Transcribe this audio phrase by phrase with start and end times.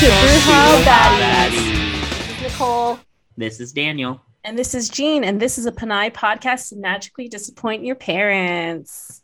[0.00, 2.08] to Bruja Baddies.
[2.10, 2.98] This is Nicole.
[3.36, 4.20] This is Daniel.
[4.44, 9.20] And this is Jean, and this is a Pinay podcast to magically disappoint your parents.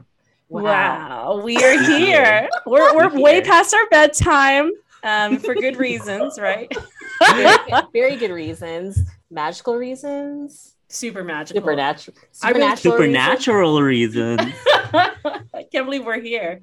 [0.49, 1.43] Wow, Wow.
[1.45, 2.49] we are here.
[2.67, 4.71] we're we're We're way past our bedtime
[5.03, 6.73] um, for good reasons, right?
[7.29, 7.57] Very,
[7.93, 8.99] very good reasons.
[9.31, 10.75] Magical reasons.
[10.89, 11.61] Super magical.
[11.61, 12.17] Supernatural.
[12.43, 12.99] I really- Supernatural.
[12.99, 13.43] reasons.
[13.45, 14.41] Supernatural reasons.
[15.55, 16.63] I can't believe we're here.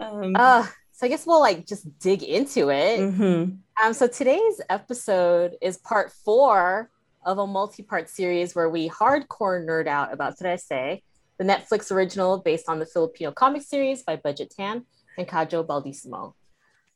[0.00, 0.66] Um, Uh,
[0.98, 2.98] so I guess we'll like just dig into it.
[2.98, 3.58] mhm.
[3.80, 6.90] Um, so today's episode is part four
[7.24, 11.00] of a multi-part series where we hardcore nerd out about Trese,
[11.38, 14.84] the Netflix original based on the Filipino comic series by Budjette Tan
[15.16, 16.32] and Kajo Baldisimo.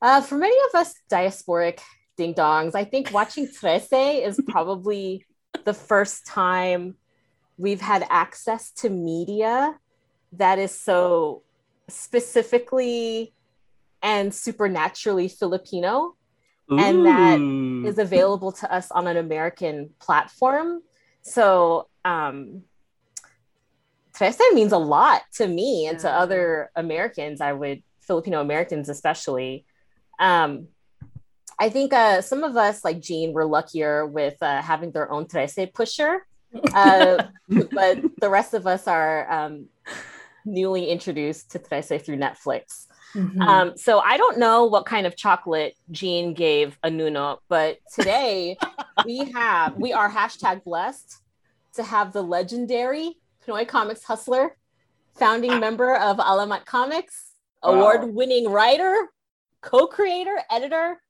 [0.00, 1.78] Uh, for many of us diasporic
[2.16, 5.24] ding dongs, I think watching Trese is probably
[5.64, 6.96] the first time
[7.56, 9.78] we've had access to media
[10.32, 11.44] that is so
[11.88, 13.32] specifically
[14.02, 16.16] and supernaturally Filipino
[16.70, 17.38] And that
[17.88, 20.82] is available to us on an American platform.
[21.22, 22.62] So um
[24.14, 29.66] Trese means a lot to me and to other Americans, I would Filipino Americans especially.
[30.18, 30.68] Um
[31.58, 35.26] I think uh some of us like Jean were luckier with uh, having their own
[35.26, 36.26] Trese pusher.
[36.74, 39.68] Uh, but the rest of us are um
[40.44, 42.86] newly introduced to Trese through Netflix.
[43.14, 43.42] Mhm.
[43.46, 48.58] Um, so I don't know what kind of chocolate Jean gave Anuno, but today
[49.04, 51.20] we have we are hashtag blessed
[51.74, 54.56] to have the legendary Pinoy Comics hustler,
[55.18, 57.74] founding member of Alamat Comics, Wow.
[57.74, 59.08] award-winning writer,
[59.60, 61.00] co-creator, editor,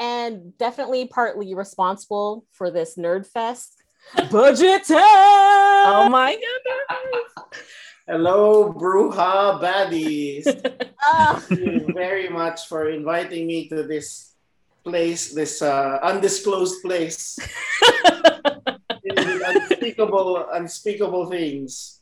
[0.00, 3.82] and definitely partly responsible for this nerd fest.
[4.16, 7.60] Budjette oh my goodness.
[8.04, 10.44] Hello, Bruja Baddies.
[11.00, 14.36] Ah, Thank you very much for inviting me to this
[14.84, 17.38] place, this uh, undisclosed place.
[19.44, 22.00] Unspeakable, unspeakable things.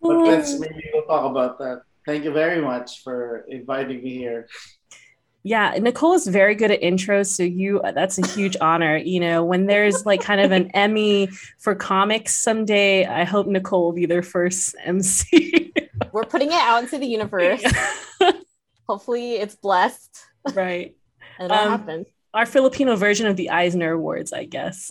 [0.00, 1.82] But let's maybe we'll talk about that.
[2.04, 4.48] Thank you very much for inviting me here.
[5.46, 8.96] Yeah, Nicole is very good at intros, so you that's a huge honor.
[8.96, 11.28] You know, when there's like kind of an Emmy
[11.60, 15.72] for comics someday, I hope Nicole will be their first MC.
[16.12, 17.62] we're putting it out into the universe.
[18.88, 20.18] Hopefully, it's blessed.
[20.54, 20.96] right.
[21.38, 22.06] and It'll Um, happen.
[22.34, 24.90] Our Filipino version of the Eisner Awards, I guess.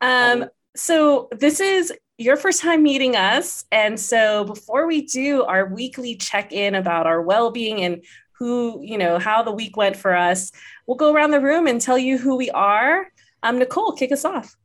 [0.00, 3.64] um, so this is your first time meeting us.
[3.70, 8.02] And so before we do our weekly check-in about our well-being and
[8.40, 10.50] who, you know, how the week went for us,
[10.86, 13.06] we'll go around the room and tell you who we are.
[13.42, 14.56] Um, Nicole, kick us off.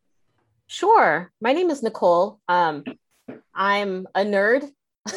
[0.67, 1.31] Sure.
[1.41, 2.39] My name is Nicole.
[2.47, 2.85] Um,
[3.53, 4.63] I'm a nerd.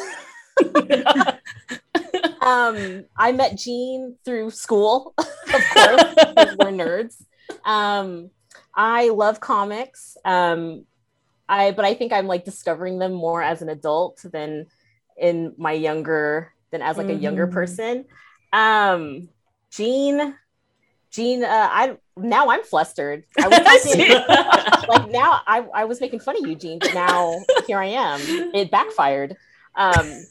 [2.41, 6.03] um, I met Jean through school, of course,
[6.59, 7.15] we're nerds.
[7.63, 8.29] Um,
[8.75, 10.17] I love comics.
[10.25, 10.85] Um,
[11.47, 14.67] I but I think I'm like discovering them more as an adult than
[15.17, 17.51] in my younger than as like a younger Mhm.
[17.53, 18.05] person.
[18.51, 19.29] Um,
[19.71, 20.35] Jean,
[21.11, 23.23] Jean, uh, I now I'm flustered.
[23.41, 24.07] I was talking,
[24.87, 28.21] like now I, I was making fun of Eugene, but now here I am.
[28.53, 29.35] It backfired.
[29.75, 30.25] Um,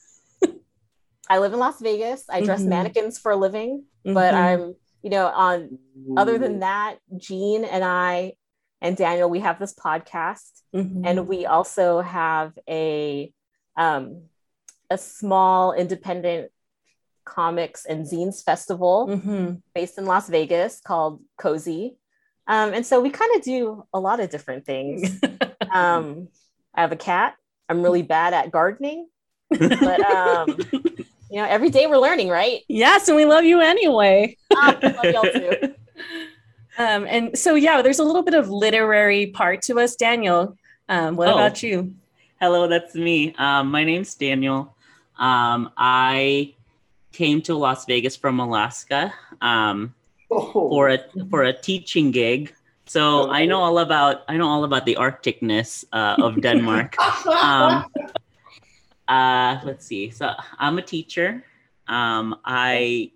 [1.31, 2.25] I live in Las Vegas.
[2.31, 2.69] I dress Mhm.
[2.69, 4.39] mannequins for a living, but Mhm.
[4.39, 5.79] I'm, you know, on
[6.17, 8.35] other than that, Jean and I
[8.81, 11.03] and Daniel, we have this podcast, Mhm.
[11.05, 13.33] and we also have a
[13.77, 14.23] um,
[14.91, 16.51] a small independent
[17.29, 19.61] comics and zines festival Mhm.
[19.75, 21.97] based in Las Vegas called Cozy.
[22.47, 25.21] Um, and so we kind of do a lot of different things.
[25.71, 26.29] Um,
[26.75, 27.35] I have a cat.
[27.69, 29.07] I'm really bad at gardening,
[29.51, 30.57] but um,
[31.31, 32.63] you know, every day we're learning, right?
[32.69, 34.35] yes, and we love you anyway.
[34.55, 35.75] Ah, love y'all too.
[36.79, 39.97] Um, and so, yeah, there's a little bit of literary part to us.
[39.97, 40.57] Daniel,
[40.89, 41.33] um, what Oh.
[41.35, 41.93] about you?
[42.41, 43.35] Hello, that's me.
[43.37, 44.77] Um, my name's Daniel.
[45.19, 46.55] Um, I
[47.19, 49.13] came to Las Vegas from Alaska
[49.43, 49.93] um,
[50.31, 50.99] Oh, for a
[51.31, 52.55] for a teaching gig.
[52.85, 56.97] So I know all about I know all about the Arcticness uh, of Denmark.
[57.27, 57.89] um,
[59.09, 60.11] uh, let's see.
[60.11, 61.45] So I'm a teacher.
[61.89, 63.13] Um, I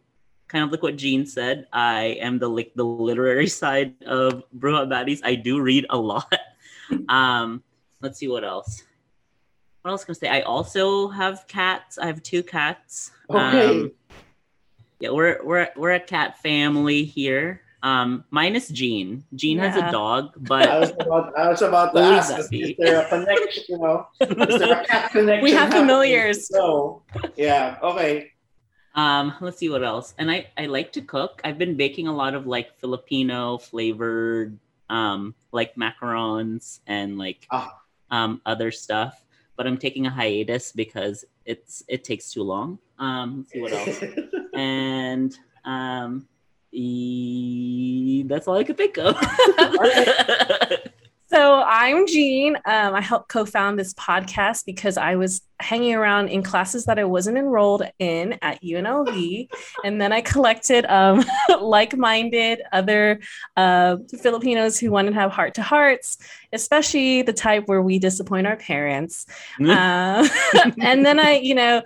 [0.49, 1.69] kind of like what Jean said.
[1.73, 5.21] I am the like the literary side of Bruja Baddies.
[5.23, 6.33] I do read a lot.
[7.09, 7.63] Um,
[8.01, 8.85] let's see what else.
[9.82, 10.29] What else can I say?
[10.29, 11.99] I also have cats.
[11.99, 13.11] I have two cats.
[13.29, 13.38] Okay.
[13.81, 13.93] Um,
[15.00, 17.62] yeah, we're we're we're a cat family here.
[17.82, 19.25] Um, minus Jean.
[19.34, 22.49] Jean has a dog, I but was about, I was about to ask, that is
[22.49, 22.76] be?
[22.79, 24.06] there a connection, you know?
[24.20, 25.43] Is there a cat connection?
[25.43, 26.46] We have familiars.
[26.46, 27.02] So,
[27.34, 28.31] yeah, okay.
[28.94, 30.14] Um, let's see what else.
[30.19, 31.40] And I, I like to cook.
[31.43, 34.56] I've been baking a lot of like Filipino flavored
[34.90, 37.81] um like macarons and like Ah.
[38.12, 39.22] um other stuff.
[39.57, 42.79] But I'm taking a hiatus because it's it takes too long.
[42.99, 44.03] Um let's see what else.
[44.55, 46.27] and um
[46.73, 49.17] e- that's all I could think of.
[51.33, 52.57] So I'm Jean.
[52.57, 57.05] Um, I helped co-found this podcast because I was hanging around in classes that I
[57.05, 59.49] wasn't enrolled in at UNLV,
[59.85, 61.25] and then I collected um,
[61.59, 63.21] like-minded other
[63.57, 66.19] uh, Filipinos who wanted to have heart-to-hearts,
[66.53, 69.27] especially the type where we disappoint our parents.
[69.61, 70.29] Uh,
[70.81, 71.83] and then I, you know,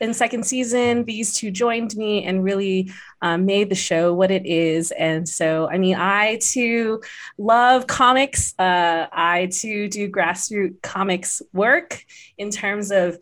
[0.00, 2.92] in second season, these two joined me and really
[3.22, 4.90] um, made the show what it is.
[4.92, 7.02] And so, I mean, I too
[7.38, 8.54] love comics.
[8.58, 12.04] Uh, I too do grassroots comics work
[12.36, 13.18] in terms of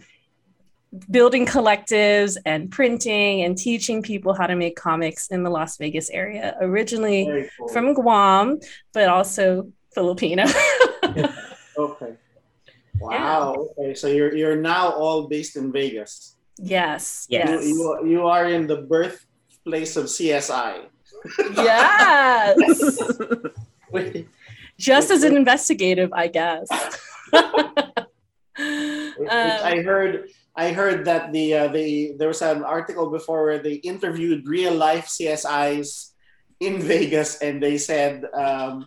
[1.10, 6.10] building collectives and printing and teaching people how to make comics in the Las Vegas
[6.10, 7.68] area, originally cool.
[7.68, 8.58] from Guam,
[8.92, 10.44] but also Filipino.
[11.78, 12.12] okay.
[13.00, 13.68] Wow.
[13.78, 16.36] Okay, so you're you're now all based in Vegas.
[16.58, 17.26] yes.
[17.28, 17.48] Yes.
[17.48, 17.66] Yes.
[17.66, 20.86] You, you you are in the birthplace of CSI.
[21.56, 22.66] yes.
[23.90, 24.26] Which
[24.78, 26.66] Just as an investigative, I guess.
[28.58, 33.62] I Um, heard I heard that the uh, the there was an article before where
[33.62, 36.12] they interviewed real life CSIs
[36.60, 38.86] in Vegas and they said um,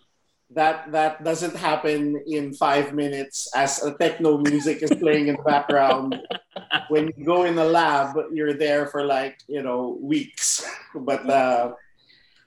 [0.52, 5.44] that that doesn't happen in five minutes as a techno music is playing in the
[5.44, 6.16] background.
[6.90, 10.66] when you go in the lab, you're there for like you know weeks.
[10.94, 11.74] but uh,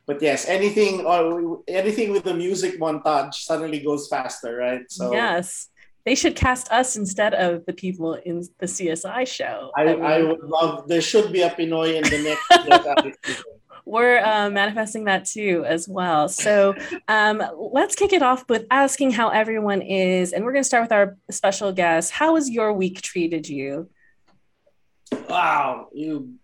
[0.06, 4.83] but yes, anything or anything with the music montage suddenly goes faster, right?
[4.89, 5.69] So yes.
[6.06, 9.71] They should cast us instead of the people in the CSI show.
[9.77, 10.89] I, mean, I would love.
[10.89, 13.45] There should be a Pinoy in the next.
[13.88, 13.93] CSI season.
[13.93, 16.29] we're uh, manifesting that too as well.
[16.29, 16.75] So
[17.08, 20.32] um, let's kick it off with asking how everyone is.
[20.32, 22.11] And we're going to start with our special guest.
[22.12, 23.88] How has your week treated you?
[25.29, 26.35] Wow, you.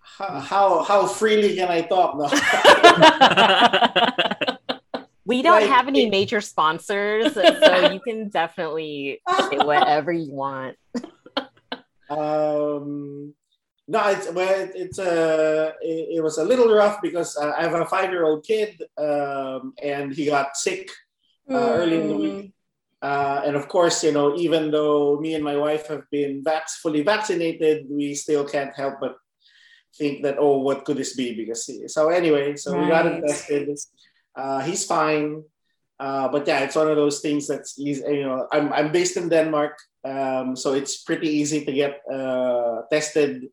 [0.00, 2.28] How, how how freely can I talk now?
[5.24, 10.76] We don't Like- have any major sponsors, so you can definitely say whatever you want.
[12.10, 13.32] Um,
[13.88, 17.62] no, it's well, it- it's uh, it, it was a little rough because uh, I
[17.62, 20.88] have a five year old kid, um, and he got sick
[21.50, 22.52] uh, early in the week.
[23.02, 26.70] Uh, and of course, you know, even though me and my wife have been vac-
[26.82, 29.16] fully vaccinated, we still can't help but
[29.98, 31.34] think that, oh, what could this be?
[31.34, 33.68] Because so anyway, so we got him tested.
[34.36, 35.42] Uh, he's fine.
[35.98, 38.02] Uh, but yeah, it's one of those things that's easy.
[38.06, 42.82] You know, I'm, I'm based in Denmark, um, so it's pretty easy to get uh,
[42.90, 43.46] tested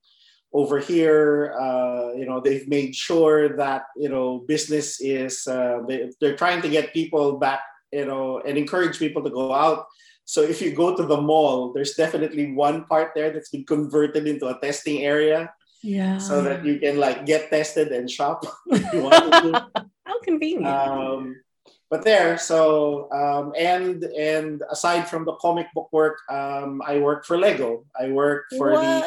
[0.54, 1.54] over here.
[1.60, 6.62] Uh, you know, they've made sure that you know business is uh, they, they're trying
[6.62, 7.62] to get people back.
[7.92, 9.88] You know, and encourage people to go out.
[10.26, 14.28] So if you go to the mall, there's definitely one part there that's been converted
[14.30, 15.50] into a testing area,
[15.82, 16.20] Yeah.
[16.22, 19.90] so that you can like get tested and shop if you want to.
[20.06, 20.68] how convenient.
[20.70, 21.34] um,
[21.90, 27.26] but there so um, and and aside from the comic book work um, i work
[27.26, 29.02] for lego i work for the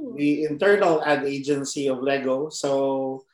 [0.00, 0.16] Wow.
[0.16, 3.24] the internal ad agency of lego so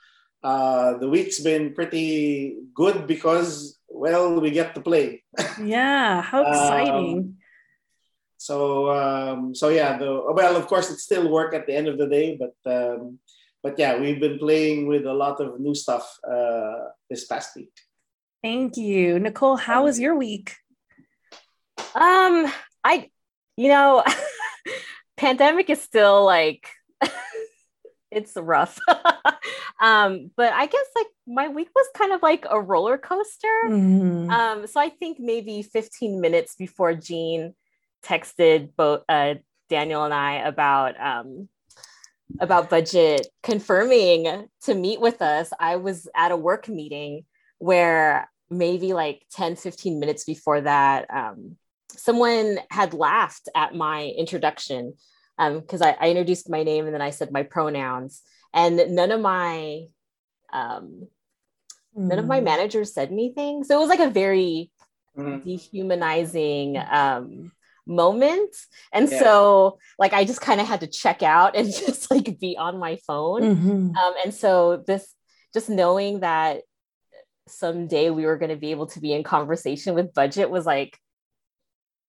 [0.43, 5.23] uh, the week's been pretty good because well we get to play
[5.63, 7.37] yeah, how Um, exciting.
[8.37, 11.97] so um, so yeah the well of course it's still work at the end of
[11.99, 13.19] the day but um,
[13.63, 17.73] but yeah we've been playing with a lot of new stuff uh, this past week
[18.43, 19.19] Thank you.
[19.19, 20.55] Nicole, how was your week?
[21.99, 22.47] Um,
[22.85, 23.11] I,
[23.57, 24.05] you know,
[25.17, 26.69] pandemic is still like,
[28.11, 28.79] it's rough.
[29.81, 33.63] um, but I guess like my week was kind of like a roller coaster.
[33.67, 34.31] Mhm.
[34.31, 37.55] Um, so I think maybe 15 minutes before Jean
[38.05, 39.35] texted both uh,
[39.69, 41.49] Daniel and I about um,
[42.41, 47.25] about Budjette confirming to meet with us, I was at a work meeting
[47.59, 51.57] where maybe like 10, 15 minutes before that, um,
[51.97, 54.95] someone had laughed at my introduction
[55.39, 58.23] because I, I introduced my name and then I said my pronouns,
[58.55, 59.85] and none of my
[60.53, 61.09] um,
[61.95, 62.45] none of my Mm.
[62.45, 63.65] managers said anything.
[63.65, 64.71] So it was like a very
[65.17, 65.43] Mhm.
[65.45, 67.53] dehumanizing um,
[67.87, 68.55] moment.
[68.93, 69.19] And Yeah.
[69.19, 72.79] so, like, I just kind of had to check out and just like be on
[72.79, 73.43] my phone.
[73.43, 73.97] Mhm.
[73.97, 75.15] Um, and so, this
[75.53, 76.63] just knowing that
[77.49, 80.99] someday we were going to be able to be in conversation with Budjette was like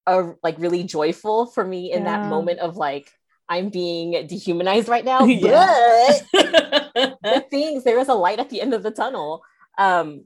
[0.08, 2.18] a like really joyful for me in Yeah.
[2.18, 3.12] that moment of like
[3.50, 6.20] I'm being dehumanized right now, Yeah.
[6.34, 9.44] but the things there is a light at the end of the tunnel.
[9.78, 10.26] Um,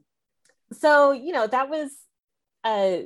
[0.72, 1.90] so you know that was
[2.64, 2.98] uh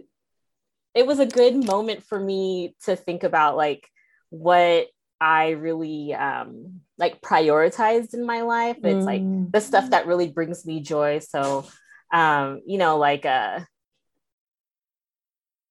[0.95, 3.89] it was a good moment for me to think about like
[4.31, 4.87] what
[5.21, 8.79] I really um like prioritized in my life.
[8.85, 9.53] It's like Mm.
[9.53, 11.19] the stuff that really brings me joy.
[11.21, 11.67] So
[12.13, 13.61] um, you know, like uh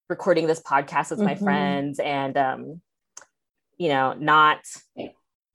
[0.09, 1.43] recording this podcast with my Mhm.
[1.43, 2.81] friends and um,
[3.77, 4.59] you know, not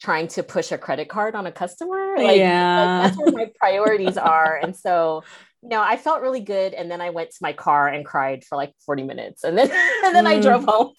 [0.01, 2.17] trying to push a credit card on a customer.
[2.19, 3.01] Like, yeah.
[3.03, 4.57] like, that's where my priorities are.
[4.57, 5.23] And so,
[5.63, 6.73] you know, I felt really good.
[6.75, 9.45] And then I went to my car and cried for like 40 minutes.
[9.45, 9.71] And then
[10.05, 10.43] and then I Mm.
[10.43, 10.93] drove home.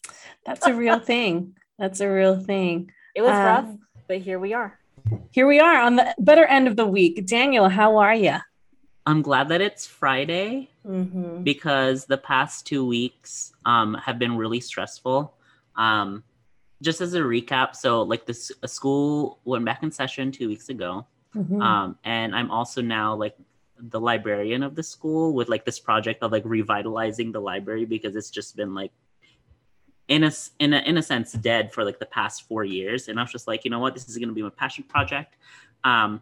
[0.45, 1.55] That's a real thing.
[1.77, 2.91] That's a real thing.
[3.15, 3.69] It was Uh, rough,
[4.07, 4.79] but here we are.
[5.31, 7.25] Here we are on the better end of the week.
[7.25, 8.35] Daniel, how are you?
[9.05, 11.43] I'm glad that it's Friday Mm-hmm.
[11.43, 15.31] because the past two weeks um, have been really stressful.
[15.75, 16.23] Um,
[16.81, 20.69] just as a recap, so like this a school went back in session two weeks
[20.69, 21.05] ago,
[21.35, 21.61] Mm-hmm.
[21.61, 23.35] um, and I'm also now like
[23.77, 28.15] the librarian of the school with like this project of like revitalizing the library because
[28.15, 28.91] it's just been like
[30.07, 33.19] in a in a in a sense dead for like the past four years, and
[33.19, 35.35] I was just like, you know what, this is gonna be my passion project.
[35.83, 36.21] Um,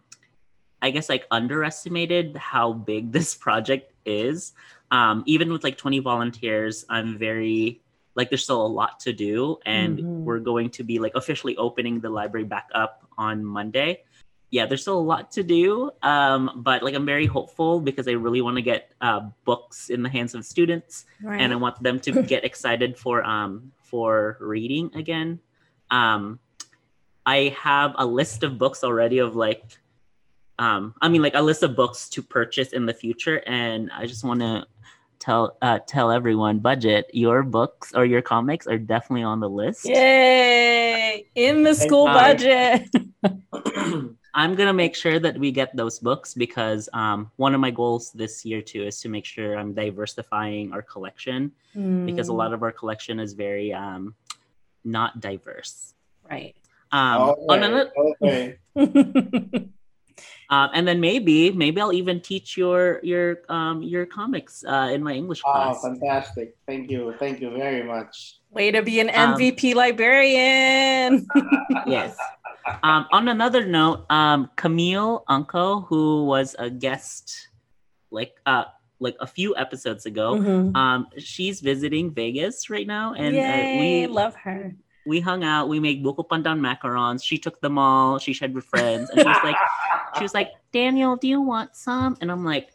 [0.81, 4.53] I guess like underestimated how big this project is.
[4.91, 7.81] Um, even with like 20 volunteers, I'm very
[8.15, 10.24] like there's still a lot to do, and Mhm.
[10.25, 14.03] we're going to be like officially opening the library back up on Monday.
[14.51, 18.13] Yeah, there's still a lot to do, um, but like I'm very hopeful because I
[18.13, 21.39] really want to get uh, books in the hands of students right.
[21.39, 25.39] and I want them to get excited for um for reading again.
[25.91, 26.39] Um,
[27.25, 29.63] I have a list of books already of like,
[30.60, 34.06] um, I mean like a list of books to purchase in the future, and I
[34.06, 34.68] just want to
[35.20, 39.86] tell uh, tell everyone, Budjette your books or your comics are definitely on the list.
[39.86, 41.25] Yay!
[41.36, 42.13] In the school you.
[42.13, 42.88] Budjette.
[44.34, 48.12] I'm gonna make sure that we get those books because um, one of my goals
[48.12, 51.51] this year too is to make sure I'm diversifying our collection
[52.06, 54.16] because a Mm, lot of our collection is very um,
[54.84, 55.94] not diverse.
[56.30, 56.56] right.
[56.92, 57.92] Um, on another,
[58.24, 58.58] okay.
[60.49, 65.03] um, and then maybe maybe I'll even teach your your um, your comics uh, in
[65.03, 65.77] my English class.
[65.83, 66.55] Oh, fantastic.
[66.67, 67.13] Thank you.
[67.19, 68.39] Thank you very much.
[68.51, 71.27] Way to be an Um, MVP librarian.
[71.88, 72.17] yes.
[72.83, 77.49] Um, on another note, um, Camille Unco, who was a guest
[78.11, 78.65] like uh
[78.99, 80.75] like a few episodes ago, Mhm.
[80.75, 83.47] um, she's visiting Vegas right now, and Yay!
[83.47, 84.75] uh, we love her.
[85.06, 85.70] We hung out.
[85.70, 87.24] We made buko pandan macarons.
[87.24, 88.20] She took them all.
[88.20, 89.56] She shared with friends, and she was like,
[90.18, 92.18] she was like, Daniel, do you want some?
[92.22, 92.70] And I'm like,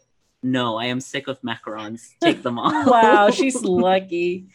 [0.45, 2.09] no, I am sick of macarons.
[2.21, 2.71] Take them all.
[2.85, 4.47] Wow, she's lucky.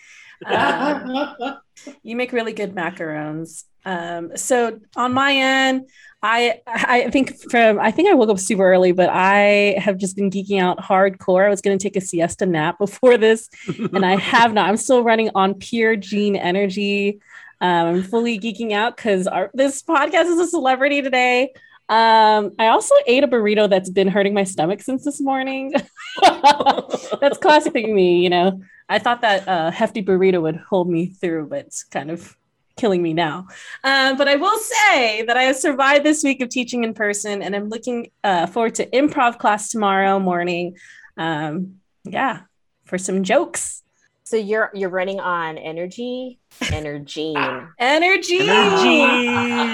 [0.47, 1.59] Um,
[2.03, 3.65] you make really good macarons.
[3.85, 5.89] Um, so on my end,
[6.23, 10.17] I I think from I think I woke up super early, but I have just
[10.17, 11.47] been geeking out hardcore.
[11.47, 14.69] I was going to take a siesta nap before this, and I have not.
[14.69, 17.21] I'm still running on pure gene energy.
[17.61, 21.53] Um, I'm fully geeking out because this podcast is a celebrity today.
[21.89, 25.73] Um, I also ate a burrito that's been hurting my stomach since this morning.
[26.23, 28.61] that's classic me, you know.
[28.89, 32.37] I thought that uh, hefty burrito would hold me through, but it's kind of
[32.77, 33.47] killing me now.
[33.85, 37.43] Um, but I will say that I have survived this week of teaching in person,
[37.43, 40.77] and I'm looking uh, forward to improv class tomorrow morning.
[41.17, 42.41] Um, yeah,
[42.85, 43.83] for some jokes.
[44.25, 46.40] So you're you're running on energy,
[46.73, 47.35] energy.
[47.79, 48.41] Energy.
[48.41, 48.99] Energy.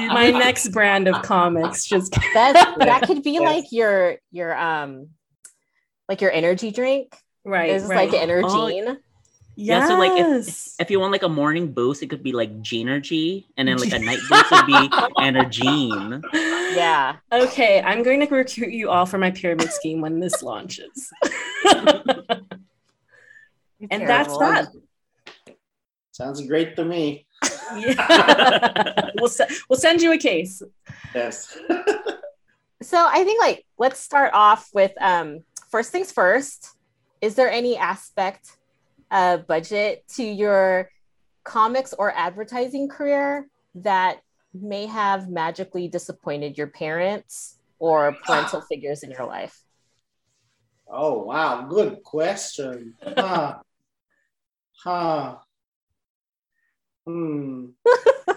[0.09, 3.43] My next brand of comics just That that could be Yes.
[3.43, 5.09] like your your um
[6.09, 7.17] like your energy drink.
[7.45, 7.71] right.
[7.71, 8.11] It's right.
[8.11, 8.83] like energy.
[9.59, 12.61] Yeah, so, like, if- if you want like a morning boost, it could be like
[12.61, 14.73] Genergy, and then like a night boost would be
[15.19, 16.23] Energene.
[16.77, 17.17] yeah.
[17.33, 21.11] Okay, I'm going to recruit you all for my pyramid scheme when this launches.
[23.91, 24.69] and that's that.
[26.17, 27.27] Sounds great to me.
[27.77, 29.11] Yeah.
[29.21, 30.63] we'll, se- we'll send you a case.
[31.15, 31.59] Yes.
[32.83, 36.77] So I think like let's start off with um first things first.
[37.23, 38.59] Is there any aspect
[39.11, 40.91] uh Budjette to your
[41.43, 44.21] comics or advertising career that
[44.53, 49.65] may have magically disappointed your parents or parental figures in your life?
[50.87, 52.95] Oh wow, good question.
[53.03, 53.57] Huh.
[54.85, 55.37] Huh.
[57.07, 57.67] Hmm.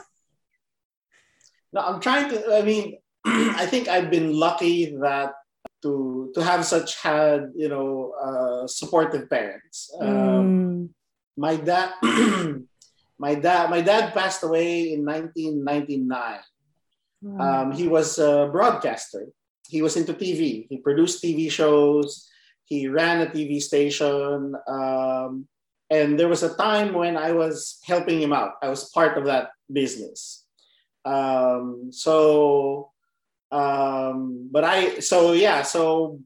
[1.74, 2.56] no, I'm trying to.
[2.56, 5.34] I mean, I think I've been lucky that
[5.82, 9.92] to to have such had you know uh, supportive parents.
[10.00, 10.90] Um, Mm,
[11.38, 11.94] my dad
[13.18, 16.40] my dad my dad passed away in 1999.
[17.40, 19.28] Um, he was a broadcaster.
[19.68, 20.68] He was into TV.
[20.70, 22.30] He produced TV shows.
[22.64, 24.56] He ran a TV station.
[24.68, 25.48] Um,
[25.90, 28.54] and there was a time when I was helping him out.
[28.62, 30.46] I was part of that business.
[31.06, 32.92] Um, so,
[33.52, 36.20] um, but I, so yeah, so,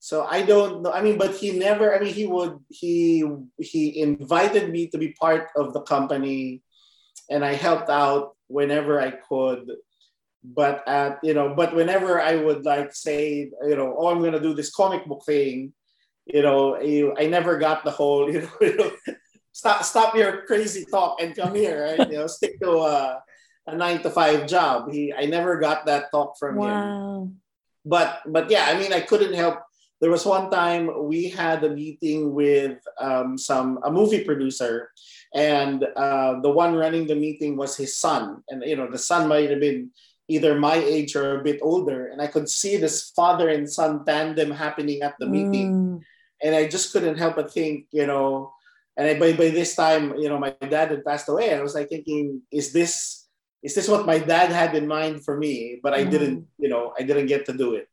[0.00, 0.92] so I don't know.
[0.92, 3.24] I mean, but he never, I mean, he would, he,
[3.58, 6.62] he invited me to be part of the company
[7.28, 9.68] and I helped out whenever I could
[10.54, 14.32] but at you know but whenever i would like say you know oh i'm going
[14.32, 15.72] to do this comic book thing
[16.26, 18.90] you know you, i never got the whole you know, you know,
[19.52, 23.22] stop stop your crazy talk and come here right you know stick to a,
[23.66, 27.22] a nine to five job he i never got that talk from wow.
[27.22, 27.40] him
[27.84, 29.62] but but yeah i mean i couldn't help
[30.00, 34.90] there was one time we had a meeting with um, some a movie producer
[35.34, 39.26] and uh, the one running the meeting was his son and you know the son
[39.26, 39.90] might have been
[40.28, 42.08] either my age or a bit older.
[42.08, 46.04] And I could see this father and son tandem happening at the meeting.
[46.42, 48.52] And I just couldn't help but think, you know,
[48.96, 51.50] and I, by, by this time, you know, my dad had passed away.
[51.50, 53.24] And I was like thinking, is this
[53.62, 55.80] is this what my dad had in mind for me?
[55.82, 56.10] But I Mm.
[56.10, 57.88] didn't, you know, I didn't get to do it.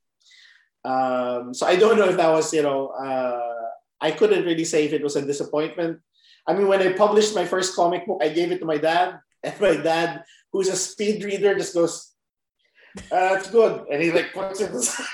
[0.86, 3.68] Um, so I don't know if that was, you know, uh,
[4.02, 6.00] I couldn't really say if it was a disappointment.
[6.46, 9.20] I mean, when I published my first comic book, I gave it to my dad,
[9.44, 12.12] and my dad, who's a speed reader, just goes,
[13.12, 15.08] uh, "That's good," and he like puts it aside.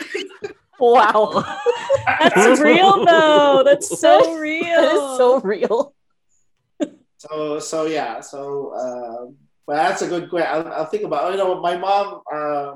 [0.79, 1.43] Wow.
[2.36, 3.63] That's real though.
[3.63, 4.63] That's so real.
[4.65, 5.93] that is so real.
[7.17, 8.21] So so yeah.
[8.21, 9.31] So uh,
[9.67, 10.50] but that's a good question.
[10.50, 11.31] I'll, I'll think about.
[11.31, 12.21] You know, my mom.
[12.31, 12.75] Uh,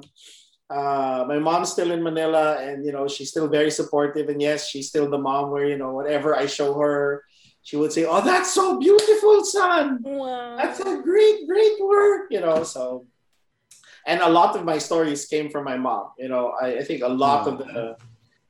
[0.70, 4.30] uh, my mom's still in Manila, and you know she's still very supportive.
[4.30, 7.24] And yes, she's still the mom where you know whatever I show her,
[7.62, 10.00] she would say, "Oh, that's so beautiful, son.
[10.02, 10.56] Wow.
[10.58, 13.06] That's a great, great work." You know, so.
[14.06, 16.12] And a lot of my stories came from my mom.
[16.20, 17.96] You know, I, I think a lot of the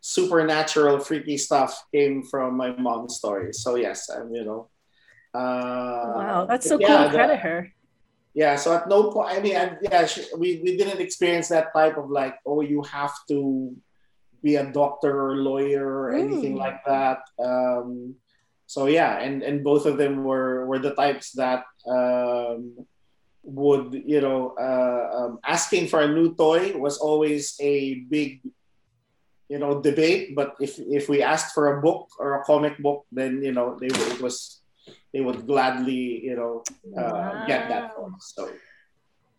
[0.02, 3.62] supernatural, freaky stuff came from my mom's stories.
[3.62, 4.70] So yes, I'm you know.
[5.34, 7.10] Uh, wow, that's so yeah, cool.
[7.10, 7.74] the- Credit her.
[8.36, 11.70] yeah so at no point i mean I, yeah she, we, we didn't experience that
[11.74, 13.74] type of like oh you have to
[14.46, 16.64] be a doctor or lawyer or anything Mm.
[16.66, 18.14] like that um,
[18.66, 22.74] so yeah and and both of them were were the types that um,
[23.44, 28.42] would you know uh, um, asking for a new toy was always a big
[29.50, 33.06] you know debate but if if we asked for a book or a comic book
[33.12, 34.62] then you know they would- it was
[35.14, 36.64] they would gladly you know
[36.98, 38.34] uh, get that for us.
[38.36, 38.50] So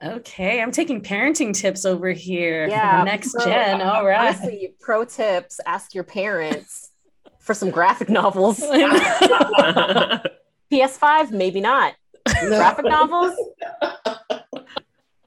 [0.03, 3.81] Okay, I'm taking parenting tips over here Yeah, the next so, gen.
[3.81, 4.37] All right.
[4.37, 6.91] Honestly, pro tips: ask your parents
[7.39, 8.61] for some graphic novels.
[10.73, 11.95] PS5, maybe not.
[12.27, 13.35] Graphic novels,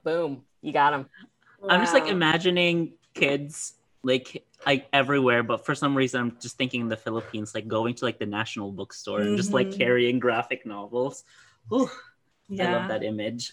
[0.08, 1.06] boom, you got them.
[1.68, 6.80] I'm just like imagining kids like like everywhere, but for some reason I'm just thinking
[6.80, 9.76] in the Philippines, like going to like the national bookstore and just like Mhm.
[9.78, 11.24] carrying graphic novels.
[11.72, 11.90] Ooh,
[12.58, 13.52] I love that image.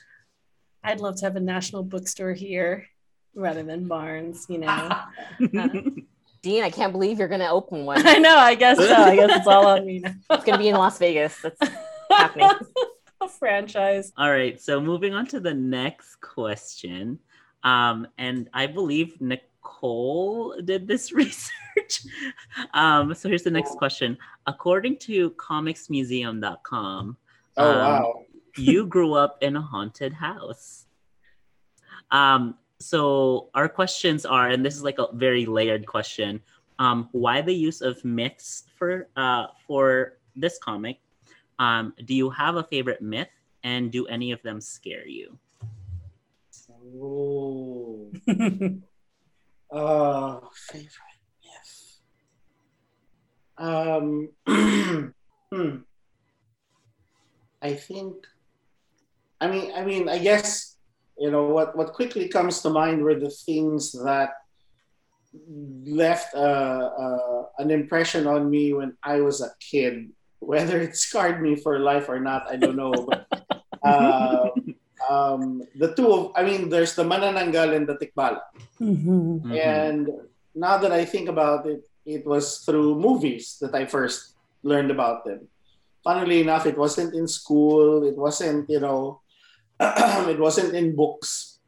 [0.84, 2.86] I'd love to have a national bookstore here
[3.36, 4.46] rather than Barnes.
[4.48, 4.89] You know.
[6.41, 8.06] Dean, I can't believe you're gonna open one.
[8.08, 8.38] I know.
[8.38, 8.94] I guess so.
[8.94, 10.13] I guess it's all on me now.
[10.32, 11.41] It's gonna be in Las Vegas.
[11.41, 11.60] That's
[12.10, 12.50] happening.
[13.26, 14.12] A franchise.
[14.18, 17.20] All right, so moving on to the next question.
[17.64, 22.06] Um, and I believe Nicole did this research.
[22.74, 24.18] um, so here's the next question.
[24.48, 27.18] According to comicsmuseum.com,
[27.58, 28.26] oh um, wow
[28.58, 30.86] you grew up in a haunted house.
[32.12, 36.42] Um, so our questions are, and this is like a very layered question.
[36.80, 41.00] Um, why the use of myths for uh, for this comic?
[41.60, 43.30] Um, do you have a favorite myth,
[43.63, 45.38] and do any of them scare you?
[46.98, 48.12] oh
[49.72, 52.00] uh favorite myth
[53.58, 54.30] um
[55.52, 55.78] hmm.
[57.62, 58.15] i think
[59.41, 60.78] i mean i mean i guess
[61.18, 64.30] you know what what quickly comes to mind were the things that
[65.86, 66.38] left uh,
[66.98, 70.10] uh, an impression on me when i was a kid
[70.46, 73.26] whether it scarred me for life or not i don't know but
[73.84, 74.50] uh,
[75.10, 78.42] um, the two of i mean there's the manananggal and the tikbalang
[78.82, 79.42] Mhm.
[79.42, 79.56] Mhm.
[79.58, 80.04] and
[80.56, 85.28] now that I think about it, it was through movies that I first learned about
[85.28, 85.52] them.
[86.00, 88.08] Funnily enough, it wasn't in school.
[88.08, 89.20] It wasn't, you know,
[90.32, 91.60] it wasn't in books.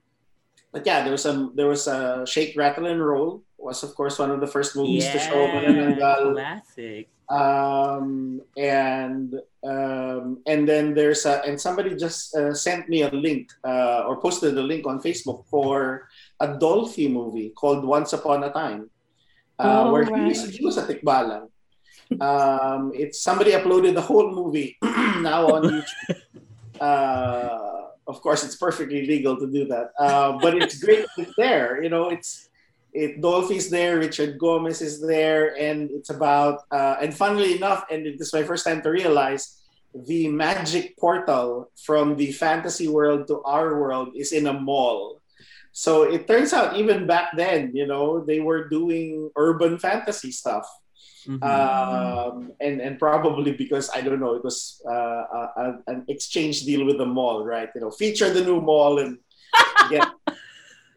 [0.72, 4.16] But yeah, there was a there was a Shake, Rattle, and Roll was of course
[4.24, 7.12] one of the first movies to show Manananggal classic.
[7.30, 13.52] Um, and um, and then there's a, and somebody just uh, sent me a link
[13.66, 16.08] uh, or posted a link on Facebook for
[16.40, 18.90] a Dolphy movie called Once Upon a Time,
[19.60, 20.24] uh, Oh, where right.
[20.24, 21.50] he, was, he was a tikbalang.
[22.22, 26.22] Um, it's somebody uploaded the whole movie now on YouTube.
[26.80, 31.08] Uh, of course, it's perfectly legal to do that, uh, but it's great.
[31.18, 32.10] It's there, you know.
[32.10, 32.50] It's
[32.94, 38.06] it Dolphy's there, Richard Gomez is there, and it's about uh, and funnily enough, and
[38.18, 39.60] this is my first time to realize
[39.94, 45.22] the magic portal from the fantasy world to our world is in a mall.
[45.72, 50.66] So it turns out even back then, you know, they were doing urban fantasy stuff.
[51.28, 51.44] Mhm.
[51.44, 56.64] Um, and and probably because I don't know, it was uh, a, a- an exchange
[56.64, 57.68] deal with the mall, right?
[57.76, 59.20] You know, feature the new mall and
[59.92, 60.08] get.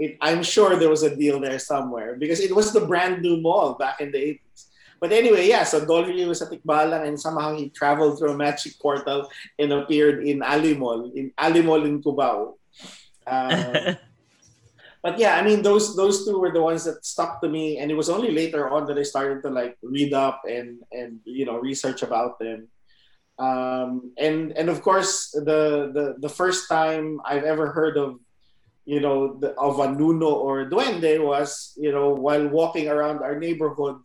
[0.01, 3.37] It, I'm sure there was a deal there somewhere because it was the brand new
[3.37, 4.73] mall back in the 80s.
[4.99, 8.81] But anyway, yeah, so Dolphy was at Tikbalang and somehow he traveled through a magic
[8.81, 12.57] portal and appeared in Ali Mall, in Ali Mall in Cubao.
[13.27, 13.95] Uh,
[15.03, 17.91] but yeah, I mean those those two were the ones that stuck to me, and
[17.91, 21.45] it was only later on that I started to like read up and and you
[21.45, 22.69] know research about them.
[23.41, 28.21] Um, and and of course the the the first time I've ever heard of
[28.85, 33.39] you know the, of a nuno or duende was you know while walking around our
[33.39, 34.01] neighborhood,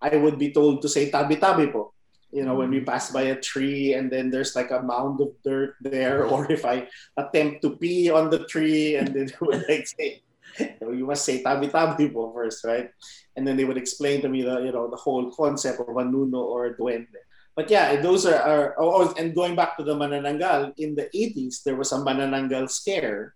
[0.00, 1.92] I would be told to say tabi tabi po.
[2.32, 2.88] You know, when we mm-hmm.
[2.88, 6.64] pass by a tree and then there's like a mound of dirt there, or if
[6.64, 10.22] I attempt to pee on the tree and then they would like say,
[10.80, 12.88] you must say tabi tabi po first, right?
[13.36, 16.04] And then they would explain to me the you know the whole concept of a
[16.04, 17.20] nuno or a duende.
[17.54, 21.12] But yeah, those are, are oh, oh, and going back to the manananggal in the
[21.12, 23.34] 80s, there was a manananggal scare.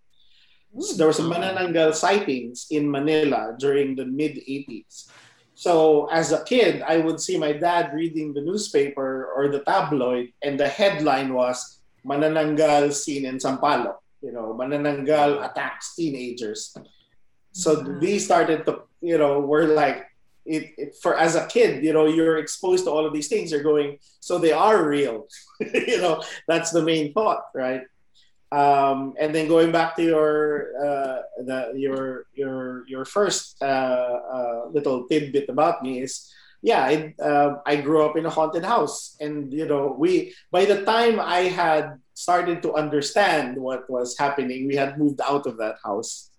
[0.79, 5.09] So there was a manananggal sightings in Manila during the mid 80s.
[5.55, 10.33] So as a kid, I would see my dad reading the newspaper or the tabloid,
[10.43, 16.77] and the headline was "Manananggal seen in Sampaloc." You know, Manananggal attacks teenagers.
[17.53, 17.99] So Wow.
[18.01, 20.05] these started to, you know, were like
[20.45, 23.51] it, it for as a kid, you know, you're exposed to all of these things.
[23.51, 25.27] You're going, so they are real.
[25.61, 27.83] you know, that's the main thought, right?
[28.53, 34.61] Um, and then going back to your uh, the your your your first uh, uh,
[34.71, 36.31] little tidbit about me is
[36.63, 39.17] yeah I, uh, I grew up in a haunted house.
[39.21, 44.69] And you know we by the time I had started to understand what was happening
[44.69, 46.31] we had moved out of that house.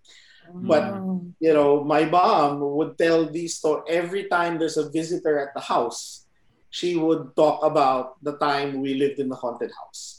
[0.47, 0.95] But
[1.43, 5.59] you know my mom would tell these stories every time there's a visitor at the
[5.59, 6.23] house
[6.69, 10.16] she would talk about the time we lived in the haunted house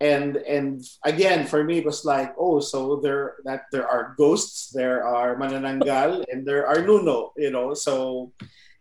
[0.00, 4.68] and and again for me it was like oh so there that there are ghosts
[4.76, 7.72] there are manananggal and there are nuno you know?
[7.72, 8.32] So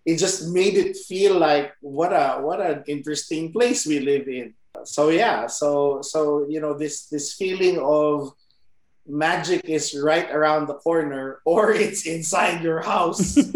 [0.05, 4.53] it just made it feel like what a what an interesting place we live in.
[4.83, 8.35] So yeah so so you know this this feeling of
[9.07, 13.37] magic is right around the corner or it's inside your house.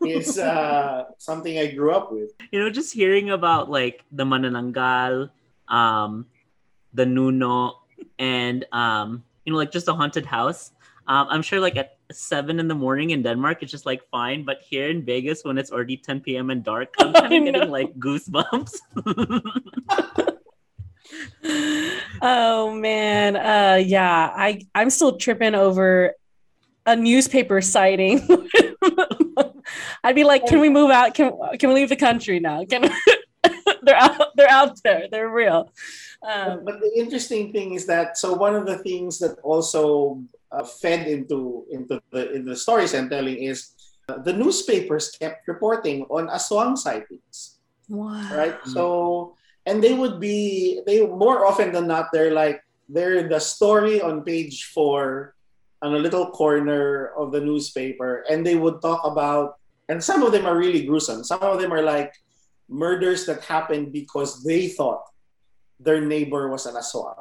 [0.00, 2.32] Is uh, something I grew up with.
[2.50, 5.28] you know, just hearing about like the Manananggal,
[5.70, 6.26] um,
[6.92, 7.80] the Nuno,
[8.18, 10.72] and um, you know, like just a haunted house.
[11.06, 14.44] Um, I'm sure like at seven in the morning in Denmark, it's just like fine,
[14.44, 16.50] but here in Vegas, when it's already 10 p.m.
[16.50, 18.76] and dark, I'm kind of getting like goosebumps.
[22.22, 26.14] oh man uh yeah i i'm still tripping over
[26.86, 28.20] a newspaper sighting
[30.04, 32.88] i'd be like can we move out can, can we leave the country now can
[33.90, 35.70] they're out they're out there they're real
[36.22, 40.22] um, but the interesting thing is that so one of the things that also
[40.52, 43.72] uh, fed into into the in the stories I'm telling is
[44.08, 47.58] uh, the newspapers kept reporting on aswang sightings.
[47.88, 48.26] wow.
[48.34, 48.58] right?
[48.66, 49.34] So,
[49.66, 54.22] and they would be they more often than not they're like they're the story on
[54.22, 55.34] page four
[55.82, 59.56] on a little corner of the newspaper, and they would talk about,
[59.88, 61.24] and some of them are really gruesome.
[61.24, 62.12] Some of them are like
[62.70, 65.02] murders that happened because they thought
[65.80, 67.18] their neighbor was an aswang.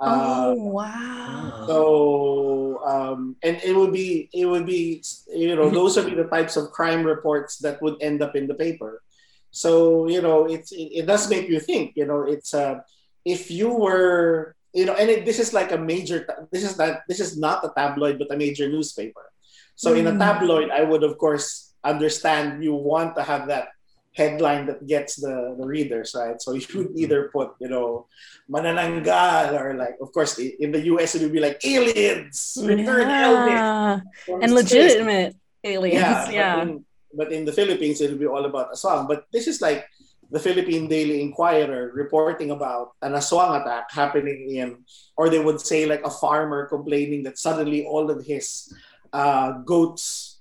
[0.00, 5.96] oh Uh, wow so um, and it would be it would be you know those
[5.96, 9.02] would be the types of crime reports that would end up in the paper.
[9.50, 11.94] So you know it's it, it does make you think.
[11.96, 12.80] You know it's uh,
[13.24, 17.02] if you were you know and it, this is like a major this is not
[17.08, 19.30] this is not a tabloid but a major newspaper.
[19.76, 20.18] So in a Mm.
[20.18, 23.73] tabloid, I would of course understand you want to have that
[24.14, 26.40] headline that gets the, the readers right.
[26.40, 28.06] So you would either put you know
[28.48, 34.00] manananggal or like of course in the US it would be like aliens return yeah.
[34.24, 34.62] from and space.
[34.62, 38.72] legitimate aliens yeah yeah, But, in, but in the Philippines it would be all about
[38.72, 39.88] aswang but this is like
[40.30, 44.82] the Philippine Daily Inquirer reporting about an aswang attack happening in,
[45.16, 48.72] or they would say like a farmer complaining that suddenly all of his
[49.12, 50.40] uh, goats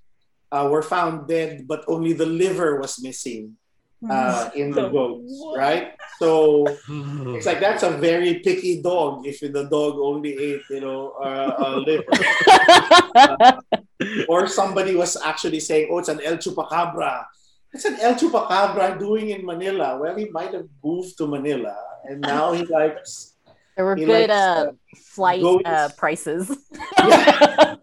[0.52, 3.58] uh, were found dead, but only the liver was missing
[4.10, 5.94] uh, in the goats, right?
[6.20, 6.66] So
[7.36, 11.56] it's like that's a very picky dog if the dog only ate, you know, uh,
[11.58, 12.04] a liver.
[13.16, 13.62] Uh,
[14.28, 17.26] or somebody was actually saying, oh, it's an El Chupacabra.
[17.72, 19.98] What's an El Chupacabra doing in Manila?
[19.98, 23.34] Well, he might have moved to Manila and now he likes.
[23.76, 25.66] There were good likes, uh, flight goats.
[25.66, 26.48] uh, prices.
[26.98, 27.80] the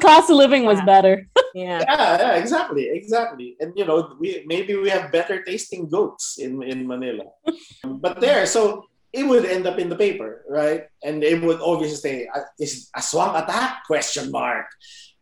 [0.00, 1.28] cost of living was better.
[1.56, 1.80] Yeah.
[1.88, 3.56] Yeah, exactly, exactly.
[3.60, 7.32] And you know, we maybe we have better tasting goats in in Manila,
[8.04, 8.84] but there, so
[9.16, 10.92] it would end up in the paper, right?
[11.00, 14.68] And it would obviously say, "Uh, "Is aswang attack?" Question mark.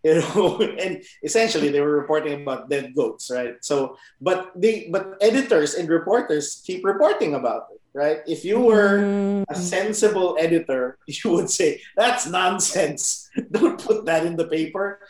[0.05, 3.57] You know, and essentially they were reporting about dead goats, right?
[3.65, 8.21] So, but they, but editors and reporters keep reporting about it, right?
[8.29, 9.49] If you were Mm.
[9.49, 13.33] a sensible editor, you would say, that's nonsense.
[13.49, 15.01] Don't put that in the paper.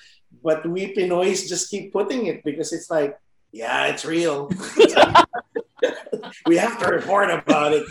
[0.45, 3.19] But we Pinoys just keep putting it because it's like,
[3.51, 4.49] yeah, it's real.
[6.47, 7.85] we have to report about it.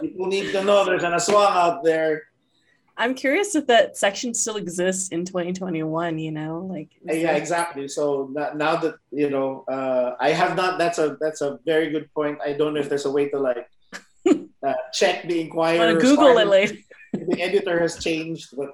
[0.00, 2.22] People need to know there's an aswang out there.
[2.98, 6.18] I'm curious if that section still exists in 2021.
[6.18, 7.88] You know, like Yeah, that- exactly.
[7.88, 10.78] So now that you know, uh, I have not.
[10.78, 12.38] That's a that's a very good point.
[12.44, 13.68] I don't know if there's a way to like
[14.62, 16.00] uh, check the inquiry.
[16.00, 16.76] Google it later.
[17.12, 18.70] the editor has changed, but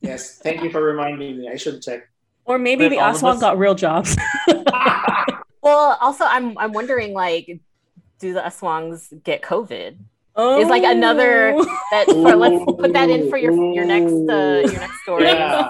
[0.00, 1.48] yes, thank you for reminding me.
[1.48, 2.08] I should check.
[2.44, 4.16] Or maybe But the all Aswang us- got real jobs.
[5.60, 7.60] Well, also, I'm I'm wondering like,
[8.20, 9.98] do the Aswangs get COVID?
[10.36, 10.60] oh.
[10.60, 11.52] It's like another
[11.90, 15.24] that for let's put that in for your your next uh, your next story.
[15.24, 15.68] Yeah.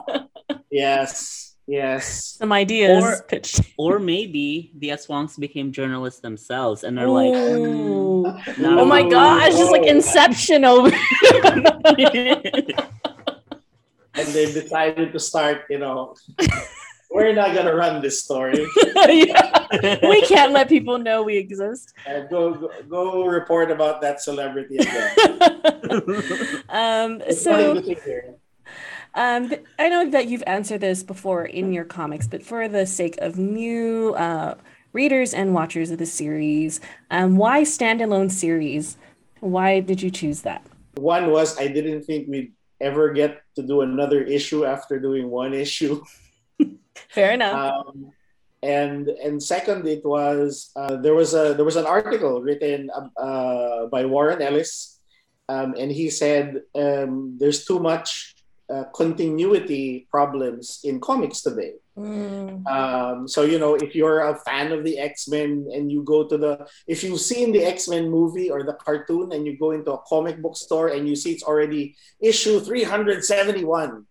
[0.70, 2.36] yes, yes.
[2.38, 3.60] some ideas Or- pitched.
[3.76, 9.82] Or maybe the Aswangs became journalists themselves and are like, oh my gosh, just like
[9.82, 9.86] Oh.
[9.98, 10.92] Inception over.
[14.28, 16.14] And they've decided to start, you know,
[17.10, 18.66] we're not gonna run this story.
[19.08, 19.66] Yeah.
[20.02, 21.94] We can't let people know we exist.
[22.06, 25.10] Uh, go, go go report about that celebrity again.
[26.68, 28.34] um, It's so funny to think here.
[29.14, 33.16] Um, I know that you've answered this before in your comics, but for the sake
[33.18, 34.54] of new uh,
[34.92, 38.98] readers and watchers of the series, um, why standalone series?
[39.40, 40.62] Why did you choose that?
[40.96, 45.54] One was I didn't think we'd ever get to do another issue after doing one
[45.54, 46.02] issue.
[47.10, 47.86] Fair enough.
[47.86, 48.12] um,
[48.62, 53.10] and and second it was uh, there was a there was an article written um,
[53.16, 54.98] uh, by Warren Ellis
[55.48, 58.34] um, and he said um, there's too much
[58.68, 62.62] uh, continuity problems in comics today Mm.
[62.70, 66.36] um, so you know if you're a fan of the X-Men and you go to
[66.38, 66.52] the
[66.86, 70.40] if you've seen the X-Men movie or the cartoon and you go into a comic
[70.40, 74.06] book store and you see it's already issue 371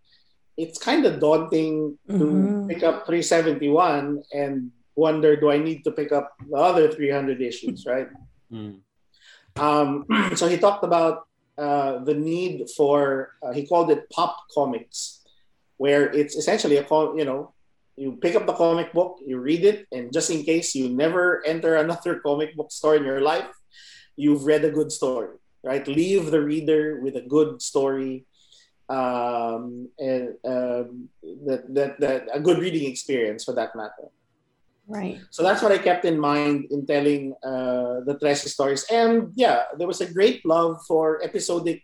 [0.57, 2.67] it's kind of daunting to Mhm.
[2.67, 7.85] pick up 371 and wonder do I need to pick up the other 300 issues
[7.85, 8.09] right
[8.51, 8.79] Hmm.
[9.55, 10.05] um,
[10.39, 15.23] so he talked about uh, the need for uh, he called it pop comics
[15.77, 17.53] where it's essentially a co- you know
[17.97, 21.45] you pick up the comic book you read it and just in case you never
[21.45, 23.49] enter another comic book store in your life
[24.15, 28.25] you've read a good story right leave the reader with a good story
[28.89, 31.09] um, and um,
[31.45, 34.07] that, that, that a good reading experience for that matter
[34.87, 35.19] Right.
[35.31, 38.85] so that's what I kept in mind in telling uh, the Trese stories.
[38.89, 41.83] And yeah, there was a great love for episodic,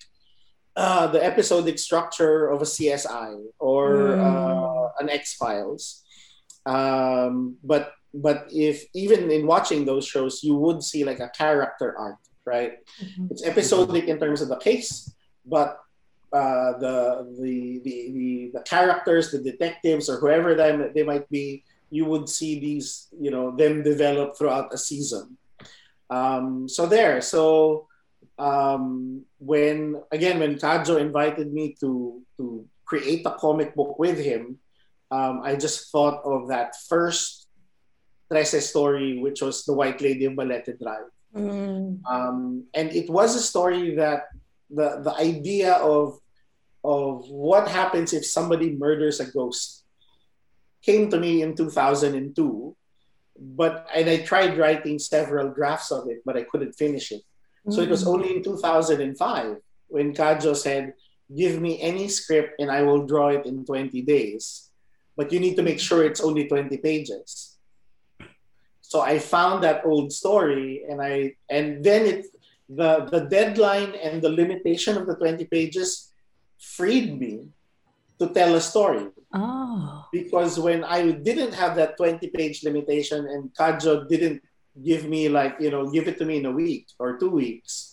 [0.77, 6.02] uh, the episodic structure of a CSI or uh, an X Files.
[6.65, 11.97] Um, but but if even in watching those shows, you would see like a character
[11.97, 12.79] arc, right?
[13.29, 15.11] It's episodic in terms of the case,
[15.45, 15.79] but
[16.31, 21.63] uh, the, the the the the characters, the detectives, or whoever they, they might be,
[21.89, 25.37] you would see these, you know, them develop throughout a season.
[26.09, 27.87] Um, so there, so
[28.39, 34.57] um, when again when Kajo invited me to to create a comic book with him,
[35.13, 37.47] um, I just thought of that first
[38.31, 41.13] Trese story, which was the White Lady of Balete Drive.
[41.35, 42.01] Mm.
[42.09, 44.25] Um, and it was a story that
[44.69, 46.17] the the idea of
[46.83, 49.85] of what happens if somebody murders a ghost
[50.81, 52.75] came to me in 2002
[53.39, 57.21] but and i tried writing several drafts of it but i couldn't finish it
[57.69, 60.93] so it was only in 2005 when kajo said
[61.35, 64.72] give me any script and i will draw it in 20 days
[65.15, 67.53] but you need to make sure it's only 20 pages
[68.93, 72.29] So I found that old story, and I and then it
[72.69, 76.13] the the deadline and the limitation of the 20 pages
[76.61, 77.49] freed me
[78.21, 79.09] to tell a story.
[79.33, 80.05] Oh.
[80.13, 84.45] Because when I didn't have that 20 page limitation and Kajo didn't
[84.77, 87.92] give me like, you know, give it to me in a week or two weeks,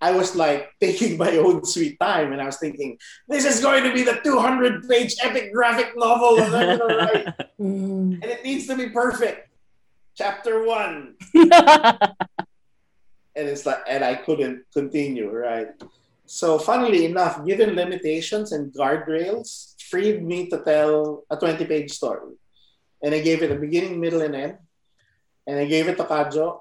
[0.00, 3.84] I was like taking my own sweet time and I was thinking, this is going
[3.84, 7.34] to be the 200 page epic graphic novel that I'm going to write.
[7.56, 8.20] Mm.
[8.20, 9.48] and it needs to be perfect.
[10.14, 11.14] Chapter one.
[11.32, 11.48] and
[13.34, 15.68] it's like, and I couldn't continue, right?
[16.26, 22.34] So, funnily enough, given limitations and guardrails, freed me to tell a 20 page story.
[23.02, 24.58] And I gave it a beginning, middle, and end.
[25.46, 26.60] And I gave it to Kajo.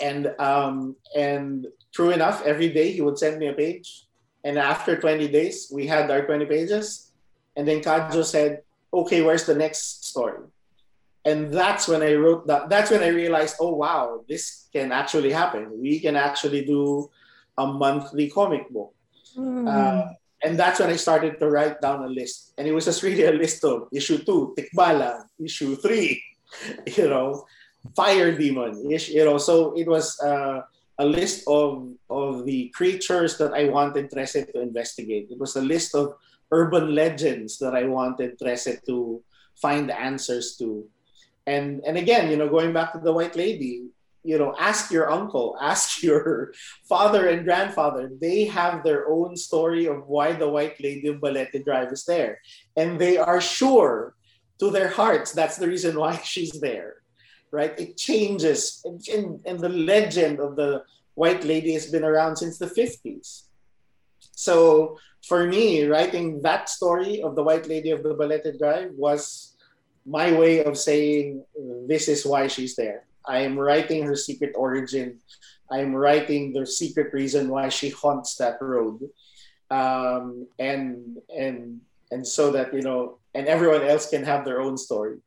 [0.00, 4.06] And um, and true enough, every day he would send me a page.
[4.44, 7.10] And after 20 days, we had our 20 pages.
[7.56, 8.62] And then Kajo said,
[8.94, 10.38] okay, where's the next story?
[11.24, 12.70] And that's when I wrote that.
[12.70, 15.80] That's when I realized, oh, wow, this can actually happen.
[15.80, 17.10] We can actually do
[17.58, 18.94] a monthly comic book.
[19.36, 19.68] Mm.
[19.68, 22.54] Uh, and that's when I started to write down a list.
[22.56, 26.22] And it was just really a list of issue two, Tikbalang, issue three,
[26.96, 27.44] you know,
[27.94, 29.38] Fire Demon, ish you know.
[29.38, 30.62] So it was uh,
[30.98, 35.28] a list of, of the creatures that I wanted Trese to investigate.
[35.30, 36.14] It was a list of
[36.50, 39.22] urban legends that I wanted Trese to
[39.60, 40.86] find answers to.
[41.46, 43.88] And, and again, you know, going back to the White Lady,
[44.24, 46.52] you know, ask your uncle, ask your
[46.88, 48.10] father and grandfather.
[48.20, 52.40] They have their own story of why the White Lady of Balete Drive is there.
[52.76, 54.14] And they are sure
[54.58, 56.97] to their hearts that's the reason why she's there,
[57.50, 57.78] right?
[57.78, 58.82] It changes.
[58.84, 60.84] And, and, the legend of the
[61.14, 63.44] White Lady has been around since the 50s.
[64.32, 69.56] So for me, writing that story of the White Lady of the Balete Drive was
[70.06, 71.44] my way of saying
[71.86, 75.20] this is why she's there I am writing her secret origin.
[75.70, 79.04] I am writing the secret reason why she haunts that road,
[79.70, 81.80] um, and and
[82.10, 85.18] and so that you know, and everyone else can have their own story.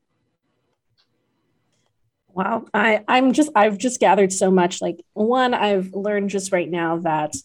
[2.33, 4.81] Wow, I I'm just I've just gathered so much.
[4.81, 7.35] Like one, I've learned just right now that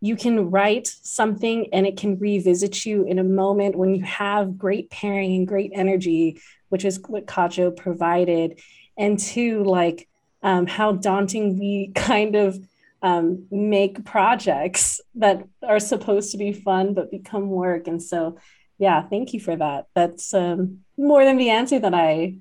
[0.00, 4.58] you can write something and it can revisit you in a moment when you have
[4.58, 8.60] great pairing and great energy, which is what Kajo provided.
[8.98, 10.08] And two, like
[10.42, 12.58] um, how daunting we kind of
[13.00, 17.86] um, make projects that are supposed to be fun but become work.
[17.86, 18.38] And so,
[18.78, 19.86] yeah, thank you for that.
[19.94, 22.36] That's um, more than the answer that I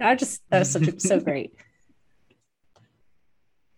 [0.00, 1.54] I just that was such a, so great.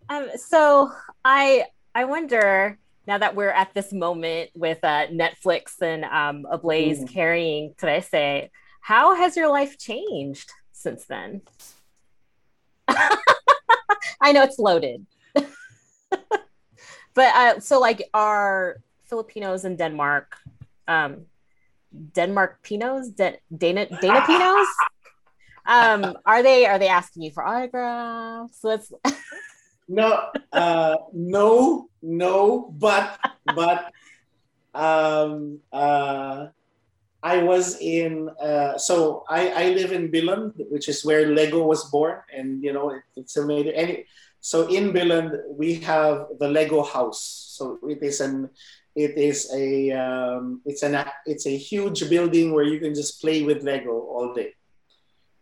[0.08, 0.92] Um, so
[1.24, 7.00] I I wonder now that we're at this moment with uh, Netflix and um, Ablaze
[7.00, 7.12] mm.
[7.12, 11.42] carrying Trese, how has your life changed since then?
[12.88, 15.06] I know it's loaded.
[15.34, 16.36] but
[17.16, 20.36] uh, so like are Filipinos in Denmark,
[20.86, 21.26] um,
[22.14, 24.68] Denmark Pinos, De- Dana Dana Pinos?
[25.70, 28.58] Um, are they are they asking you for autographs?
[28.62, 28.92] Let's
[29.88, 33.18] no, uh, no, no, but
[33.54, 33.92] but
[34.74, 36.46] um, uh,
[37.22, 41.90] I was in uh, so I, I live in Billund, which is where Lego was
[41.90, 43.72] born, and you know it, it's a major.
[44.40, 47.20] So in Billund we have the Lego house.
[47.58, 48.48] So it is an
[48.96, 53.42] it is a um, it's an it's a huge building where you can just play
[53.42, 54.54] with Lego all day,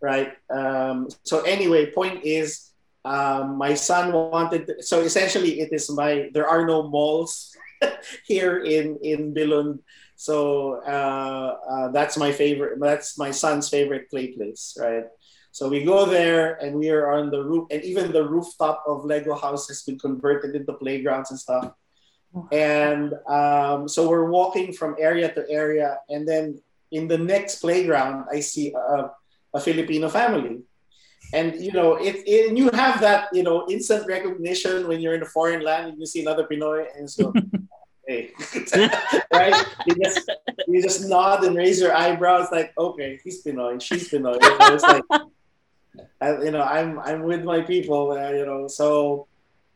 [0.01, 0.33] right?
[0.51, 2.71] Um, so anyway, point is,
[3.05, 4.67] um, my son wanted.
[4.67, 6.31] To, so essentially, it is my.
[6.33, 7.55] There are no malls
[8.27, 9.81] here in in Billund
[10.19, 12.81] so uh, uh, that's my favorite.
[12.81, 15.05] That's my son's favorite play place, right?
[15.53, 19.05] So we go there and we are on the roof, and even the rooftop of
[19.05, 21.71] Lego house has been converted into playgrounds and stuff.
[22.51, 28.27] And um, so we're walking from area to area, and then in the next playground,
[28.31, 29.11] I see a,
[29.59, 30.63] a Filipino family.
[31.35, 35.23] And you know, it, it, you have that you know instant recognition when you're in
[35.23, 37.33] a foreign land and you see another Pinoy, and so
[38.09, 38.33] hey,
[39.33, 39.67] right?
[39.87, 40.25] You just
[40.67, 44.41] you just nod and raise your eyebrows, like, okay, he's Pinoy, she's Pinoy.
[44.41, 45.05] You know, it's like,
[46.21, 48.67] I, you know, I'm I'm with my people, uh, you know.
[48.67, 49.29] So,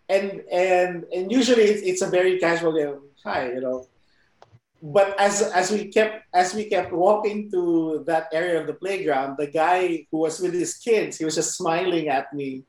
[0.08, 3.86] and and and usually it's, it's a very casual, you know, hi, you know.
[4.82, 9.38] But as as we kept as we kept walking to that area of the playground,
[9.38, 12.66] the guy who was with his kids, he was just smiling at me.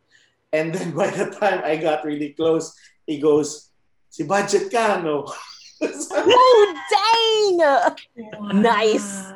[0.54, 2.78] And then by the time I got really close,
[3.10, 3.74] he goes,
[4.14, 5.26] si Budjette ka, no?
[5.82, 8.62] oh, dang!
[8.62, 9.34] Nice.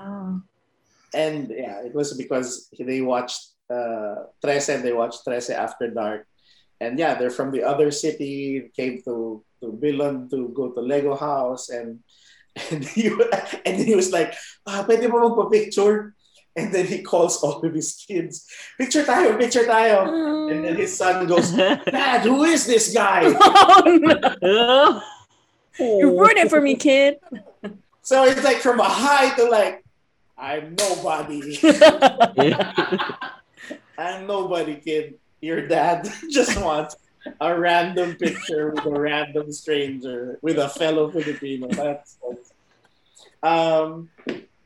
[1.17, 6.27] And yeah, it was because they watched uh, Trese and they watched Trese After Dark.
[6.79, 11.15] And yeah, they're from the other city, came to, to Billund to go to Lego
[11.15, 11.69] House.
[11.69, 12.05] And
[12.71, 13.07] and he,
[13.65, 14.33] and then he was like,
[14.65, 16.13] ah, pwede mo magpa-picture?
[16.57, 18.49] And then he calls all of his kids,
[18.79, 20.09] picture tayo, picture tayo.
[20.49, 21.51] And then his son goes,
[21.85, 23.29] Dad, who is this guy?
[23.39, 25.01] oh, no.
[25.77, 27.19] You ruined it for me, kid.
[28.01, 29.85] So it's like from a high to like,
[30.37, 31.59] I'm nobody.
[33.97, 35.19] I'm nobody, kid.
[35.41, 36.95] Your dad just wants
[37.41, 41.67] a random picture with a random stranger, with a fellow Filipino.
[41.67, 42.46] That's, that's
[43.47, 44.09] um,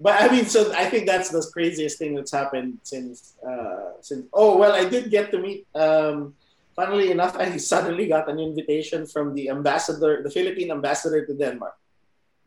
[0.02, 4.26] but I mean, so I think that's the craziest thing that's happened since uh, since.
[4.34, 5.68] Oh well, I did get to meet.
[5.78, 6.34] Um,
[6.76, 11.78] funnily enough, I suddenly got an invitation from the ambassador, the Philippine ambassador to Denmark.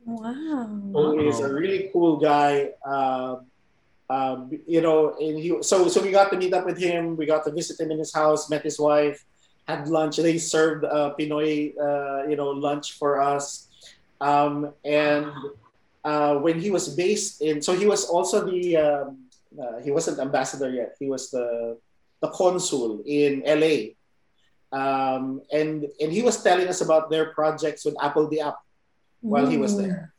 [0.05, 0.67] Wow.
[0.93, 2.75] Who is a really cool guy.
[2.85, 3.37] Uh,
[4.11, 7.17] um, you know, and he so so we got to meet up with him.
[7.17, 9.25] We got to visit him in his house, met his wife,
[9.67, 10.19] had lunch.
[10.19, 13.71] They served uh, Pinoy, uh, you know, lunch for us,
[14.21, 15.33] um, and
[16.05, 19.25] uh, when he was based in, so he was also the, um,
[19.57, 20.97] uh, he wasn't ambassador yet.
[20.99, 21.79] He was the
[22.21, 23.97] the consul in LA,
[24.73, 28.59] um, and and he was telling us about their projects with Apple the app
[29.21, 30.13] while he was there.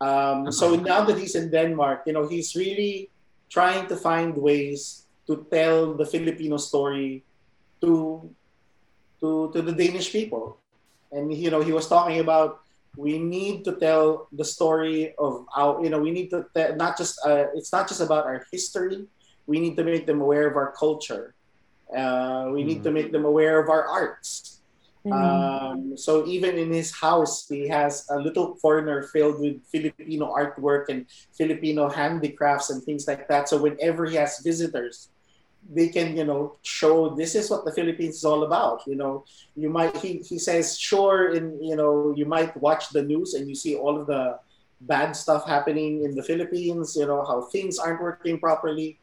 [0.00, 3.08] Um, so now that he's in Denmark, you know, he's really
[3.48, 7.22] trying to find ways to tell the Filipino story
[7.80, 8.28] to
[9.20, 10.58] to to the Danish people,
[11.12, 12.61] and you know, he was talking about
[12.96, 16.96] we need to tell the story of our you know we need to te- not
[16.98, 19.06] just uh, it's not just about our history
[19.46, 21.34] we need to make them aware of our culture
[21.96, 22.94] uh, we need to Mm-hmm.
[22.94, 24.58] make them aware of our arts
[25.06, 25.12] Mhm.
[25.12, 30.88] um, so even in his house he has a little corner filled with filipino artwork
[30.88, 35.10] and filipino handicrafts and things like that so whenever he has visitors
[35.70, 39.24] they can you know show this is what the philippines is all about you know
[39.54, 43.48] you might he, he says sure in you know you might watch the news and
[43.48, 44.38] you see all of the
[44.82, 48.98] bad stuff happening in the philippines you know how things aren't working properly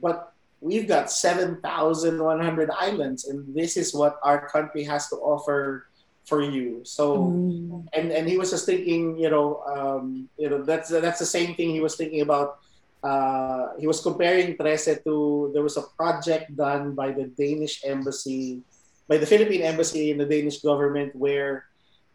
[0.00, 5.86] but we've got 7100 islands and this is what our country has to offer
[6.24, 7.88] for you so Mm.
[7.92, 11.54] and and he was just thinking, you know, um, you know, that's that's the same
[11.54, 12.58] thing he was thinking about.
[13.02, 18.62] Uh, he was comparing Trese to there was a project done by the Danish embassy,
[19.06, 21.64] by the Philippine embassy in the Danish government, where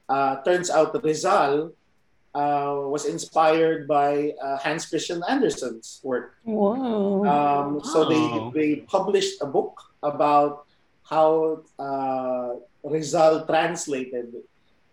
[0.09, 1.71] uh, turns out that Rizal
[2.35, 6.35] uh, was inspired by uh, Hans Christian Andersen's work.
[6.43, 7.25] Whoa.
[7.25, 10.65] Um, so they, they published a book about
[11.03, 14.33] how uh, Rizal translated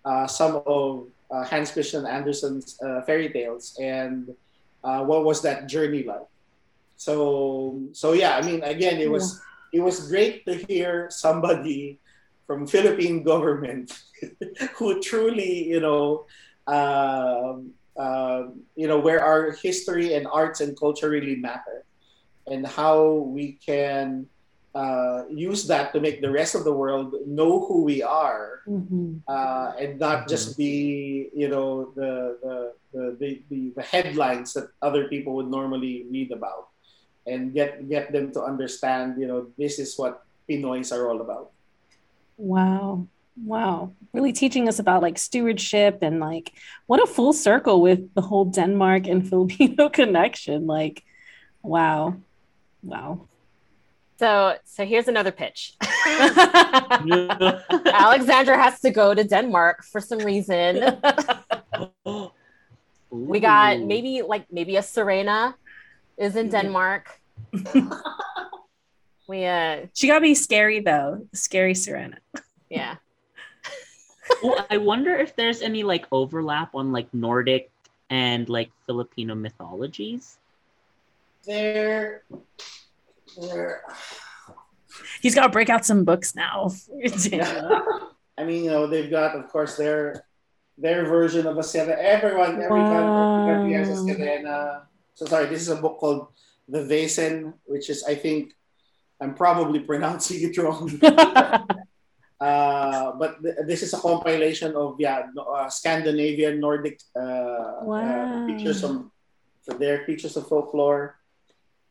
[0.05, 4.35] uh, some of uh, Hans Christian Andersen's uh, fairy tales and
[4.85, 6.27] uh, what was that journey like.
[6.97, 9.41] So so yeah, I mean again it was
[9.73, 11.99] it was great to hear somebody
[12.47, 13.93] from Philippine government
[14.77, 16.27] who truly you know
[16.67, 21.85] um, um, you know where our history and arts and culture really matter
[22.47, 24.27] and how we can
[24.75, 29.21] uh, use that to make the rest of the world know who we are Mhm.
[29.27, 32.57] uh, and not just be you know the the,
[32.93, 36.69] the the the the headlines that other people would normally read about
[37.27, 41.51] and get get them to understand you know this is what Pinoys are all about.
[42.37, 43.07] Wow.
[43.45, 43.93] Wow.
[44.13, 46.53] Really teaching us about like stewardship and like
[46.87, 50.67] what a full circle with the whole Denmark and Filipino connection.
[50.67, 51.05] Like,
[51.63, 52.17] wow.
[52.83, 53.29] Wow.
[54.19, 55.77] So, so here's another pitch.
[57.91, 60.99] Alexandra has to go to Denmark for some reason.
[63.11, 65.57] We got maybe like maybe a Serena
[66.17, 67.21] is in Denmark.
[69.29, 71.27] we uh she gotta be scary though.
[71.35, 72.19] Scary Serena.
[72.69, 72.97] yeah.
[74.45, 77.69] Oh, I wonder if there's any like overlap on like Nordic
[78.11, 80.39] and like Filipino mythologies.
[81.45, 82.23] There,
[83.37, 83.83] there.
[85.21, 86.71] He's gotta break out some books now.
[88.39, 90.25] I mean, you know, they've got, of course, their
[90.81, 91.93] their version of a Serena.
[92.01, 93.13] Everyone, every every
[93.45, 94.05] country has a Wow.
[94.09, 94.57] Serena.
[95.15, 96.29] So sorry, this is a book called
[96.69, 98.53] The Vaesen, which is, I think,
[99.21, 100.89] I'm probably pronouncing it wrong.
[102.41, 108.45] Uh, but th- this is a compilation of yeah uh, Scandinavian Nordic uh, uh, Wow.
[108.49, 109.13] pictures from
[109.61, 111.21] for their pictures of folklore.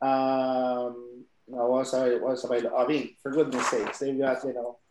[0.02, 4.54] Um, what was I what was I, I mean, for goodness sakes, they've got you
[4.58, 4.82] know,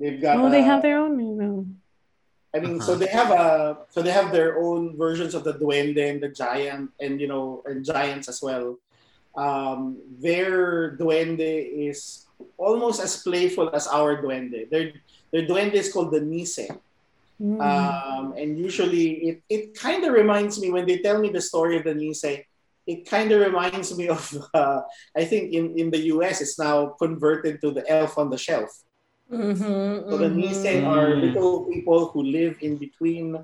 [0.00, 0.40] they've got.
[0.40, 1.66] oh, they uh, have their own you know.
[2.54, 2.86] I mean, Uh-huh.
[2.86, 6.28] so they have a so they have their own versions of the duende and the
[6.30, 8.78] giant and you know and giants as well.
[9.36, 12.24] um, their duende is
[12.56, 14.64] almost as playful as our duende.
[14.72, 14.92] Their
[15.32, 16.68] their duende is called the Nisse.
[17.40, 17.60] Mm.
[17.60, 21.76] Um, and usually it, it kind of reminds me when they tell me the story
[21.76, 22.48] of the Nisse,
[22.86, 24.24] it kind of reminds me of,
[24.54, 24.80] uh,
[25.14, 28.72] I think in, in the US, it's now converted to the elf on the shelf.
[29.30, 30.36] Mhm, So the mhm.
[30.36, 33.36] Nisse are little people who live in between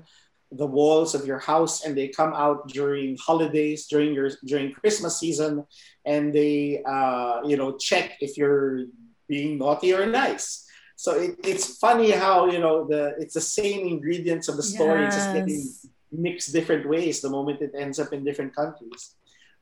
[0.51, 5.19] the walls of your house and they come out during holidays, during your during Christmas
[5.19, 5.65] season,
[6.05, 8.85] and they uh, you know check if you're
[9.27, 10.65] being naughty or nice.
[10.95, 15.05] So it, it's funny how you know the it's the same ingredients of the story,
[15.05, 15.73] it's just getting
[16.11, 19.15] mixed different ways the moment it ends up in different countries.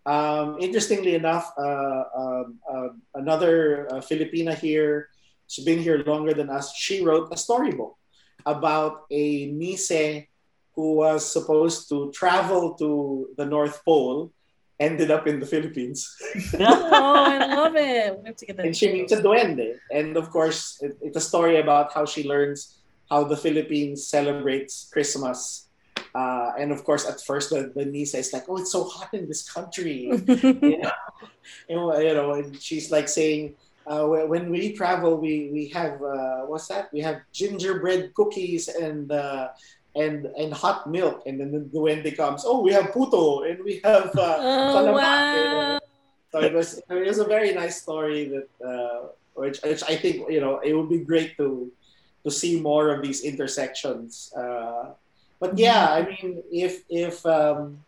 [0.06, 5.10] Um, interestingly enough, uh, um, uh, another uh, Filipina here,
[5.52, 6.74] she's been here longer than us.
[6.76, 7.98] She wrote a storybook
[8.46, 10.28] about a Nisse
[10.74, 14.32] who was supposed to travel to the North Pole,
[14.80, 16.10] ended up in the Philippines,
[16.60, 18.18] oh, I love it.
[18.18, 18.66] We have to get that.
[18.66, 19.78] and she meets a duende.
[19.92, 22.80] And of course, it, it's a story about how she learns
[23.10, 25.68] how the Philippines celebrates Christmas.
[26.16, 29.14] Uh, and of course, at first, the, the Nisse is like, "Oh, it's so hot
[29.14, 30.80] in this country." you
[31.70, 33.56] know, and, you know, and she's like saying,
[33.88, 36.94] uh, when we travel, we we have uh, what's that?
[36.94, 39.50] We have gingerbread cookies and uh,
[39.96, 42.44] and and hot milk, and then the duende comes.
[42.46, 44.14] Oh, we have puto, and we have.
[44.16, 45.58] Uh, oh, Salamat, you know.
[45.58, 45.80] wow.
[46.32, 50.30] so it was it was a very nice story that uh, which, which I think
[50.30, 51.72] you know it would be great to
[52.24, 54.32] to see more of these intersections.
[54.38, 54.94] Uh,
[55.40, 57.82] but yeah, I mean, if if um,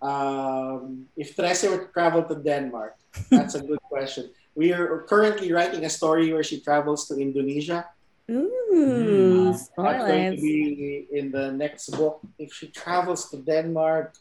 [0.00, 2.96] um, if Trese were to travel to Denmark,
[3.30, 4.30] that's a good question.
[4.58, 7.86] We are currently writing a story where she travels to Indonesia.
[8.26, 12.18] Ooh, That's going to be in the next book.
[12.42, 14.18] If she travels to Denmark,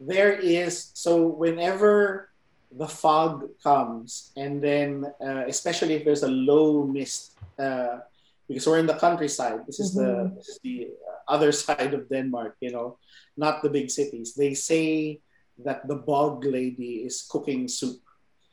[0.00, 2.32] there is so whenever
[2.72, 8.00] the fog comes, and then uh, especially if there's a low mist, uh,
[8.48, 9.68] because we're in the countryside.
[9.68, 10.96] This is the this is the
[11.28, 12.56] other side of Denmark.
[12.64, 12.96] You know,
[13.36, 14.32] not the big cities.
[14.32, 15.20] They say
[15.60, 18.00] that the bog lady is cooking soup.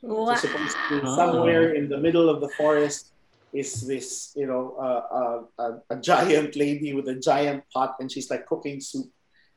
[0.02, 0.34] Wow.
[0.34, 3.12] So supposed to be somewhere in the middle of the forest
[3.52, 8.10] is this, you know, uh, uh, a, a giant lady with a giant pot, and
[8.10, 9.06] she's like cooking soup,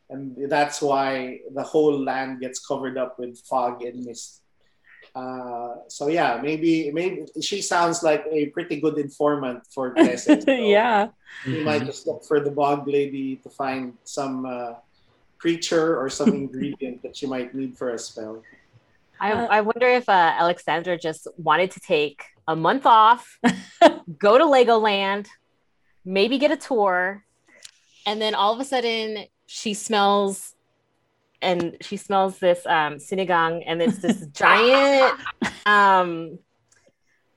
[0.09, 4.41] and that's why the whole land gets covered up with fog and mist.
[5.15, 10.41] Uh, so yeah, maybe maybe she sounds like a pretty good informant for Tessa.
[10.41, 11.07] So yeah.
[11.47, 14.73] we might just look for the bog lady to find some uh,
[15.37, 18.43] creature or some ingredient that she might need for a spell.
[19.20, 23.39] I, Uh, I wonder if uh, Alexandra just wanted to take a month off,
[24.18, 25.28] go to Legoland,
[26.03, 27.24] maybe get a tour,
[28.05, 30.53] and then all of a sudden she smells
[31.41, 35.13] and she smells this um, sinigang and it's this giant
[35.66, 36.39] um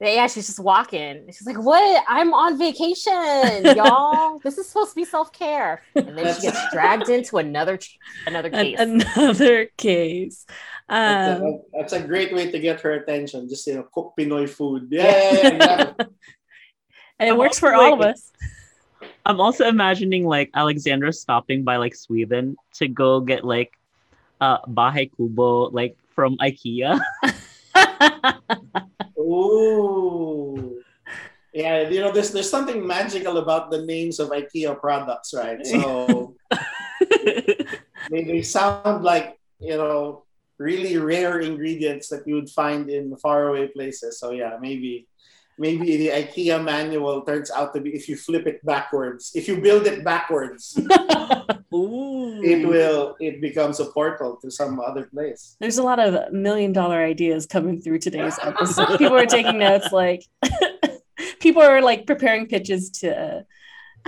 [0.01, 1.26] yeah she's just walking.
[1.26, 2.05] She's like what?
[2.07, 4.39] I'm on vacation y'all.
[4.45, 5.83] This is supposed to be self-care.
[5.97, 7.79] And then she gets dragged into another
[8.26, 8.79] another An- case.
[9.16, 10.47] another case.
[10.89, 13.49] That's, Um, a, that's a great way to get her attention.
[13.49, 14.89] Just you know, cook Pinoy food.
[14.91, 15.93] Yeah, yeah, yeah,
[17.20, 18.32] and it I'm works for also all of us.
[19.26, 23.72] I'm also imagining like Alexandra stopping by like Sweden to go get like
[24.41, 26.99] uh Bahay Kubo like from IKEA.
[29.18, 30.82] Ooh.
[31.53, 35.61] Yeah, you know, there's there's something magical about the names of IKEA products, right?
[35.66, 36.36] So
[38.11, 40.24] they, they sound like you know
[40.59, 44.18] really rare ingredients that you would find in faraway places.
[44.18, 45.06] So yeah, maybe
[45.59, 49.61] maybe the IKEA manual turns out to be if you flip it backwards, if you
[49.61, 50.78] build it backwards,
[52.42, 55.56] it will it becomes a portal to some other place.
[55.61, 58.98] There's a lot of million dollar ideas coming through today's episode.
[58.98, 60.24] People are taking notes, like
[61.40, 63.42] people are like preparing pitches to uh,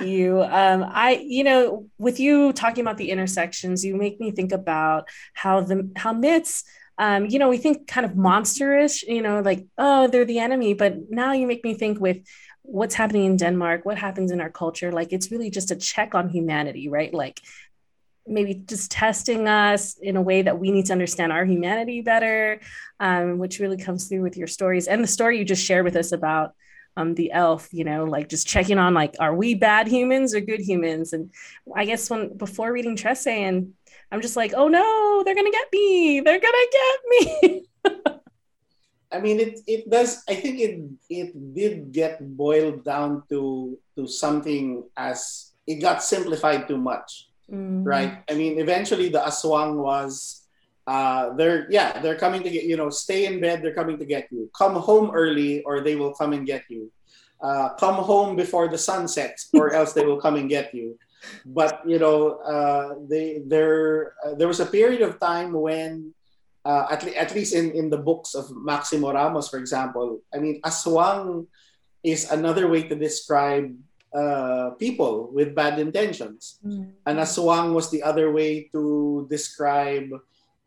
[0.04, 0.42] you.
[0.42, 5.08] Um, I, you know, with you talking about the intersections, you make me think about
[5.34, 6.64] how the how myths.
[6.98, 10.74] Um, you know, we think kind of monsterish, you know, like, oh, they're the enemy.
[10.74, 12.18] But now you make me think with
[12.62, 16.14] what's happening in Denmark, what happens in our culture, like it's really just a check
[16.14, 17.12] on humanity, right?
[17.12, 17.40] Like
[18.26, 22.60] maybe just testing us in a way that we need to understand our humanity better,
[23.00, 25.96] um, which really comes through with your stories and the story you just shared with
[25.96, 26.54] us about
[26.96, 27.68] um, the elf.
[27.72, 31.12] You know, like just checking on like, are we bad humans or good humans?
[31.12, 31.30] And
[31.74, 33.72] I guess when before reading Trese, and
[34.12, 36.20] I'm just like, oh no, they're gonna get me.
[36.20, 37.66] They're gonna get me.
[39.12, 40.22] I mean, it, it does.
[40.28, 40.80] I think it
[41.10, 47.82] it did get boiled down to to something as it got simplified too much, Mm.
[47.82, 48.22] right?
[48.30, 50.39] I mean, eventually the aswang was
[50.90, 54.04] uh, they're yeah they're coming to get you know stay in bed they're coming to
[54.04, 54.50] get you.
[54.50, 56.90] Come home early or they will come and get you.
[57.38, 60.98] Uh, come home before the sun sets or else they will come and get you.
[61.46, 66.10] But you know uh, they there uh, there was a period of time when
[66.66, 70.42] uh, at, le- at least in, in the books of Maximo Ramos for example I
[70.42, 71.46] mean aswang
[72.02, 73.70] is another way to describe
[74.10, 76.58] uh, people with bad intentions.
[76.66, 76.98] Mm.
[77.06, 80.10] an aswang was the other way to describe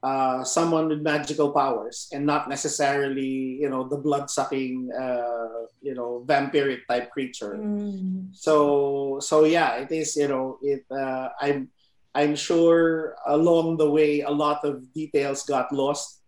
[0.03, 5.95] uh, someone with magical powers and not necessarily you know the blood sucking uh, you
[5.95, 8.35] know vampiric type creature Mm.
[8.35, 11.69] so so yeah it is you know it uh, i'm
[12.15, 16.19] i'm sure along the way a lot of details got lost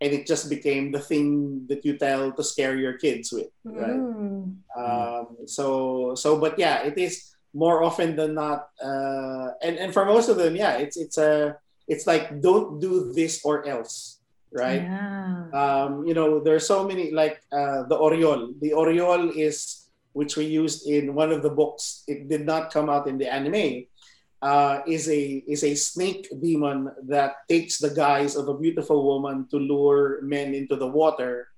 [0.00, 3.98] and it just became the thing that you tell to scare your kids with right
[3.98, 4.62] Mm.
[4.78, 10.04] um, so so but yeah it is more often than not uh, and and for
[10.04, 11.56] most of them yeah it's it's a
[11.88, 14.20] it's like don't do this or else
[14.54, 14.82] right?
[14.82, 15.50] Yeah.
[15.52, 20.36] um, you know there are so many like uh, the oriol the oriol is which
[20.36, 22.04] we used in one of the books.
[22.06, 23.84] It did not come out in the anime
[24.44, 29.48] uh, is a is a snake demon that takes the guise of a beautiful woman
[29.48, 31.48] to lure men into the water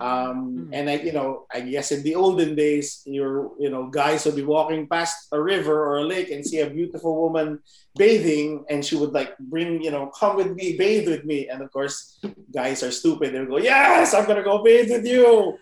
[0.00, 0.68] um, Mm.
[0.76, 4.36] and I, you know, I guess in the olden days, your, you know, guys would
[4.36, 7.60] be walking past a river or a lake and see a beautiful woman
[7.96, 11.62] bathing, and she would like bring, you know, come with me, bathe with me, and
[11.62, 12.20] of course,
[12.52, 13.32] guys are stupid.
[13.32, 15.56] They would go, yes, I'm gonna go bathe with you,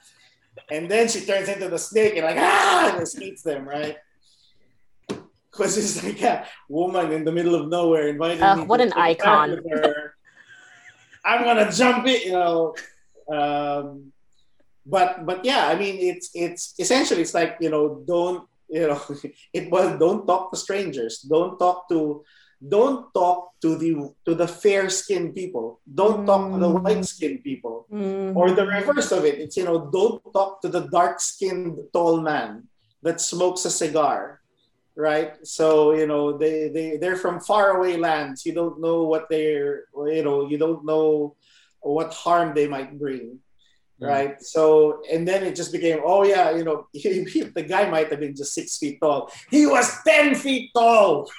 [0.71, 3.97] and then she turns into the snake and like ah, and eats them, right?
[5.55, 8.67] Because it's like a woman in the middle of nowhere inviting Uh, me.
[8.67, 9.63] what an take a bath icon.
[11.25, 12.75] I'm gonna jump it, you know.
[13.31, 14.13] Um,
[14.85, 19.01] but but yeah, I mean, it's it's essentially it's like you know, don't you know,
[19.55, 22.25] it was don't talk to strangers, don't talk to
[22.61, 26.83] don't talk to the to the fair skinned people, don't talk to the Mm.
[26.83, 28.35] white skinned people Mm.
[28.37, 32.21] or the reverse of it it's you know don't talk to the dark skinned tall
[32.21, 32.67] man
[33.05, 34.41] that smokes a cigar
[34.97, 35.35] right?
[35.47, 38.47] So you know they they they're from faraway lands.
[38.47, 41.37] You don't know what they're you know you don't know
[41.81, 43.41] what harm they might bring
[44.01, 44.09] Mm.
[44.09, 44.43] right?
[44.43, 48.35] So and then it just became oh yeah you know the guy might have been
[48.35, 49.31] just six feet tall.
[49.51, 51.31] He was 10 feet tall.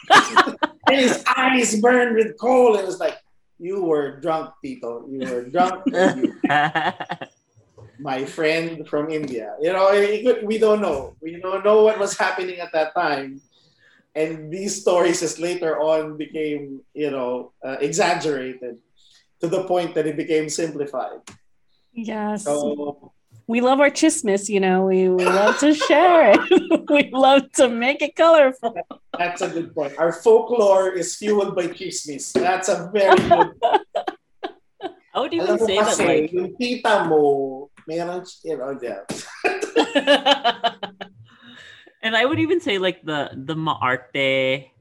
[0.88, 2.76] And his eyes burned with coal.
[2.78, 3.18] It was like
[3.60, 5.84] you were drunk tito you were drunk.
[5.92, 6.34] You
[8.06, 9.58] my friend from India.
[9.60, 11.18] You know, could- we don't know.
[11.20, 13.42] We don't know what was happening at that time.
[14.14, 18.78] And these stories just later on became, you know, uh, exaggerated
[19.42, 21.20] to the point that it became simplified.
[21.92, 22.46] Yes.
[22.46, 23.12] So,
[23.48, 26.40] we love our chismis, you know, we, we love to share it.
[26.90, 28.74] we love to make it colorful.
[29.18, 29.94] that's a good point.
[29.98, 32.32] Our folklore is fueled by chismis.
[32.32, 33.52] That's a very good
[35.16, 37.24] I would even Alam mo say that kasi, like yung tita mo,
[37.88, 39.02] meron, you know, yeah.
[42.02, 44.72] and I would even say like the the maarte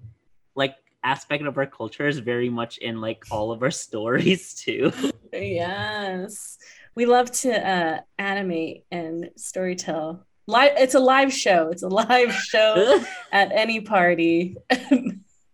[0.55, 4.93] like aspect of our culture is very much in like all of our stories too.
[5.33, 6.59] yes.
[6.95, 10.21] We love to uh, animate and storytell.
[10.47, 11.71] Live, it's a live show.
[11.71, 13.03] It's a live show
[13.33, 14.57] at any party.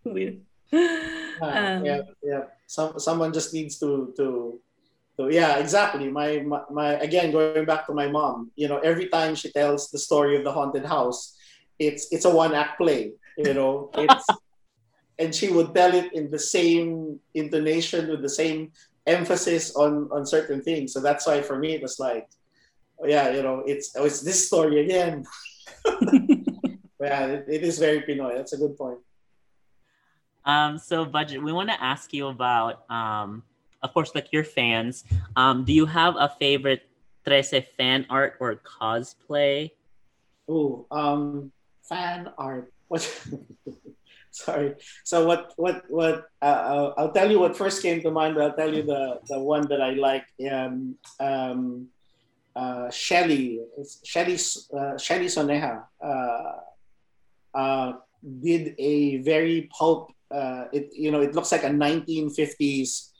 [0.03, 0.41] we,
[0.73, 2.43] Ah, um, yeah, yeah.
[2.67, 4.59] Some someone just needs to to
[5.29, 6.09] to yeah, exactly.
[6.09, 8.51] My, my my again going back to my mom.
[8.55, 11.37] You know, every time she tells the story of the haunted house,
[11.79, 13.13] it's it's a one act play.
[13.37, 14.25] You know, it's
[15.19, 18.71] and she would tell it in the same intonation with the same
[19.07, 20.93] emphasis on on certain things.
[20.93, 22.27] So that's why for me it was like,
[23.03, 25.25] yeah, you know, it's oh, it's this story again.
[26.99, 28.35] yeah, it, it is very Pinoy.
[28.35, 28.99] That's a good point.
[30.45, 33.43] Um, so Budjette, we want to ask you about, um,
[33.83, 35.03] of course, like your fans.
[35.35, 36.87] Um, do you have a favorite
[37.25, 39.71] Trese fan art or cosplay?
[40.47, 41.51] Oh, um,
[41.83, 42.73] fan art.
[42.87, 43.01] What?
[44.31, 44.75] Sorry.
[45.03, 45.53] So what?
[45.57, 45.83] What?
[45.89, 46.25] What?
[46.41, 49.39] Uh, I'll, tell you what first came to mind, but I'll tell you the the
[49.39, 50.25] one that I like.
[50.49, 51.87] Um, um,
[52.55, 53.59] uh, Shelly,
[54.03, 54.37] Shelly,
[54.77, 56.53] uh, Shelly Soneja, uh,
[57.53, 60.11] uh, did a very pulp.
[60.29, 63.10] Uh, it you know it looks like a 1950s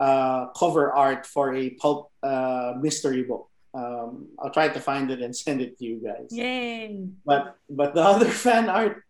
[0.00, 3.48] uh, cover art for a pulp uh, mystery book.
[3.74, 6.30] Um, I'll try to find it and send it to you guys.
[6.30, 7.06] Yay.
[7.24, 9.02] But but the other fan art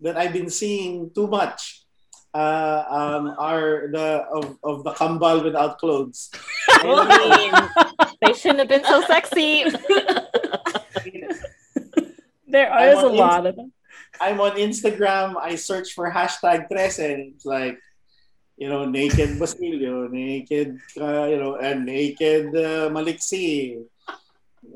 [0.00, 1.84] that I've been seeing too much
[2.32, 6.30] uh, um, are the of, of the kambal without clothes.
[8.20, 9.64] They shouldn't have been so sexy.
[12.46, 13.72] There I'm a lot of them.
[14.20, 15.36] I'm on Instagram.
[15.40, 17.78] I search for hashtag Trese, and it's like,
[18.60, 23.82] you know, naked Basilio, naked, uh, you know, and naked uh, Maliksi.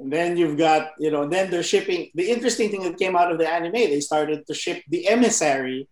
[0.00, 2.10] And then you've got, you know, then they're shipping.
[2.14, 5.86] The interesting thing that came out of the anime, they started to ship the emissary.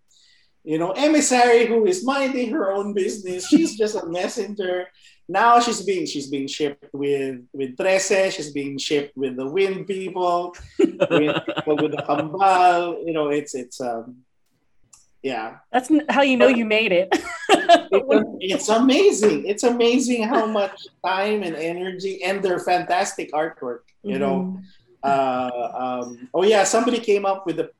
[0.64, 3.46] You know, emissary who is minding her own business.
[3.46, 4.86] She's just a messenger.
[5.28, 8.32] Now she's being she's being shipped with with Trese.
[8.32, 11.36] She's being shipped with the Wind people, with,
[11.66, 13.04] with the Kambal.
[13.04, 14.24] You know, it's it's um
[15.22, 15.58] yeah.
[15.72, 17.08] That's how you know you made it.
[18.44, 19.46] It's, amazing.
[19.46, 24.20] It's amazing how much time and energy and their fantastic artwork you mm-hmm.
[24.20, 24.60] know
[25.02, 27.70] uh, um, oh yeah somebody came up with a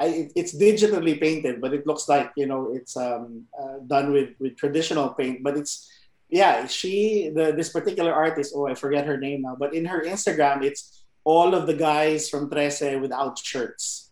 [0.00, 4.30] I, it's digitally painted but it looks like you know it's um, uh, done with
[4.38, 5.90] with traditional paint but it's
[6.28, 10.04] yeah she the this particular artist oh i forget her name now but in her
[10.04, 14.10] instagram it's all of the guys from Trese without shirts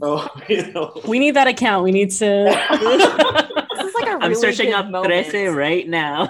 [0.00, 1.00] so, you know.
[1.06, 1.84] We need that account.
[1.84, 2.16] We need to.
[2.70, 5.12] this is like a really I'm searching up moment.
[5.26, 6.28] Trese right now.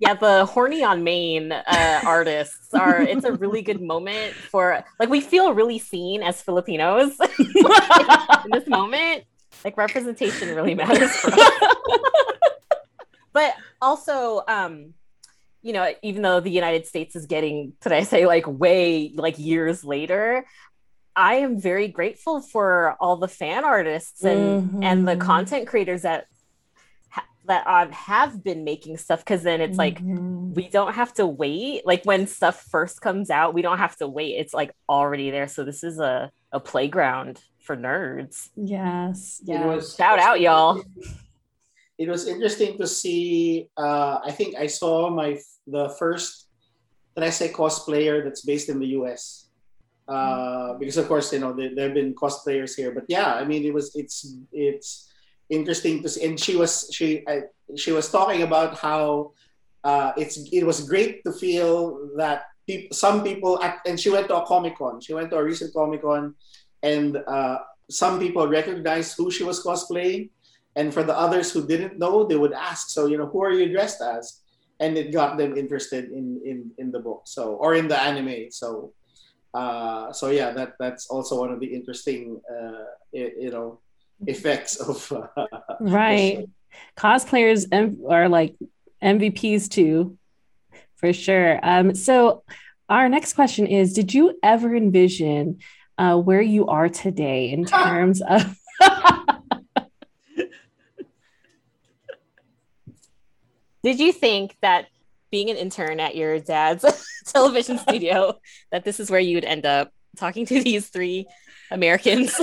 [0.00, 3.00] yeah, the horny on main uh, artists are.
[3.00, 8.66] It's a really good moment for like we feel really seen as Filipinos in this
[8.66, 9.24] moment.
[9.64, 11.52] Like representation really matters for us.
[13.32, 14.94] but also, um,
[15.62, 19.38] you know, even though the United States is getting, did I say like way like
[19.38, 20.46] years later,
[21.18, 24.82] I am very grateful for all the fan artists and mm-hmm.
[24.84, 25.20] and the mm-hmm.
[25.20, 26.26] content creators that
[27.46, 30.54] that um, have been making stuff because then it's like mm-hmm.
[30.54, 34.06] we don't have to wait like when stuff first comes out we don't have to
[34.06, 39.66] wait it's like already there so this is a, a playground for nerds yes yeah
[39.66, 40.80] was, shout out y'all
[41.98, 46.46] it was interesting to see uh, i think i saw my the first
[47.16, 49.47] Trese cosplayer that's based in the us
[50.08, 53.44] uh, because of course you know there, there have been cosplayers here but yeah i
[53.44, 55.12] mean it was it's it's
[55.50, 57.42] interesting to see and she was she I,
[57.76, 59.32] she was talking about how
[59.84, 64.28] uh, it's it was great to feel that people, some people at, and she went
[64.28, 66.34] to a comic con she went to a recent comic con
[66.82, 67.58] and uh,
[67.90, 70.30] some people recognized who she was cosplaying
[70.76, 73.52] and for the others who didn't know they would ask so you know who are
[73.52, 74.40] you dressed as?
[74.80, 78.50] And it got them interested in in in the book so or in the anime
[78.50, 78.92] so
[79.54, 83.80] uh, so yeah, that that's also one of the interesting, uh, it, you know,
[84.26, 85.46] effects of uh,
[85.80, 86.48] right.
[86.96, 87.66] Cosplayers
[88.08, 88.54] are like
[89.02, 90.18] MVPs too,
[90.96, 91.58] for sure.
[91.62, 92.44] Um, so
[92.88, 95.58] our next question is: Did you ever envision
[95.96, 98.56] uh, where you are today in terms of?
[103.82, 104.88] Did you think that
[105.30, 106.84] being an intern at your dad's
[107.26, 108.38] television studio
[108.72, 111.26] that this is where you would end up talking to these three
[111.70, 112.34] Americans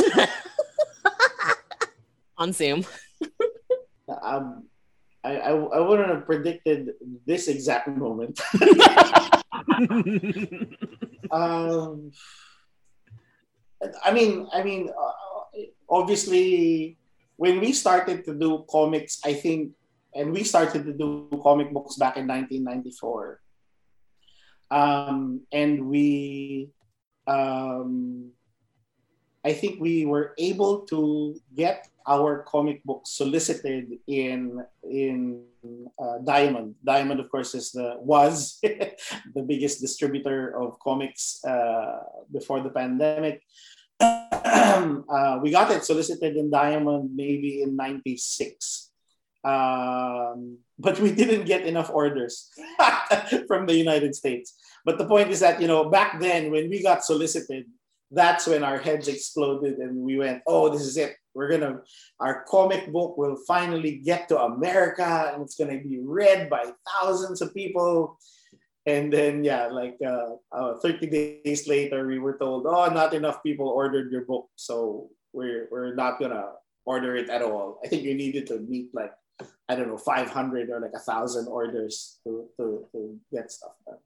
[2.37, 2.85] on Zoom.
[4.21, 4.65] Um,
[5.23, 6.91] I, I, I wouldn't have predicted
[7.25, 8.39] this exact moment.
[11.31, 12.11] um,
[14.03, 16.97] I mean, I mean, uh, obviously,
[17.37, 19.73] when we started to do comics, I think
[20.15, 23.41] and we started to do comic books back in 1994
[24.71, 26.69] um, and we
[27.27, 28.31] um,
[29.43, 35.43] i think we were able to get our comic book solicited in in
[35.97, 36.75] uh, diamond.
[36.85, 38.59] Diamond of course is the was
[39.35, 41.99] the biggest distributor of comics uh,
[42.31, 43.41] before the pandemic.
[44.75, 48.84] Uh, we got it solicited in diamond maybe in 96
[49.45, 52.49] um, but we didn't get enough orders
[53.47, 54.55] from the United States.
[54.83, 57.65] But the point is that, you know, back then when we got solicited,
[58.11, 61.15] that's when our heads exploded and we went, oh, this is it.
[61.33, 61.81] We're to,
[62.19, 67.41] our comic book will finally get to America and it's to be read by thousands
[67.41, 68.17] of people.
[68.87, 73.43] And then, yeah, like uh, uh, 30 days later, we were told, oh, not enough
[73.43, 74.47] people ordered your book.
[74.55, 76.51] So we're, we're not to
[76.85, 77.79] order it at all.
[77.83, 79.11] I think you needed to meet like
[79.67, 83.97] I don't know, 500 or like a thousand orders to, to, to get stuff done.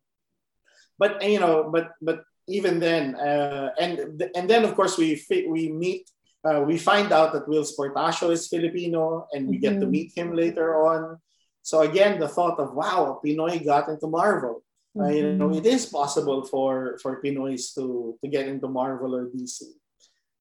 [0.98, 5.72] But, you know, but, but even then, uh, and, and then of course we, we
[5.72, 6.10] meet,
[6.44, 9.62] uh, we find out that Whilce Portacio is Filipino and we mm-hmm.
[9.62, 9.92] get to mm-hmm.
[9.92, 11.20] meet him later on.
[11.62, 14.64] So again, the thought of, wow, Pinoy got into Marvel.
[14.98, 15.06] Mm-hmm.
[15.06, 19.28] Uh, you know, it is possible for, for Pinoys to, to get into Marvel or
[19.28, 19.64] DC.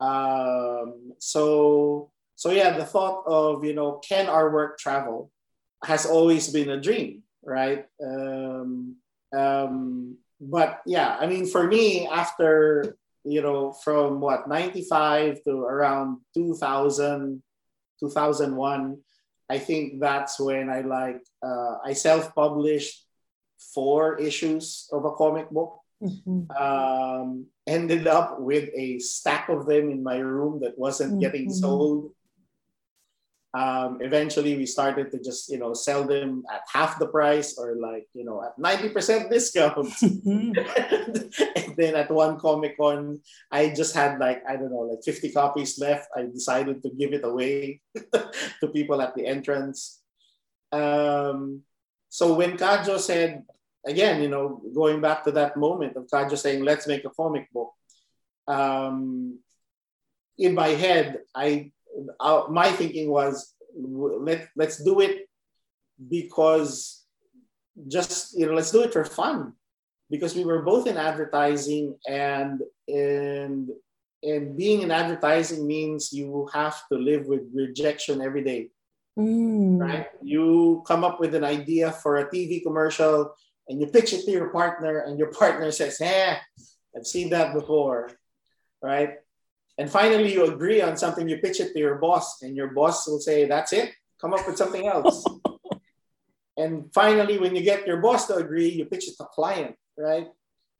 [0.00, 5.30] Um, so so yeah, the thought of you know can our work travel
[5.82, 7.84] has always been a dream, right?
[7.98, 8.96] Um,
[9.34, 12.94] um, but yeah, I mean, for me, after
[13.26, 17.42] you know, from what 95 to around 2000,
[17.98, 19.02] 2001,
[19.50, 23.04] I think that's when I like uh, I self-published
[23.74, 25.74] four issues of a comic book.
[25.98, 26.46] Mhm.
[26.54, 31.58] Um, ended up with a stack of them in my room that wasn't getting Mhm.
[31.58, 32.14] sold.
[33.54, 37.76] Um, eventually, we started to just you know sell them at half the price or
[37.76, 39.88] like you know at ninety percent discount.
[40.02, 43.20] and then at one Comic Con,
[43.50, 46.08] I just had like, I don't know, like 50 copies left.
[46.14, 50.02] I decided to give it away to people at the entrance.
[50.72, 51.62] Um,
[52.08, 53.44] so when Kajo said,
[53.86, 57.50] again, you know, going back to that moment of Kajo saying, let's make a comic
[57.52, 57.72] book,
[58.48, 59.38] um,
[60.36, 61.70] in my head, I
[62.20, 65.28] uh, my thinking was, let, let's do it
[66.08, 67.04] because
[67.86, 69.52] just, you know, let's do it for fun.
[70.10, 73.68] Because we were both in advertising and and
[74.22, 78.70] and being in advertising means you have to live with rejection every day.
[79.18, 79.80] Mm.
[79.80, 80.06] right?
[80.22, 83.34] You come up with an idea for a tv commercial
[83.68, 86.36] and you pitch it to your partner and your partner says eh
[86.96, 88.10] i've seen that before.
[88.80, 89.18] Right
[89.78, 93.06] and finally you agree on something you pitch it to your boss and your boss
[93.06, 93.92] will say that's it.
[94.20, 95.24] Come up with something else.
[96.58, 100.26] And finally when you get your boss to agree you pitch it to client right?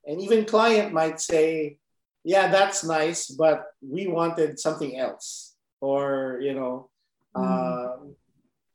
[0.05, 1.79] And even client might say
[2.25, 6.91] yeah that's nice but we wanted something else or you know
[7.35, 8.17] um,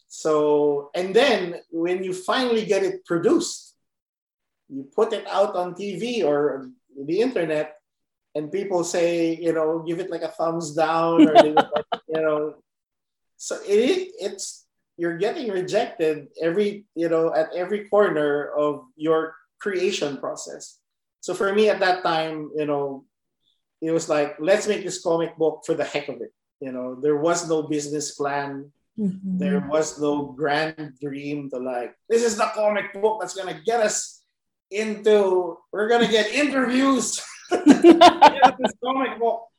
[0.07, 3.75] so and then when you finally get it produced
[4.69, 7.82] you put it out on tv or the internet
[8.35, 11.67] and people say you know give it like a thumbs down or like,
[12.07, 12.55] you know.
[13.37, 14.65] So it it's
[14.97, 20.79] you're getting rejected every you know at every corner of your creation process.
[21.21, 23.05] So for me at that time you know
[23.81, 26.31] it was like let's make this comic book for the heck of it.
[26.61, 28.71] You know there was no business plan.
[28.93, 29.41] Mhm.
[29.41, 33.81] there was no grand dream to like this is the comic book that's gonna get
[33.81, 34.21] us
[34.69, 37.17] into we're gonna get interviews
[37.51, 39.49] This comic book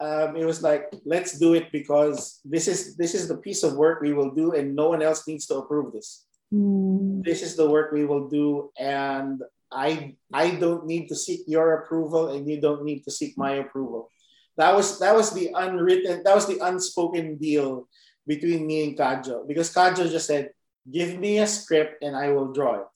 [0.00, 3.74] um, it was like let's do it because this is this is the piece of
[3.74, 6.24] work we will do and no one else needs to approve this.
[6.48, 7.22] Mm.
[7.24, 11.84] this is the work we will do and i i don't need to seek your
[11.84, 14.08] approval and you don't need to seek my approval.
[14.56, 17.86] That was that was the unwritten that was the unspoken deal
[18.26, 20.50] between me and kajo because kajo just said
[20.88, 22.88] give me a script and i will draw it.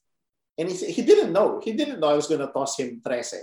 [0.57, 3.03] And he, said- he didn't know he didn't know i was going to toss him
[3.05, 3.43] 13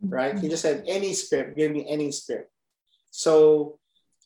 [0.00, 0.38] right?
[0.38, 2.50] He just said any script, give me any script.
[3.10, 3.78] So,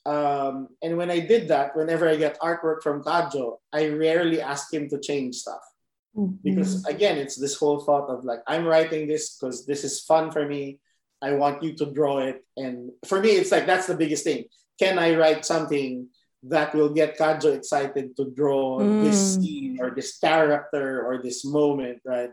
[0.07, 4.73] um, and when I did that, whenever I get artwork from Kajo, I rarely ask
[4.73, 5.62] him to change stuff
[6.16, 6.43] Mhm.
[6.43, 10.33] because again, it's this whole thought of like I'm writing this because this is fun
[10.33, 10.81] for me.
[11.23, 14.47] I want you to draw it, and for me, it's like that's the biggest thing.
[14.81, 16.09] Can I write something
[16.45, 19.43] that will get Kajo excited to draw this Mm.
[19.43, 22.33] scene or this character or this moment, right?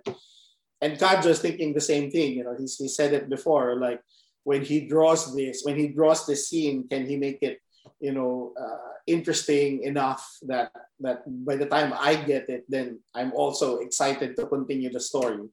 [0.82, 2.34] And Kajo is thinking the same thing.
[2.34, 3.76] You know, he's, he said it before.
[3.76, 4.02] Like
[4.44, 7.60] when he draws this, when he draws this scene, can he make it,
[8.00, 13.32] you know, uh, interesting enough that that by the time I get it, then I'm
[13.34, 15.48] also excited to continue the story.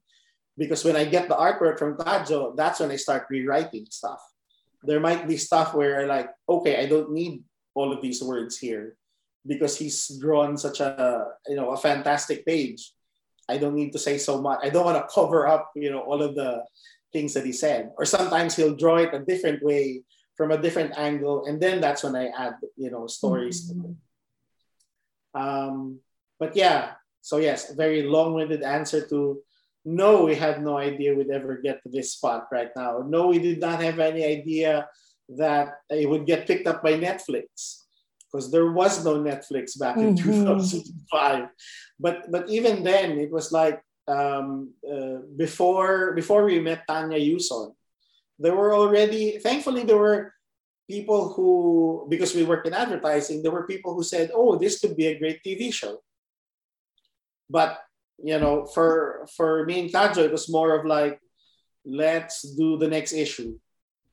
[0.59, 4.21] Because when I get the artwork from Kajo, that's when I start rewriting stuff.
[4.83, 7.43] There might be stuff where I like, okay, I don't need
[7.75, 8.97] all of these words here
[9.47, 12.93] because he's drawn such a you know a fantastic page.
[13.49, 14.61] I don't need to say so much.
[14.63, 16.65] I don't want to cover up, you know, all of the
[17.13, 17.93] things that he said.
[17.99, 20.03] Or sometimes he'll draw it a different way
[20.37, 23.71] from a different angle, and then that's when I add, you know, stories.
[23.71, 23.97] to it.
[25.41, 26.01] Um,
[26.39, 29.43] but yeah, so yes, very long-winded answer to
[29.85, 33.05] no, we had no idea we'd ever get to this spot right now.
[33.07, 34.89] No, we did not have any idea
[35.37, 37.84] that it would get picked up by Netflix
[38.35, 40.59] because there was no Netflix back in Mhm.
[40.59, 41.47] 2005.
[42.03, 43.79] But but even then, it was like
[44.11, 47.73] um, uh, before before we met Tanya Yuson,
[48.43, 50.35] there were already thankfully there were
[50.91, 54.99] people who because we worked in advertising, there were people who said, "Oh, this could
[54.99, 56.03] be a great TV show."
[57.49, 57.79] But
[58.19, 61.23] you know, for for me and Kajo, it was more of like,
[61.87, 63.57] let's do the next issue.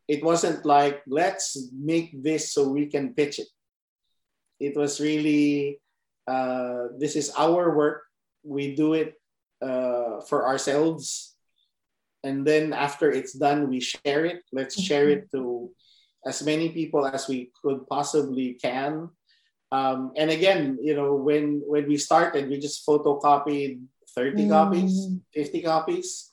[0.08, 3.50] It wasn't like let's make this so we can pitch it.
[4.62, 5.82] It was really
[6.30, 8.06] uh, this is our work.
[8.46, 9.18] We do it
[9.62, 11.34] uh, for ourselves,
[12.24, 14.46] and then after it's done, we share it.
[14.54, 15.74] Let's share it to
[16.26, 19.10] as many people as we could possibly can.
[19.72, 23.82] Um, and again, you know, when when we started, we just photocopied
[24.14, 26.30] 30 copies, 50 copies,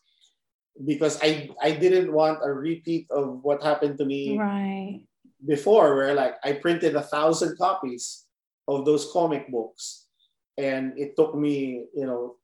[0.85, 5.07] because I I didn't want a repeat of what happened to me Right.
[5.45, 8.25] Before, where like I printed a thousand copies
[8.67, 10.07] of those comic books,
[10.57, 12.37] and it took me, you know,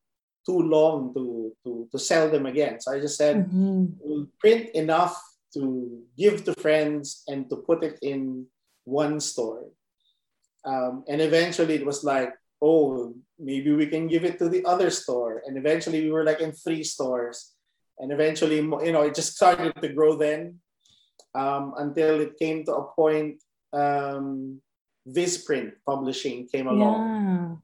[0.46, 2.80] too long to to to sell them again.
[2.80, 3.96] So I just said, Mhm.
[4.00, 5.16] we'll print enough
[5.54, 8.46] to give to friends and to put it in
[8.84, 9.70] one store.
[10.64, 14.90] Um, and eventually it was like, oh, maybe we can give it to the other
[14.90, 15.42] store.
[15.46, 17.52] And eventually we were like in three stores.
[17.98, 20.58] And eventually, you know, it just started to grow then
[21.34, 23.42] um, until it came to a point
[23.72, 24.60] um,
[25.06, 27.00] Visprint publishing came along.
[27.00, 27.56] Yeah.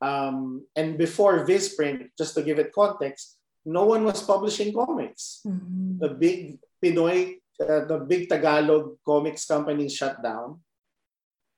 [0.00, 5.40] Um, and before Visprint, just to give it context, no one was publishing comics.
[5.46, 5.98] Mhm.
[5.98, 10.60] The big Pinoy, uh, the big Tagalog comics company shut down.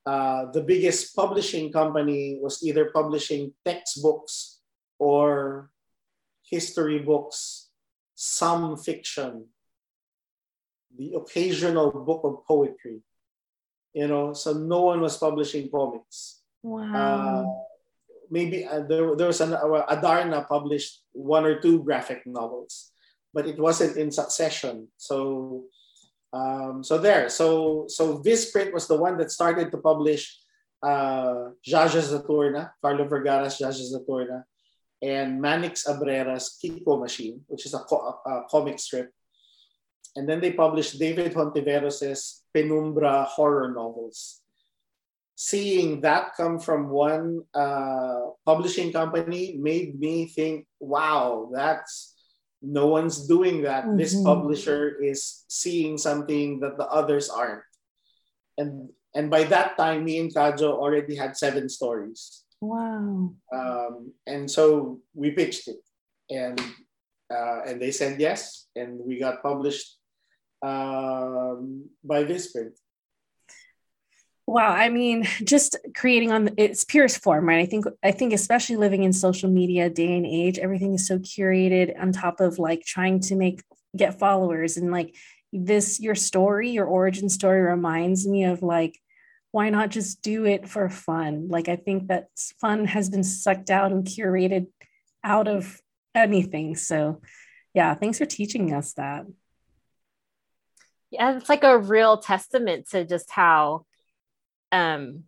[0.06, 4.62] Uh, the biggest publishing company was either publishing textbooks
[4.98, 5.70] or
[6.46, 7.70] history books,
[8.14, 9.50] some fiction,
[10.94, 13.00] the occasional book of poetry.
[13.94, 16.90] You know, so no one was publishing comics Wow.
[16.94, 17.44] uh,
[18.30, 22.90] maybe uh, there, there was an uh, Adarna published one or two graphic novels,
[23.32, 24.88] but it wasn't in succession.
[24.96, 25.64] So,
[26.32, 27.28] um, so there.
[27.28, 30.36] So, so Visprint was the one that started to publish
[30.82, 34.42] uh, Zsazsa Zaturnnah, Carlo Vergara's Zsazsa Zaturnnah,
[35.00, 39.12] and Manix Abrera's Kiko Machine, which is a, co- a comic strip.
[40.16, 44.40] And then they published David Hontiveros's Penumbra horror novels
[45.36, 52.16] seeing that come from one uh, publishing company made me think, wow, that's
[52.62, 53.84] no one's doing that.
[54.00, 54.24] This Mhm.
[54.24, 57.68] publisher is seeing something that the others aren't.
[58.56, 62.44] And and by that time, me and Kajo already had seven stories.
[62.60, 63.32] Wow.
[63.52, 65.80] Um, and so we pitched it.
[66.32, 66.56] And
[67.28, 69.95] uh, and they said yes, and we got published
[70.62, 72.72] um, by Visprint.
[74.46, 77.60] Wow, I mean, just creating on its purest form, right?
[77.60, 81.18] I think I think especially living in social media day and age, everything is so
[81.18, 83.62] curated on top of like trying to make
[83.96, 85.14] get followers and like
[85.52, 88.98] this your story, your origin story reminds me of like
[89.52, 91.48] why not just do it for fun?
[91.48, 92.28] Like I think that
[92.60, 94.66] fun has been sucked out and curated
[95.24, 95.80] out of
[96.14, 96.76] anything.
[96.76, 97.22] So,
[97.72, 99.24] yeah, thanks for teaching us that.
[101.16, 103.84] Yeah, it's like a real testament to just how
[104.72, 105.24] um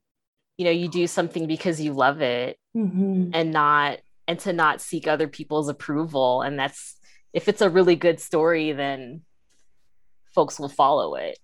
[0.56, 3.30] you know you do something because you love it Mhm.
[3.34, 6.96] and not and to not seek other people's approval and that's
[7.32, 9.22] if it's a really good story then
[10.34, 11.38] folks will follow it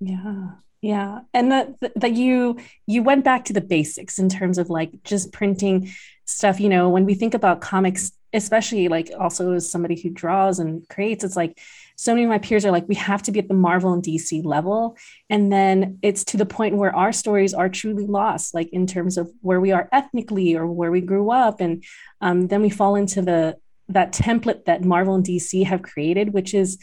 [0.00, 0.50] Yeah.
[0.80, 1.20] Yeah.
[1.34, 5.32] And that that you you went back to the basics in terms of like just
[5.32, 5.90] printing
[6.24, 10.60] stuff, you know, when we think about comics, especially like also as somebody who draws
[10.60, 11.58] and creates, it's like
[12.00, 14.04] so many of my peers are like, we have to be at the Marvel and
[14.04, 14.96] DC level.
[15.28, 19.18] And then it's to the point where our stories are truly lost, like in terms
[19.18, 21.60] of where we are ethnically or where we grew up.
[21.60, 21.82] And
[22.20, 23.56] um, then we fall into the
[23.88, 26.78] that template that Marvel and DC have created, which is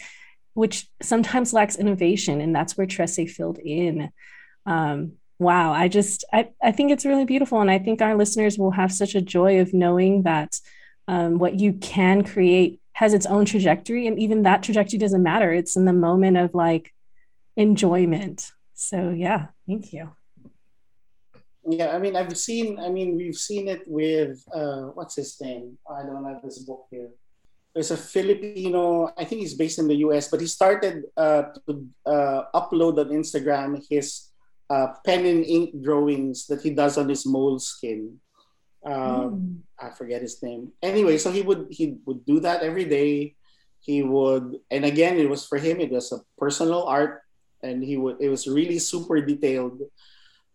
[0.53, 4.09] which sometimes lacks innovation and that's where Trese filled in.
[4.66, 8.57] Um, wow, I just I, I think it's really beautiful and I think our listeners
[8.57, 10.59] will have such a joy of knowing that
[11.07, 15.51] um, what you can create has its own trajectory and even that trajectory doesn't matter.
[15.51, 16.93] It's in the moment of like
[17.57, 18.51] enjoyment.
[18.73, 20.15] So yeah, thank you.
[21.67, 22.79] Yeah, I mean, I've seen.
[22.79, 25.77] I mean, we've seen it with uh, what's his name?
[25.89, 27.09] I don't have this book here.
[27.73, 29.11] There's a Filipino.
[29.17, 33.09] I think he's based in the U.S., but he started uh, to uh, upload on
[33.09, 34.29] Instagram his
[34.69, 38.21] uh, pen and ink drawings that he does on his moleskin.
[38.86, 40.71] Um, I forget his name.
[40.81, 43.36] Anyway, so he would he would do that every day.
[43.81, 45.79] He would, and again, it was for him.
[45.79, 47.21] It was a personal art,
[47.61, 48.17] and he would.
[48.21, 49.81] It was really super detailed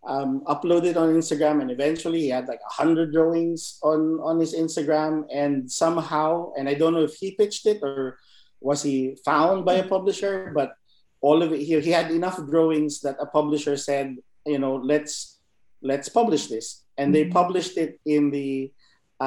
[0.06, 4.54] um, uploaded on Instagram, and eventually he had like a hundred drawings on on his
[4.54, 5.26] Instagram.
[5.32, 8.18] And somehow, and I don't know if he pitched it or
[8.60, 10.74] was he found by a publisher, but
[11.20, 14.16] all of it, he, he had enough drawings that a publisher said,
[14.46, 15.40] you know, let's
[15.82, 17.32] let's publish this, and they Mhm.
[17.40, 18.70] published it in the.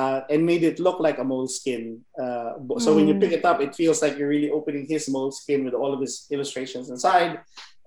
[0.01, 1.83] Uh, and made it look like a moleskin.
[2.23, 2.53] Uh,
[2.83, 3.21] so when you Mm.
[3.21, 6.25] pick it up, it feels like you're really opening his moleskin with all of his
[6.33, 7.31] illustrations inside.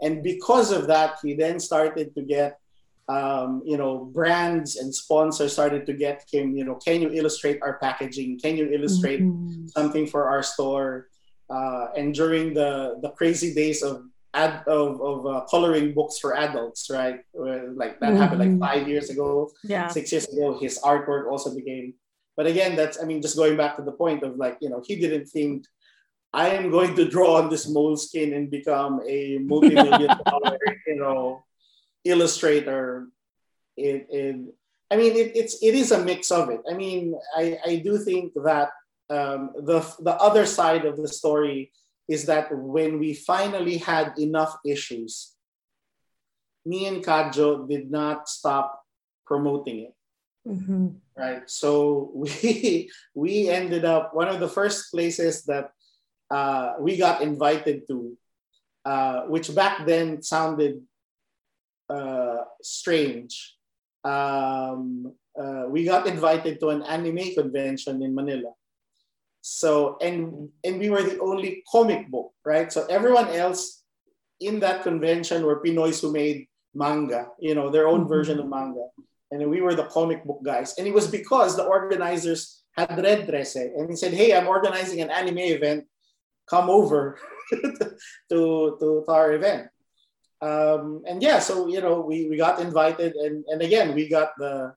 [0.04, 2.50] And because of that, he then started to get
[3.18, 7.58] um, you know, brands and sponsors started to get him, you know, can you illustrate
[7.62, 8.30] our packaging?
[8.44, 9.70] Can you illustrate Mhm.
[9.76, 11.06] something for our store?
[11.56, 12.72] Uh, and during the
[13.04, 13.94] the crazy days of
[14.36, 17.18] ad of, of uh, coloring books for adults, right?
[17.82, 19.88] Like that happened like five years ago, Yeah.
[19.88, 20.46] six years ago.
[20.64, 21.94] His artwork also became.
[22.36, 24.80] But again, that's I mean, just going back to the point of like you know,
[24.88, 25.64] he didn't think
[26.32, 31.18] I am going to draw on this moleskin and become a multi-million dollar, you know,
[32.04, 33.08] illustrator.
[33.76, 34.36] it, it
[34.90, 36.60] I mean, it, it's it is a mix of it.
[36.70, 38.70] I mean, I, I do think that
[39.10, 41.72] um, the the other side of the story
[42.08, 45.34] is that when we finally had enough issues,
[46.64, 48.82] me and Kajo did not stop
[49.26, 49.94] promoting it.
[50.46, 50.88] Mm-hmm.
[51.16, 51.48] Right.
[51.50, 55.70] So we we ended up one of the first places that
[56.30, 58.16] uh, we got invited to,
[58.84, 60.82] uh, which back then sounded
[61.88, 63.56] uh, strange.
[64.04, 68.54] Um, uh, we got invited to an anime convention in Manila.
[69.48, 72.72] So and and we were the only comic book, right?
[72.72, 73.84] So everyone else
[74.40, 78.14] in that convention were Pinoys who made manga, you know, their own mm-hmm.
[78.16, 78.86] version of manga.
[79.30, 80.74] And we were the comic book guys.
[80.78, 85.00] And it was because the organizers had read Trese and he said, Hey, I'm organizing
[85.00, 85.84] an anime event.
[86.50, 87.18] Come over
[87.50, 87.96] to,
[88.30, 89.68] to, to our event
[90.40, 94.36] um, and yeah, so you know, we we got invited, and and again, we got
[94.38, 94.74] the,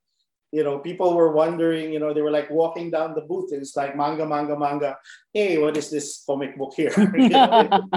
[0.51, 3.61] you know, people were wondering, you know, they were like walking down the booth, and
[3.61, 4.97] it's like manga, manga, manga.
[5.33, 6.93] Hey, what is this comic book here?
[6.97, 7.87] know,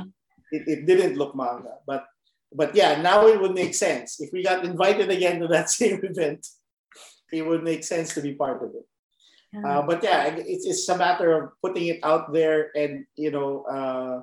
[0.52, 2.04] it, it didn't look manga, but
[2.54, 6.00] but yeah, now it would make sense if we got invited again to that same
[6.04, 6.46] event.
[7.32, 8.86] It would make sense to be part of it.
[9.54, 9.78] Yeah.
[9.78, 13.64] Uh, but yeah, it's, it's a matter of putting it out there and you know,
[13.64, 14.22] uh,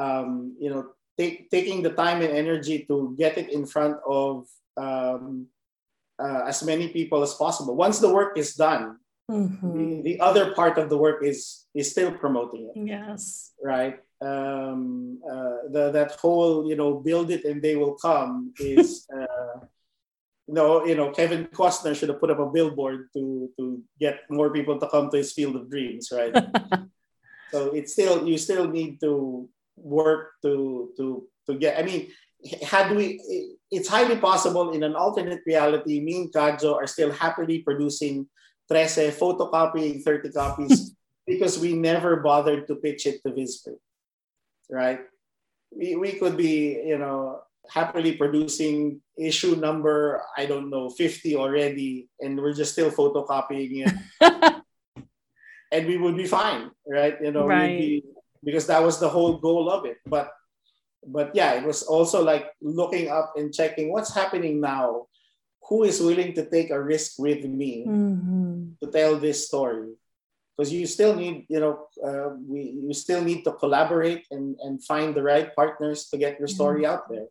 [0.00, 4.46] um, you know, take, taking the time and energy to get it in front of
[4.76, 5.46] um,
[6.18, 7.76] uh, as many people as possible.
[7.76, 8.98] Once the work is done,
[9.30, 10.02] mm-hmm.
[10.02, 12.88] the, the, other part of the work is is still promoting it.
[12.88, 13.52] Yes.
[13.62, 14.00] Right.
[14.22, 19.06] Um, uh, the, that whole you know build it and they will come is.
[19.16, 19.66] Uh,
[20.48, 24.52] no, you know, Kevin Costner should have put up a billboard to to get more
[24.52, 26.30] people to come to his field of dreams, right?
[27.50, 31.78] so it's still you still need to work to to to get.
[31.78, 32.14] I mean,
[32.62, 33.20] had we,
[33.70, 36.00] it's highly possible in an alternate reality.
[36.00, 38.28] Me and Kajo are still happily producing
[38.70, 40.94] Trese, photocopying 30 copies
[41.26, 43.78] because we never bothered to pitch it to Visprint,
[44.70, 45.00] right?
[45.70, 47.40] We, we could be, you know,
[47.70, 53.94] happily producing issue number, I don't know, 50 already, and we're just still photocopying it.
[55.72, 57.16] and we would be fine, right?
[57.20, 57.78] You know, right.
[57.78, 58.04] be
[58.44, 59.98] because that was the whole goal of it.
[60.06, 60.30] But
[61.06, 65.06] but yeah, it was also like looking up and checking what's happening now.
[65.68, 68.78] Who is willing to take a risk with me mm-hmm.
[68.80, 69.94] to tell this story?
[70.56, 74.82] Because you still need, you know, uh, we you still need to collaborate and and
[74.84, 76.92] find the right partners to get your story mm-hmm.
[76.94, 77.26] out there.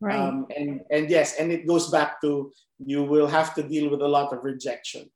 [0.00, 0.18] Right.
[0.18, 2.52] Um, and and yes, and it goes back to
[2.84, 5.08] you will have to deal with a lot of rejection.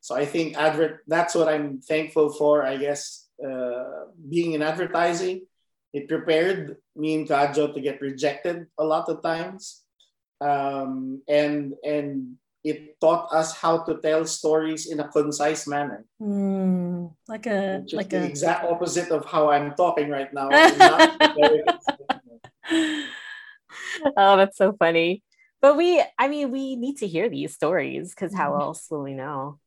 [0.00, 2.62] So I think advert that's what I'm thankful for.
[2.62, 5.47] I guess uh, being in advertising,
[5.92, 9.82] it prepared me and Kajo to get rejected a lot of times.
[10.40, 16.04] Um, and and it taught us how to tell stories in a concise manner.
[16.20, 20.48] Mm, like a like the a exact opposite of how I'm talking right now.
[24.16, 25.22] oh, that's so funny.
[25.60, 28.62] But we, I mean, we need to hear these stories because how mm-hmm.
[28.62, 29.58] else will we know?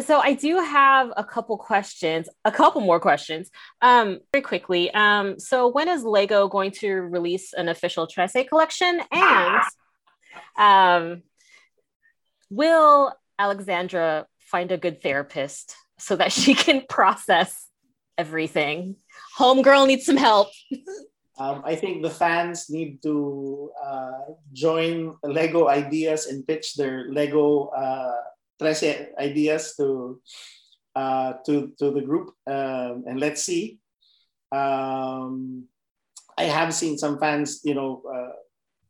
[0.00, 3.50] So I do have a couple questions, a couple more questions.
[3.80, 4.92] Um, very quickly.
[4.92, 9.00] Um, so when is Lego going to release an official Trese collection?
[9.12, 9.62] And
[10.56, 11.22] um,
[12.50, 17.68] will Alexandra find a good therapist so that she can process
[18.18, 18.96] everything?
[19.38, 20.48] Homegirl needs some help.
[21.36, 27.74] Um, I think the fans need to uh, join Lego Ideas and pitch their Lego
[27.74, 28.14] uh,
[28.60, 30.20] Trese ideas to
[30.94, 33.78] uh, to to the group, um, and let's see.
[34.52, 35.66] Um,
[36.38, 38.34] I have seen some fans, you know, uh,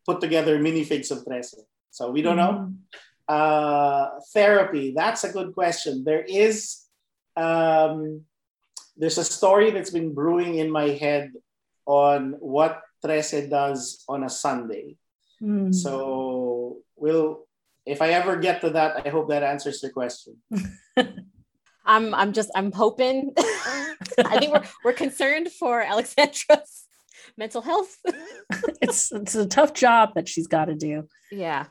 [0.07, 1.61] put together minifigs of Trese,
[1.91, 2.65] so we don't mm-hmm.
[2.65, 2.73] know.
[3.27, 6.05] Uh, therapy, that's a good question.
[6.05, 6.85] There is
[7.37, 8.23] um,
[8.97, 11.33] there's a story that's been brewing in my head
[11.87, 14.97] on what Trese does on a Sunday.
[15.43, 15.75] Mm.
[15.75, 17.47] So we'll
[17.87, 20.37] if I ever get to that, I hope that answers your question.
[21.87, 23.33] I'm I'm just I'm hoping.
[23.39, 26.87] I think we're we're concerned for Alexandra's
[27.37, 27.97] mental health.
[28.81, 31.09] it's it's a tough job that she's got to do.
[31.31, 31.67] Yeah,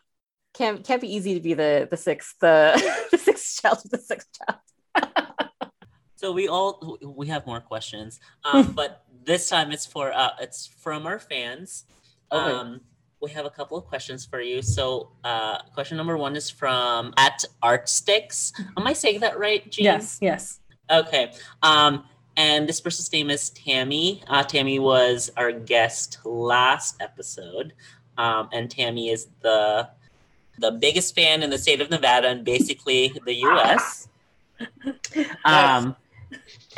[0.53, 4.29] can't can't be easy to be the the sixth the, the sixth child the sixth
[4.37, 5.49] child.
[6.15, 10.67] so we all we have more questions, um, but this time it's for uh, it's
[10.67, 11.85] from our fans.
[12.31, 12.79] Okay.
[13.23, 14.61] We have a couple of questions for you.
[14.61, 18.51] So, uh, question number one is from at Artsticks.
[18.75, 19.85] Am I saying that right, Jean?
[19.85, 20.59] Yes, yes.
[20.91, 21.31] Okay.
[21.61, 22.03] Um,
[22.35, 24.21] and this person's name is Tammy.
[24.27, 27.71] Uh, Tammy was our guest last episode.
[28.17, 29.87] Um, and Tammy is the
[30.59, 34.09] the biggest fan in the state of Nevada and basically the US.
[35.45, 35.95] Um,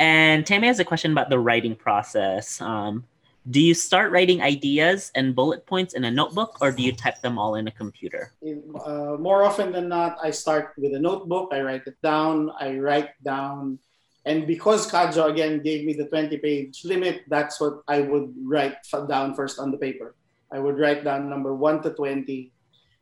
[0.00, 2.60] and Tammy has a question about the writing process.
[2.60, 3.04] Um,
[3.48, 7.20] do you start writing ideas and bullet points in a notebook or do you type
[7.22, 8.32] them all in a computer?
[8.42, 12.78] Uh, more often than not, I start with a notebook, I write it down, I
[12.78, 13.78] write down.
[14.24, 18.82] And because Kajo again gave me the 20 page limit, that's what I would write
[19.08, 20.16] down first on the paper.
[20.50, 22.50] I would write down number one to 20,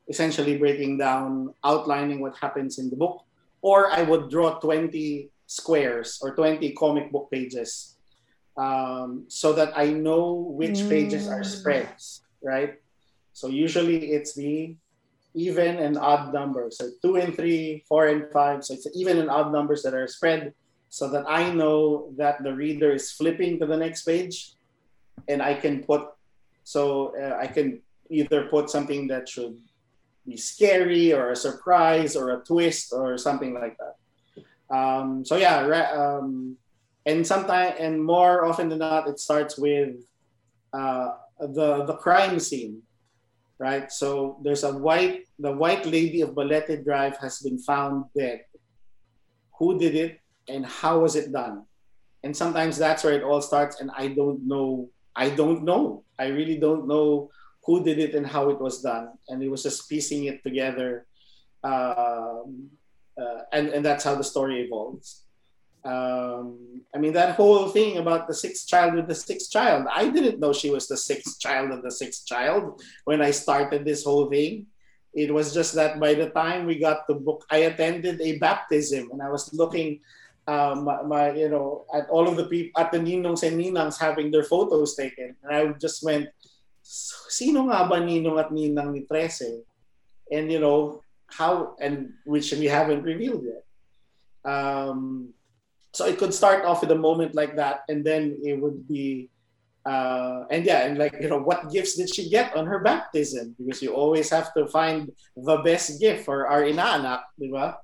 [0.08, 3.24] essentially breaking down, outlining what happens in the book.
[3.62, 7.93] Or I would draw 20 squares or 20 comic book pages
[8.56, 10.88] um, so that I know which mm.
[10.88, 12.74] pages are spreads, right?
[13.32, 14.76] So usually it's the
[15.34, 16.78] even and odd numbers.
[16.78, 18.64] So two and three, four and five.
[18.64, 20.54] So it's even and odd numbers that are spread
[20.88, 24.54] so that I know that the reader is flipping to the next page
[25.26, 26.06] and I can put,
[26.62, 29.58] so uh, I can either put something that should
[30.24, 33.96] be scary or a surprise or a twist or something like that.
[34.70, 35.66] Um, so yeah,
[35.98, 36.56] um,
[37.06, 39.96] and sometimes and more often than not, it starts with
[40.72, 42.82] uh, the the crime scene,
[43.58, 43.92] right?
[43.92, 48.44] So there's a white the white lady of Balete Drive has been found dead.
[49.58, 51.64] Who did it and how was it done?
[52.22, 54.88] And sometimes that's where it all starts, and I don't know.
[55.14, 56.04] I don't know.
[56.18, 57.30] I really don't know
[57.64, 59.12] who did it and how it was done.
[59.28, 61.06] And it was just piecing it together.
[61.62, 62.68] Um,
[63.16, 65.23] uh, and, and that's how the story evolves
[65.84, 70.08] um, I mean, that whole thing about the sixth child with the sixth child, I
[70.08, 74.04] didn't know she was the sixth child of the sixth child when I started this
[74.04, 74.66] whole thing.
[75.12, 79.10] It was just that by the time we got the book, I attended a baptism
[79.12, 80.00] and I was looking
[80.46, 83.98] um, my, my, you know, at all of the people, at the ninongs and ninangs
[83.98, 85.36] having their photos taken.
[85.42, 86.28] And I just went,
[86.82, 89.62] sino nga ba ninong at ninang ni Trese?
[90.30, 93.64] And, you know, how, and which we haven't revealed yet.
[94.44, 95.32] Um,
[95.94, 99.30] so it could start off with a moment like that and then it would be
[99.86, 103.54] uh, and yeah and like you know what gifts did she get on her baptism?
[103.58, 107.78] Because you always have to find the best gift for our inaanak di ba?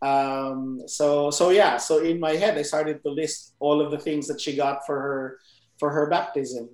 [0.00, 4.00] Um, so so yeah so in my head i started to list all of the
[4.00, 5.38] things that she got for her
[5.78, 6.70] for her baptism.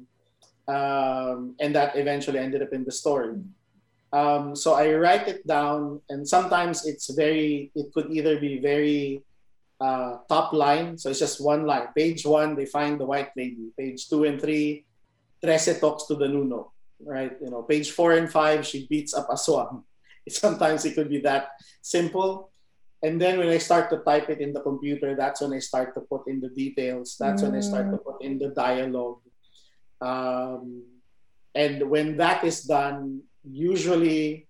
[0.68, 3.38] Um, and that eventually ended up in the story.
[4.12, 9.25] Um, so i write it down and sometimes it's very it could either be very
[9.80, 10.98] uh, top line.
[10.98, 11.88] So it's just one line.
[11.96, 13.72] Page one, they find the white lady.
[13.78, 14.84] Page two and three,
[15.42, 16.72] Trese talks to the Nuno.
[17.04, 17.36] Right?
[17.40, 19.82] You know, page four and five, she beats up Aswang.
[20.28, 21.50] Sometimes it could be that
[21.82, 22.50] simple.
[23.02, 25.94] And then when I start to type it in the computer, that's when I start
[25.94, 27.16] to put in the details.
[27.20, 27.50] That's mm.
[27.52, 29.20] when I start to put in the dialogue.
[30.00, 30.82] Um,
[31.54, 34.48] and when that is done, usually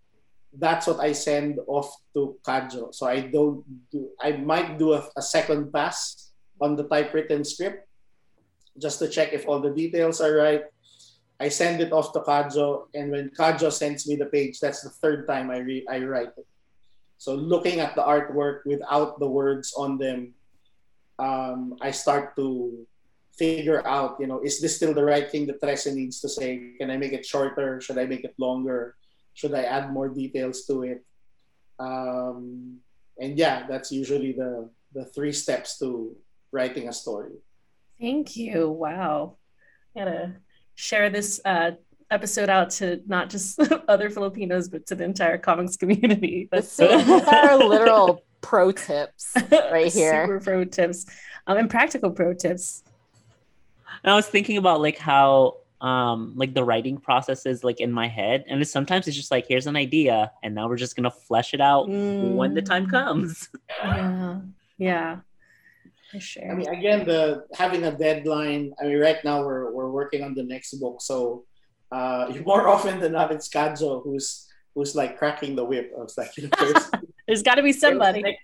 [0.58, 2.94] that's what I send off to Kajo.
[2.94, 7.88] So I don't do, I might do a, a, second pass on the typewritten script
[8.78, 10.64] just to check if all the details are right.
[11.38, 14.88] I send it off to Kajo, and when Kajo sends me the page, that's the
[14.88, 16.46] third time I, re- I write it.
[17.18, 20.32] So looking at the artwork without the words on them,
[21.18, 22.86] um, I start to
[23.36, 26.72] figure out, you know, is this still the right thing that Trese needs to say?
[26.78, 27.80] Can I make it shorter?
[27.80, 28.96] Should I make it longer?
[29.36, 31.04] Should I add more details to it?
[31.78, 32.78] Um,
[33.20, 36.16] and yeah, that's usually the the three steps to
[36.52, 37.36] writing a story.
[38.00, 38.70] Thank you.
[38.70, 39.36] Wow,
[39.94, 40.36] gotta
[40.74, 41.72] share this uh,
[42.10, 46.48] episode out to not just other Filipinos, but to the entire comics community.
[46.52, 49.32] That's so our literal pro tips
[49.70, 50.24] right here.
[50.24, 51.04] Super pro tips,
[51.46, 52.84] um, and practical pro tips.
[54.02, 57.92] And I was thinking about like how um like the writing process is like in
[57.92, 60.96] my head and it's, sometimes it's just like here's an idea and now we're just
[60.96, 62.34] gonna flesh it out mm.
[62.34, 62.90] when the time mm.
[62.90, 63.50] comes
[63.84, 64.40] yeah
[64.78, 65.18] yeah
[66.18, 66.50] sure.
[66.50, 68.72] I mean, again, the having a deadline.
[68.80, 71.44] I mean, right now we're we're working on the next book, so
[71.92, 75.92] uh, more often than not, it's Kajo who's who's like cracking the whip.
[75.96, 76.90] I was like, you know, there's,
[77.26, 78.38] there's got to be somebody.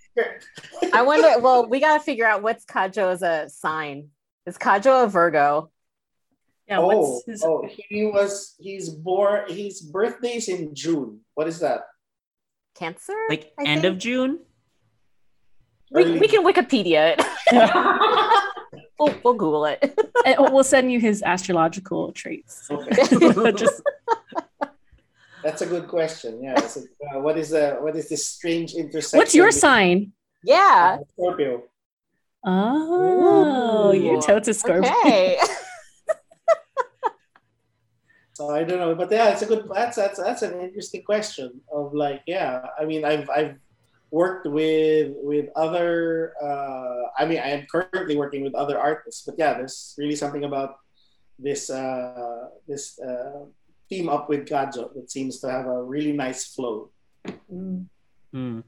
[0.93, 1.41] I wonder.
[1.41, 4.09] Well, we got to figure out what's Kajo as a sign.
[4.47, 5.71] Is Kajo a Virgo?
[6.69, 6.79] Yeah.
[6.81, 7.43] Oh, his...
[7.45, 8.55] oh, he was.
[8.59, 9.45] He's born.
[9.49, 11.21] His birthday's in June.
[11.35, 11.83] What is that?
[12.75, 13.15] Cancer.
[13.29, 13.93] Like I end think?
[13.93, 14.41] of June.
[15.91, 17.23] We, we can Wikipedia it.
[18.99, 19.99] we'll, we'll Google it.
[20.27, 22.67] and we'll send you his astrological traits.
[22.71, 23.53] Okay.
[23.53, 23.83] Just...
[25.43, 26.43] That's a good question.
[26.43, 26.59] Yeah.
[26.61, 29.19] So, uh, what is the what is this strange intersection?
[29.19, 30.13] What's your sign?
[30.45, 30.99] Yeah.
[31.01, 31.65] Uh, Scorpio.
[32.45, 33.97] Oh, Ooh.
[33.97, 34.91] you're totes Scorpio.
[35.01, 35.39] Okay.
[38.43, 39.69] So I don't know, but yeah, it's a good.
[39.73, 41.61] That's that's that's an interesting question.
[41.71, 43.57] Of like, yeah, I mean, I've I've
[44.11, 46.35] worked with with other.
[46.43, 50.43] Uh, I mean, I am currently working with other artists, but yeah, there's really something
[50.43, 50.83] about
[51.39, 53.47] this uh, this uh,
[53.89, 56.91] team up with Kajo that seems to have a really nice flow.
[57.53, 57.87] Mm.
[58.33, 58.61] Hmm.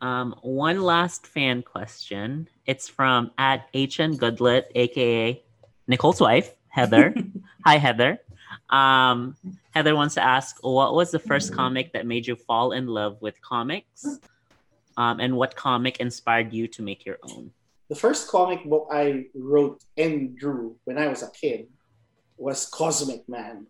[0.00, 2.48] Um, one last fan question.
[2.66, 5.42] It's from at HN Goodlet, aka
[5.88, 7.14] Nicole's wife, Heather.
[7.66, 8.18] Hi, Heather.
[8.72, 9.36] Um,
[9.72, 13.20] Heather wants to ask, what was the first comic that made you fall in love
[13.20, 14.18] with comics?
[14.96, 17.52] Um, and what comic inspired you to make your own?
[17.88, 21.66] The first comic book I wrote and drew when I was a kid
[22.38, 23.66] was Cosmic Man.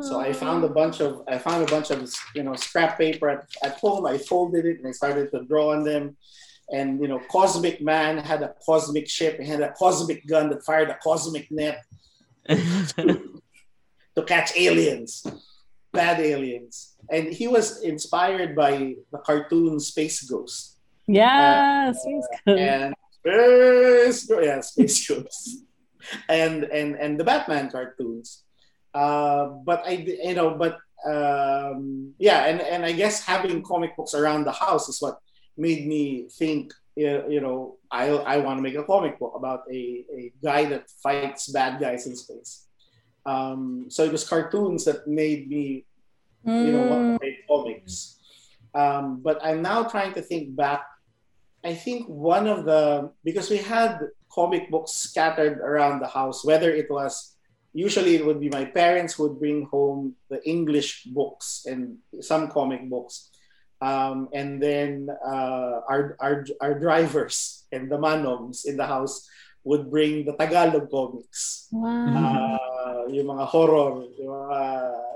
[0.00, 3.28] So I found a bunch of I found a bunch of you know scrap paper
[3.28, 4.04] at, at home.
[4.06, 6.16] I folded it and I started to draw on them.
[6.72, 9.38] And you know, Cosmic Man had a cosmic ship.
[9.38, 11.84] He had a cosmic gun that fired a cosmic net
[14.16, 15.26] to catch aliens,
[15.92, 16.96] bad aliens.
[17.10, 20.78] And he was inspired by the cartoon Space Ghost.
[21.06, 22.60] Yeah, Space Ghost.
[22.60, 25.64] And Space Ghost, yeah, Space Ghost.
[26.28, 28.44] and and and the Batman cartoons.
[28.94, 34.14] Uh, but I, you know, but um, yeah, and and I guess having comic books
[34.14, 35.18] around the house is what
[35.56, 36.72] made me think.
[36.96, 40.88] You know, I I want to make a comic book about a, a guy that
[41.02, 42.66] fights bad guys in space.
[43.26, 45.84] Um, so it was cartoons that made me,
[46.44, 48.18] you know, want to make comics.
[48.74, 50.84] Um, but I'm now trying to think back.
[51.64, 56.70] I think one of the because we had comic books scattered around the house, whether
[56.70, 57.34] it was
[57.74, 62.48] usually it would be my parents who would bring home the English books and some
[62.48, 63.30] comic books.
[63.82, 69.28] Um, and then uh, our, our, our drivers and the manoms in the house
[69.64, 71.68] would bring the Tagalog comics.
[71.72, 71.88] Wow.
[71.88, 74.60] Uh, yung mga horror, yung mga,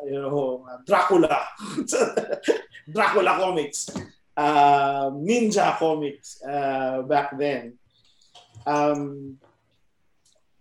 [0.09, 1.47] you know, Dracula.
[2.93, 3.93] Dracula comics.
[4.37, 7.77] Uh, ninja comics uh, back then.
[8.67, 9.37] Um,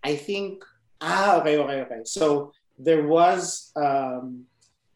[0.03, 0.64] I think
[1.01, 2.01] Ah, okay, okay, okay.
[2.05, 4.45] So there was um,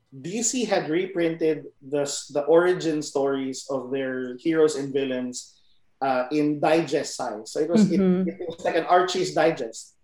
[0.10, 5.61] DC had reprinted the the origin stories of their heroes and villains
[6.02, 7.52] uh, in digest size.
[7.54, 8.28] So it was Mhm.
[8.28, 9.96] it, it was like an Archie's digest.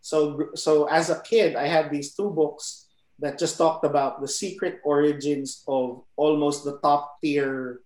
[0.00, 2.86] So so as a kid, I had these two books
[3.18, 7.80] that just talked about the secret origins of almost the top tier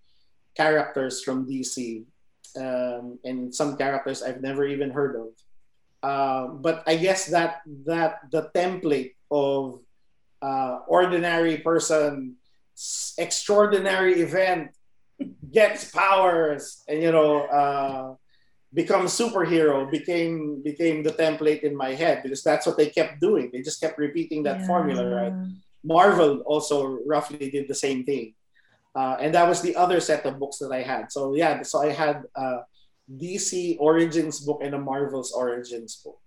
[0.55, 2.05] characters from DC,
[2.55, 5.29] um, and some characters I've never even heard of.
[6.03, 9.81] Uh, but I guess that that the template of
[10.43, 12.35] uh, ordinary person,
[13.17, 14.75] extraordinary event,
[15.51, 18.15] gets powers, and you know uh,
[18.73, 23.49] becomes superhero became became the template in my head because that's what they kept doing.
[23.51, 25.33] They just kept repeating that formula, right?
[25.83, 28.33] Marvel also roughly did the same thing.
[28.95, 31.11] Uh, and that was the other set of books that I had.
[31.11, 32.61] So yeah, so I had uh,
[33.09, 36.19] DC Origins book and a Marvel's Origins book.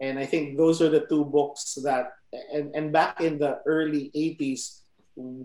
[0.00, 4.10] And I think those are the two books that and, and back in the early
[4.14, 4.79] 80s,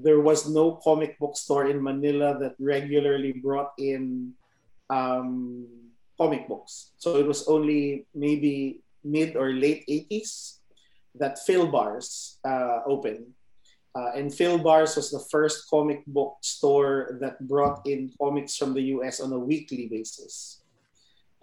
[0.04, 4.34] there was no comic book store in Manila that regularly brought in
[4.90, 5.68] um,
[6.18, 6.92] comic books.
[6.98, 10.60] So it was only maybe mid or late 80s
[11.16, 13.28] that Filbar's uh, opened.
[13.96, 18.92] Uh, and Filbar's was the first comic book store that brought in comics from the
[19.00, 20.62] US on a weekly basis.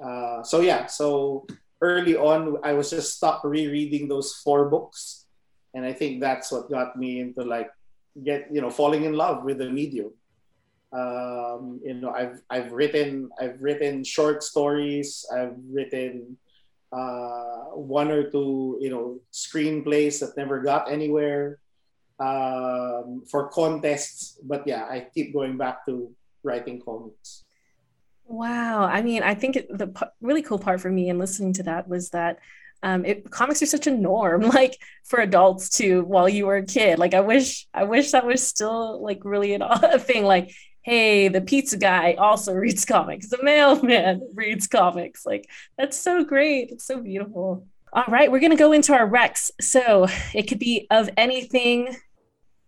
[0.02, 1.46] Uh, so yeah, so
[1.80, 5.26] early on, I was just stuck rereading those four books,
[5.74, 7.70] and I think that's what got me into like
[8.24, 10.12] get you know falling in love with the medium.
[10.92, 15.24] Um, you know, I've I've written I've written short stories.
[15.32, 16.36] I've written
[16.92, 21.58] uh, one or two you know screenplays that never got anywhere
[22.20, 24.38] um, for contests.
[24.42, 26.12] But yeah, I keep going back to
[26.42, 27.44] writing comics.
[28.24, 28.84] Wow.
[28.84, 32.10] I mean, I think the really cool part for me in listening to that was
[32.10, 32.38] that
[32.82, 36.04] um, it, comics are such a norm, like for adults too.
[36.04, 39.54] While you were a kid, like I wish, I wish that was still like really
[39.54, 40.24] an, a thing.
[40.24, 43.28] Like, hey, the pizza guy also reads comics.
[43.28, 45.24] The mailman reads comics.
[45.24, 45.48] Like
[45.78, 46.70] that's so great.
[46.70, 47.66] It's so beautiful.
[47.92, 49.50] All right, we're gonna go into our recs.
[49.60, 51.94] So it could be of anything,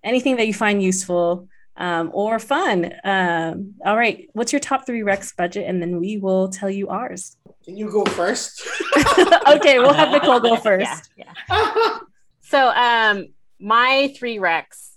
[0.03, 2.93] anything that you find useful um, or fun.
[3.03, 5.69] Um, all right, what's your top three Rex Budjette?
[5.69, 7.37] And then we will tell you ours.
[7.65, 8.67] Can you go first?
[9.49, 11.11] okay, we'll have Nicole go first.
[11.17, 11.99] Yeah, yeah.
[12.43, 13.29] So um,
[13.59, 14.91] my three recs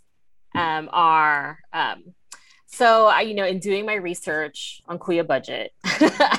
[0.54, 2.14] um, are um,
[2.78, 5.70] so I, you know, in doing my research on Kuya Budjette,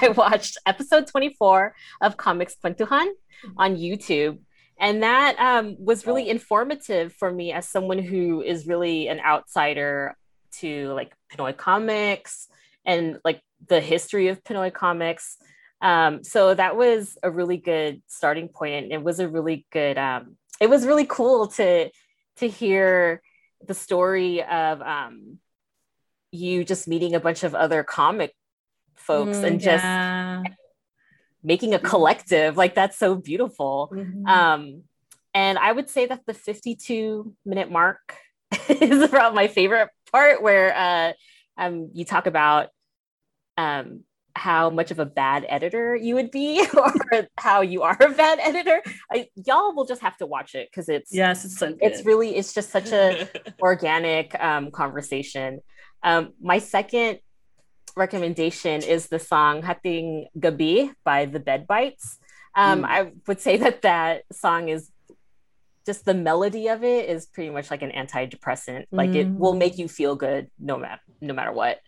[0.03, 3.09] I watched episode 24 of Comics Kwentuhan
[3.57, 4.39] on YouTube.
[4.79, 10.17] and that um, was really informative for me as someone who is really an outsider
[10.61, 12.47] to like Pinoy comics
[12.85, 15.39] and like the history of Pinoy comics.
[15.81, 19.99] Um, so that was a really good starting point, and it was a really good.
[19.99, 21.91] Um, it was really cool to
[22.37, 23.23] to hear
[23.67, 25.39] the story of um,
[26.31, 28.35] you just meeting a bunch of other comic
[28.95, 30.43] folks mm, and just yeah.
[31.43, 32.57] making a collective.
[32.57, 33.91] Like that's so beautiful.
[33.93, 34.27] Mm-hmm.
[34.27, 34.83] Um,
[35.35, 38.17] and I would say that the 52 minute mark
[38.69, 41.13] is about my favorite part where uh,
[41.57, 42.69] um, you talk about
[43.57, 44.05] um,
[44.39, 46.93] how much of a bad editor you would be or
[47.37, 50.89] how you are a bad editor I, y'all will just have to watch it because
[50.89, 51.79] it's yes it's so good.
[51.83, 53.29] it's really it's just such a
[53.61, 55.61] organic um, conversation
[56.03, 57.19] um, my second
[57.97, 62.19] recommendation is the song hating gabi by the bed bites
[62.55, 62.87] um, mm.
[62.89, 64.91] i would say that that song is
[65.85, 69.17] just the melody of it is pretty much like an antidepressant like mm.
[69.17, 69.59] it will mm.
[69.59, 71.81] make you feel good no matter no matter what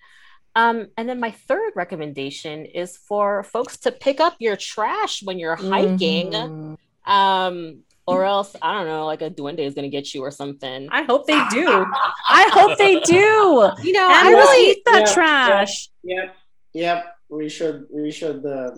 [0.55, 5.39] um, and then my third recommendation is for folks to pick up your trash when
[5.39, 6.33] you're hiking.
[6.33, 7.13] Mm-hmm.
[7.13, 10.89] Um, or else I don't know, like a duende is gonna get you or something.
[10.91, 11.67] I hope they do.
[12.29, 13.71] I hope they do.
[13.83, 15.91] You know, and I really eat that yep, trash.
[16.03, 16.37] Yep,
[16.75, 18.73] yep, We should we should uh,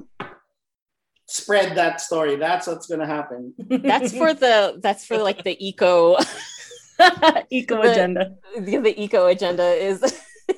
[1.26, 2.36] spread that story.
[2.36, 3.54] That's what's gonna happen.
[3.68, 6.18] that's for the that's for like the eco
[7.50, 8.34] eco the, agenda.
[8.58, 10.02] The, the eco agenda is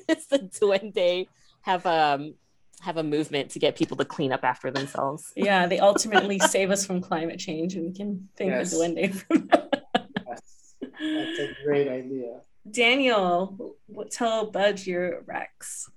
[0.08, 1.28] it's the duende
[1.62, 2.34] have um
[2.80, 5.32] have a movement to get people to clean up after themselves.
[5.36, 8.70] Yeah, they ultimately save us from climate change, and we can thank yes.
[8.70, 9.84] the duende for that.
[10.26, 10.74] Yes.
[10.80, 12.40] That's a great idea.
[12.70, 13.76] Daniel,
[14.10, 15.90] tell Budge your Rex.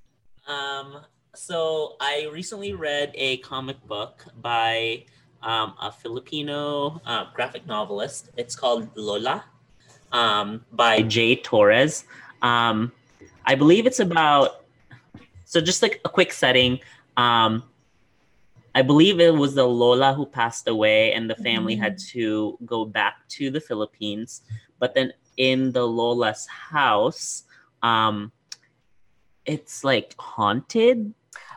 [0.47, 1.01] Um,
[1.35, 5.05] so I recently read a comic book by
[5.41, 8.29] um, a Filipino uh, graphic novelist.
[8.37, 9.45] It's called Lola
[10.11, 12.05] um, by Jay Torres.
[12.41, 12.91] Um,
[13.47, 14.65] I believe it's about
[15.45, 16.79] so just like a quick setting.
[17.15, 17.63] Um,
[18.75, 21.83] I believe it was the Lola who passed away, and the family mm-hmm.
[21.83, 24.41] had to go back to the Philippines.
[24.77, 27.43] But then in the Lola's house,
[27.81, 28.33] um,
[29.45, 31.13] it's like haunted.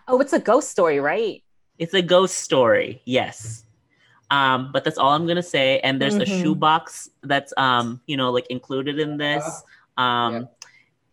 [0.07, 1.43] Oh, it's a ghost story, right?
[1.79, 3.65] It's a ghost story, yes.
[4.31, 5.81] Um, but that's all I'm gonna say.
[5.81, 6.33] And there's mm-hmm.
[6.33, 9.45] a shoebox that's um, you know, like included in this.
[9.45, 10.03] Uh-huh.
[10.03, 10.43] Um, yeah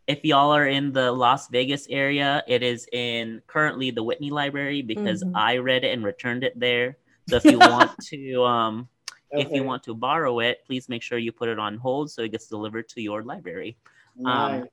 [0.07, 4.81] if y'all are in the Las Vegas area, it is in currently the Whitney Library
[4.81, 5.35] because mm-hmm.
[5.35, 6.97] I read it and returned it there.
[7.27, 8.87] So if you want to um
[9.33, 9.43] okay.
[9.43, 12.21] if you want to borrow it, please make sure you put it on hold so
[12.21, 13.77] it gets delivered to your library.
[14.19, 14.61] Um, nice.
[14.61, 14.67] Um,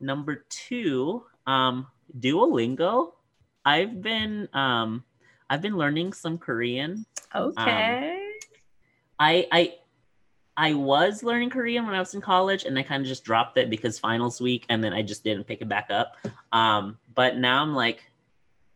[0.00, 1.88] number two, um,
[2.18, 3.14] Duolingo.
[3.64, 5.04] I've been um
[5.50, 7.04] I've been learning some Korean.
[7.34, 8.12] Okay.
[8.12, 8.30] Um,
[9.18, 9.74] I I
[10.57, 13.57] I was learning Korean when I was in college, and I kind of just dropped
[13.57, 16.15] it because finals week, and then I just didn't pick it back up.
[16.53, 18.03] Um, but now I'm like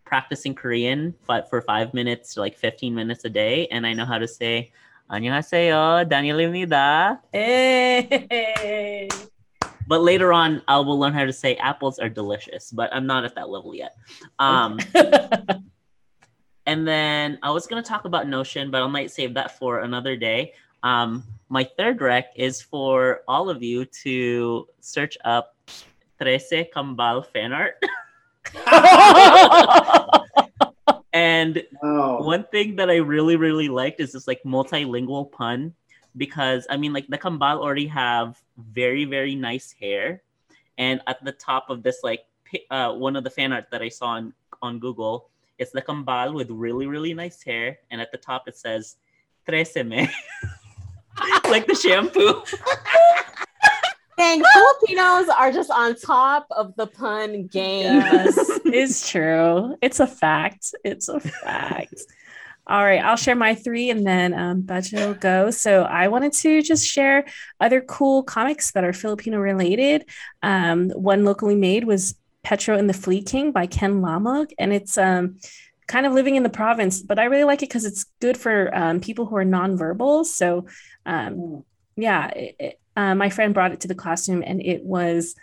[0.04, 1.16] practicing Korean
[1.50, 4.72] for five minutes to like 15 minutes a day, and I know how to say
[5.12, 7.20] 안녕하세요, Daniel입니다.
[7.34, 9.10] Hey.
[9.88, 13.26] But later on, I will learn how to say apples are delicious, but I'm not
[13.26, 13.96] at that level yet.
[14.38, 14.78] Um,
[16.68, 20.16] and then I was gonna talk about Notion, but I might save that for another
[20.16, 20.54] day.
[20.84, 25.57] Um, my third rec is for all of you to search up
[26.21, 27.83] Trese Kambal fan art.
[31.13, 32.25] and oh.
[32.25, 35.75] one thing that I really, really liked is this like multilingual pun
[36.17, 40.23] because I mean, like the Kambal already have very, very nice hair.
[40.79, 42.25] And at the top of this, like
[42.71, 46.35] uh, one of the fan art that I saw on, on Google, it's the Kambal
[46.35, 47.79] with really, really nice hair.
[47.91, 48.97] And at the top, it says
[49.47, 50.09] Treseme.
[51.51, 52.43] like the shampoo.
[54.17, 58.01] Dang, Filipinos are just on top of the pun game.
[58.01, 59.77] Yes, it's true.
[59.83, 60.73] It's a fact.
[60.85, 61.95] It's a fact.
[62.67, 65.51] All right, I'll share my three and then um, Bajo will go.
[65.51, 67.27] So I wanted to just share
[67.61, 70.09] other cool comics that are Filipino related.
[70.43, 74.97] Um, one locally made was Petro and the Flea King by Ken Lamog, and it's
[74.97, 75.39] um,
[75.87, 78.75] kind of living in the province, but I really like it because it's good for
[78.75, 80.25] um, people who are nonverbal.
[80.25, 80.67] So,
[81.07, 81.65] um,
[81.97, 85.35] yeah, it, it, uh, my friend brought it to the classroom, and it was.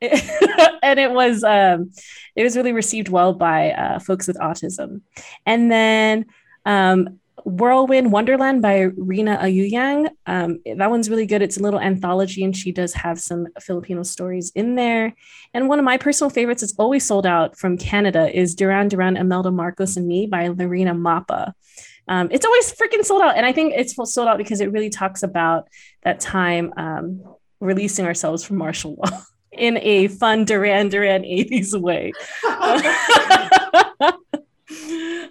[0.00, 1.90] and it was um,
[2.36, 5.00] it was really received well by uh, folks with autism,
[5.44, 6.26] and then
[6.64, 10.10] um, Whirlwind Wonderland by Rina Ayuyang.
[10.26, 11.42] Um, that one's really good.
[11.42, 15.14] It's a little anthology, and she does have some Filipino stories in there.
[15.54, 19.16] And one of my personal favorites that's always sold out from Canada is Duran Duran,
[19.16, 21.54] Imelda Marcos, and Me by Lorina Mapa.
[22.08, 23.36] um, it's always freaking sold out.
[23.36, 25.68] And I think it's sold out because it really talks about
[26.02, 27.22] that time um,
[27.60, 32.12] releasing ourselves from martial law in a fun Duran Duran 80s way.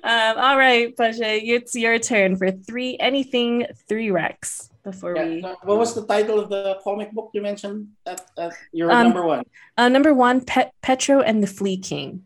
[0.04, 5.44] Um, all right, Pasha, it's your turn for three anything three Rex before Yeah, we.
[5.44, 7.90] uh, What was the title of the comic book you mentioned?
[8.06, 9.44] At, at your Um, number one
[9.78, 12.24] Uh, number one, Pet- Petro and the Flea King.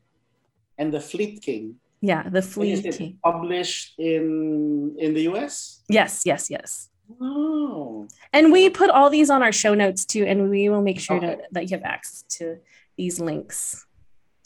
[0.77, 1.75] and the Fleet King.
[2.01, 3.19] Yeah, the Flea Is it King.
[3.23, 5.81] published in in the US?
[5.89, 6.89] Yes, yes, yes.
[7.19, 10.99] Oh, And we put all these on our show notes too, and we will make
[10.99, 11.35] sure Okay.
[11.35, 12.57] to, that you have access to
[12.97, 13.85] these links.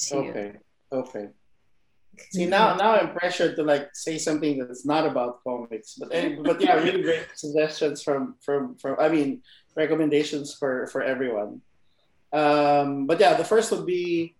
[0.10, 0.52] To okay,
[0.92, 1.26] okay.
[2.32, 6.10] See now, now I'm pressured to like say something that's not about comics, but
[6.44, 8.98] but yeah, really great suggestions from from from.
[9.00, 9.42] I mean,
[9.76, 11.62] recommendations for for everyone.
[12.34, 14.36] Um, but yeah, the first would be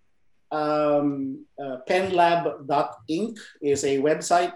[0.50, 4.52] um, uh, penlab.inc is a website,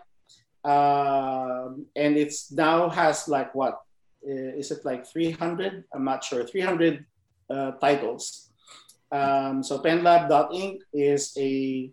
[0.64, 3.80] um, and it's now has like what
[4.26, 5.84] uh, it like 300?
[5.94, 6.44] I'm not sure.
[6.44, 7.04] 300
[7.48, 8.50] uh, titles.
[9.10, 11.90] Um, so penlab.inc is a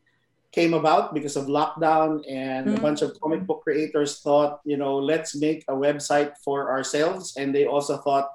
[0.58, 2.82] came about because of lockdown and a Mm.
[2.82, 7.38] bunch of comic book creators thought, you know, let's make a website for ourselves.
[7.38, 8.34] And they also thought,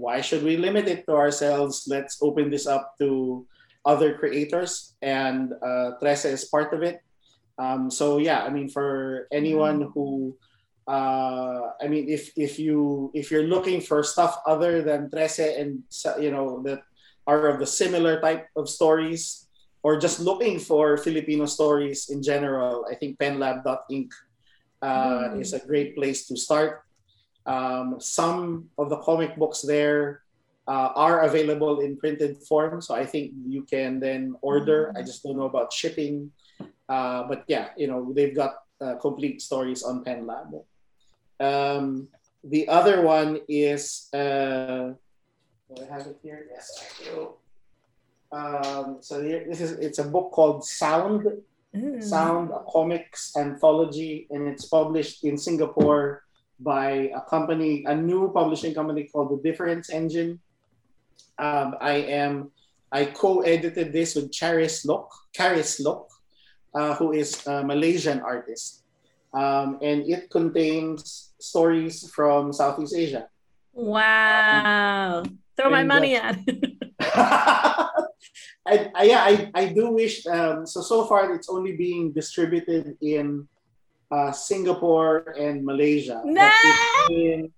[0.00, 1.84] why should we limit it to ourselves?
[1.84, 3.44] Let's open this up to
[3.84, 4.96] other creators.
[5.04, 7.04] And uh, Trese is part of it.
[7.60, 10.38] Um, so yeah, I mean, for anyone who,
[10.88, 15.82] uh, I mean, if if you if you're looking for stuff other than Trese and
[16.16, 16.80] you know that
[17.26, 19.47] are of the similar type of stories,
[19.82, 24.10] or just looking for Filipino stories in general, I think penlab.inc
[24.82, 25.40] uh, Mm.
[25.42, 26.82] is a great place to start.
[27.46, 30.22] Um, some of the comic books there
[30.68, 34.92] uh, are available in printed form, so I think you can then order.
[34.94, 36.30] I just don't know about shipping,
[36.88, 40.60] uh, but yeah, you know they've got uh, complete stories on PenLab.
[41.40, 42.08] Um,
[42.44, 44.92] the other one is uh,
[45.66, 46.46] do I have it here?
[46.52, 47.34] Yes, I do.
[48.30, 51.26] Um, so here, this is it's a book called Sound
[51.76, 52.02] Mm.
[52.02, 56.24] Sound a Comics Anthology, and it's published in Singapore
[56.60, 60.40] by a company, a new publishing company called The Difference Engine.
[61.38, 62.50] Um, I am,
[62.90, 66.10] I co-edited this with Charis Loke, Charis Loke,
[66.74, 68.82] uh, who is a Malaysian artist,
[69.34, 73.28] um, and it contains stories from Southeast Asia.
[73.74, 75.22] Wow.
[75.54, 76.74] Throw my And, money at it.
[78.68, 80.26] I, I, yeah, I, I do wish.
[80.26, 83.48] Um, so so far, it's only being distributed in
[84.10, 86.20] uh, Singapore and Malaysia.
[86.24, 86.44] No!
[86.44, 87.52] But it's in,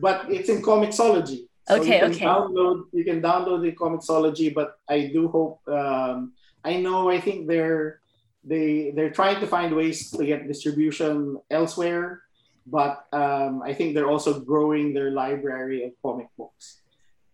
[0.00, 1.46] but it's in Comixology.
[1.68, 2.26] So Okay, you can okay.
[2.26, 5.62] Download, you can download the Comixology, but I do hope.
[5.68, 7.08] Um, I know.
[7.08, 8.02] I think they're
[8.42, 12.22] they they're trying to find ways to get distribution elsewhere,
[12.66, 16.81] but um, I think they're also growing their library of comic books.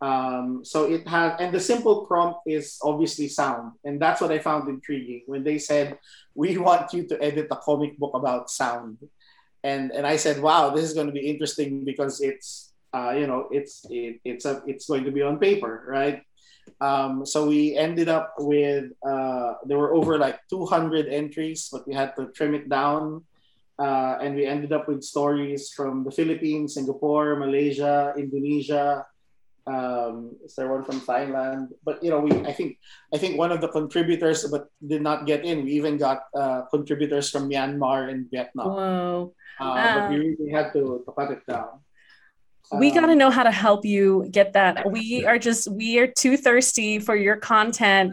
[0.00, 4.38] Um, so it has, and the simple prompt is obviously sound, and that's what I
[4.38, 5.98] found intriguing when they said,
[6.34, 8.98] "We want you to edit a comic book about sound,"
[9.64, 13.26] and and I said, "Wow, this is going to be interesting because it's, uh, you
[13.26, 16.22] know, it's it, it's a it's going to be on paper, right?"
[16.80, 21.94] Um, so we ended up with uh, there were over like 200 entries, but we
[21.94, 23.24] had to trim it down.
[23.78, 29.06] Uh, and we ended up with stories from the Philippines, Singapore, Malaysia, Indonesia,
[29.68, 31.68] um, is there one from Thailand?
[31.84, 32.80] But you know, we I think
[33.12, 35.64] I think one of the contributors, but did not get in.
[35.64, 39.34] We even got uh, contributors from Myanmar and Vietnam, Whoa.
[39.60, 41.84] uh, but we really had to, to cut it down.
[42.68, 44.84] We Um, got to know how to help you get that.
[44.92, 48.12] We are just, we are too thirsty for your content.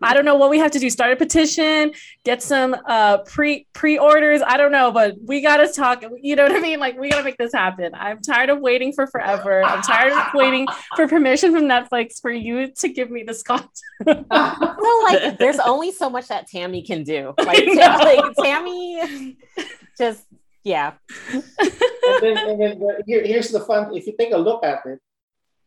[0.00, 0.90] I don't know what we have to do.
[0.90, 1.92] Start a petition,
[2.24, 4.42] get some uh pre pre orders.
[4.44, 6.04] I don't know, but we got to talk.
[6.20, 6.80] You know what I mean?
[6.80, 7.92] Like we got to make this happen.
[7.94, 9.62] I'm tired of waiting for forever.
[9.62, 10.66] I'm tired of waiting
[10.96, 13.70] for permission from Netflix for you to give me this content.
[14.82, 17.34] So like, there's only so much that Tammy can do.
[17.38, 19.36] Like, I like Tammy,
[19.96, 20.24] just
[20.64, 20.94] yeah.
[21.32, 21.42] and
[22.20, 23.94] then, and then here, here's the fun.
[23.94, 24.98] If you take a look at it,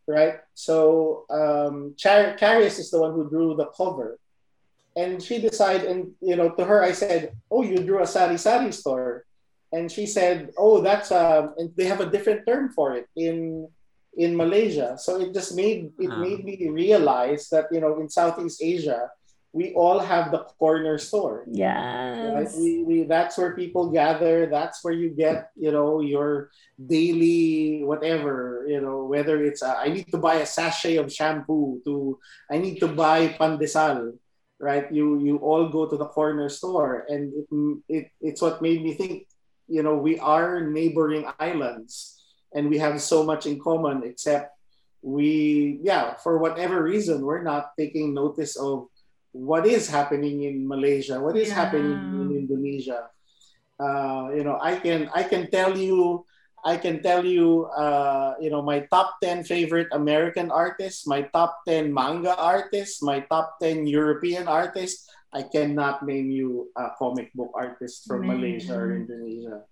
[0.07, 0.36] right?
[0.53, 4.19] So um, Char- Charis is the one who drew the cover,
[4.95, 8.38] and she decided, and you know, to her, I said, "Oh, you drew a sari
[8.38, 9.26] sari store,"
[9.73, 13.68] and she said, "Oh, that's um, and they have a different term for it in
[14.18, 16.18] in Malaysia." So it just made it Ah.
[16.22, 19.10] made me realize that you know, in Southeast Asia,
[19.56, 21.48] we all have the corner store.
[22.36, 22.52] Right?
[22.60, 28.68] We, we that's where people gather that's where you get you know your daily whatever
[28.68, 32.19] you know whether it's uh, i need to buy a sachet of shampoo to
[32.52, 34.11] i need to buy pandesal
[34.60, 34.91] right?
[34.91, 37.48] You you all go to the corner store and it,
[37.90, 39.27] it it's what made me think
[39.68, 42.23] you know we are neighboring islands
[42.53, 44.56] and we have so much in common except
[45.02, 48.88] we yeah for whatever reason we're not taking notice of
[49.36, 51.68] what is happening in malaysia what is Yeah.
[51.68, 53.12] happening in indonesia.
[53.76, 56.24] Uh, you know i can i can tell you
[56.64, 61.60] i can tell you uh, you know my top 10 favorite american artists my top
[61.68, 65.03] 10 manga artists my top 10 european artists.
[65.36, 69.68] I cannot name you a comic book artist from malaysia or indonesia.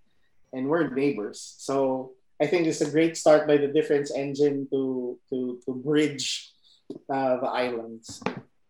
[0.51, 1.39] And we're neighbors.
[1.63, 2.11] So
[2.43, 6.51] i think it's a great start by the difference engine to to to bridge
[7.07, 8.19] uh, the islands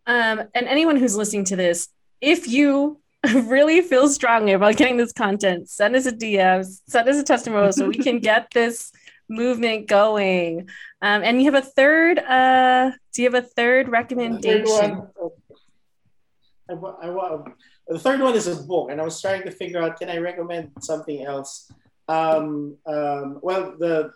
[0.06, 1.88] Um, and anyone who's listening to this,
[2.20, 3.00] if you
[3.34, 7.72] really feel strongly about getting this content, send us a DM, send us a testimonial
[7.72, 8.92] so we can get this
[9.28, 10.68] movement going.
[11.00, 12.18] Um, and you have a third.
[12.18, 14.96] Uh, do you have a third The third recommendation?
[16.66, 17.38] one, I, I,
[17.88, 20.18] the third one is a book, and I was trying to figure out can I
[20.18, 21.70] recommend something else.
[22.08, 24.12] Um, um, well, the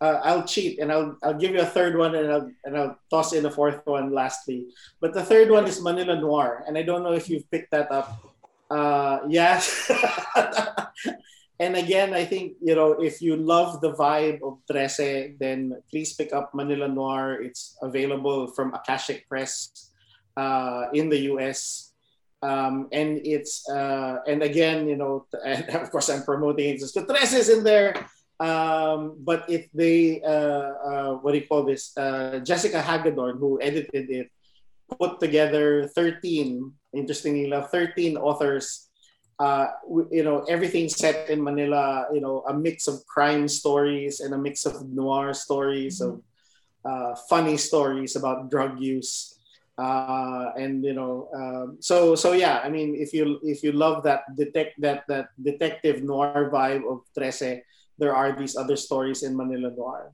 [0.00, 2.98] uh, I'll cheat and I'll I'll give you a third one and I'll and I'll
[3.08, 4.68] toss in a fourth one lastly.
[5.00, 7.90] But the third one is Manila Noir, and I don't know if you've picked that
[7.90, 8.12] up.
[8.68, 9.20] Uh,
[11.60, 16.12] and again, I think you know if you love the vibe of Trese, then please
[16.12, 17.40] pick up Manila Noir.
[17.40, 19.92] It's available from Akashic Press
[20.36, 21.92] uh, in the U.S.
[22.42, 26.80] Um, and it's uh, and again, you know, and of course, I'm promoting it.
[26.80, 27.96] Just Trese is in there.
[28.38, 31.96] Um, but if they, uh, uh, what do you call this?
[31.96, 34.30] Uh, Jessica Hagedorn, who edited it,
[34.98, 38.88] put together 13, interestingly enough, 13 authors.
[39.38, 39.68] Uh,
[40.10, 44.38] you know, everything set in Manila, you know, a mix of crime stories and a
[44.38, 46.22] mix of noir stories, of
[46.84, 49.36] uh, funny stories about drug use.
[49.76, 52.64] Uh, and you know, um, so so yeah.
[52.64, 57.04] I mean, if you if you love that detect that that detective noir vibe of
[57.12, 57.60] Trese,
[57.98, 60.12] there are these other stories in Manila Noir.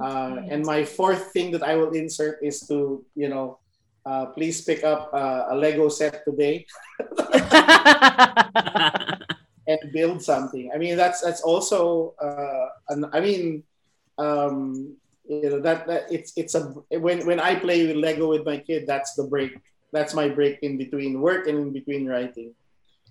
[0.00, 3.58] Uh, and my fourth thing that I will insert is to, you know,
[4.04, 6.66] uh, please pick up uh, a Lego set today
[9.66, 10.70] and build something.
[10.74, 13.64] I mean, that's that's also, uh, an, I mean,
[14.18, 14.96] um,
[15.28, 18.58] you know, that, that it's it's a when when I play with Lego with my
[18.58, 19.56] kid, that's the break.
[19.92, 22.54] That's my break in between work and in between writing.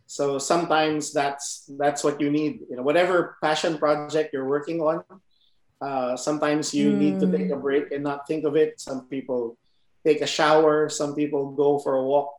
[0.07, 2.61] So sometimes that's that's what you need.
[2.69, 5.03] You know, whatever passion project you're working on,
[5.81, 7.37] uh, sometimes you need to Mm.
[7.37, 8.79] take a break and not think of it.
[8.79, 9.57] Some people
[10.05, 10.87] take a shower.
[10.89, 12.29] Some people go for a walk.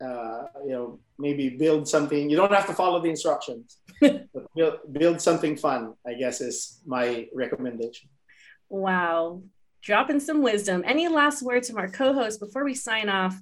[0.00, 2.30] Uh, you know, maybe build something.
[2.30, 5.92] You don't have to follow the instructions, but build, build something fun.
[6.06, 8.08] I guess is my recommendation.
[8.68, 9.42] wow.
[9.82, 10.82] Dropping some wisdom.
[10.84, 13.34] Any last words from our co host before we sign off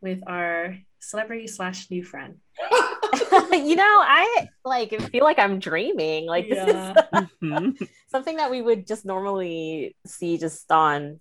[0.00, 0.76] with our
[1.08, 2.36] celebrity slash new friend?
[3.52, 6.26] you know, I like feel like I'm dreaming.
[6.26, 6.94] Like this Yeah.
[7.14, 7.88] is Mhm.
[8.08, 11.20] something that we would just normally see just on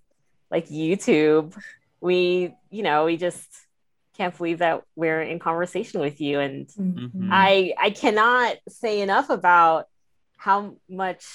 [0.52, 1.56] like YouTube.
[2.02, 3.48] We, you know, we just
[4.18, 7.30] can't believe that we're in conversation with you and Mhm.
[7.32, 9.86] I I cannot say enough about
[10.38, 11.26] how much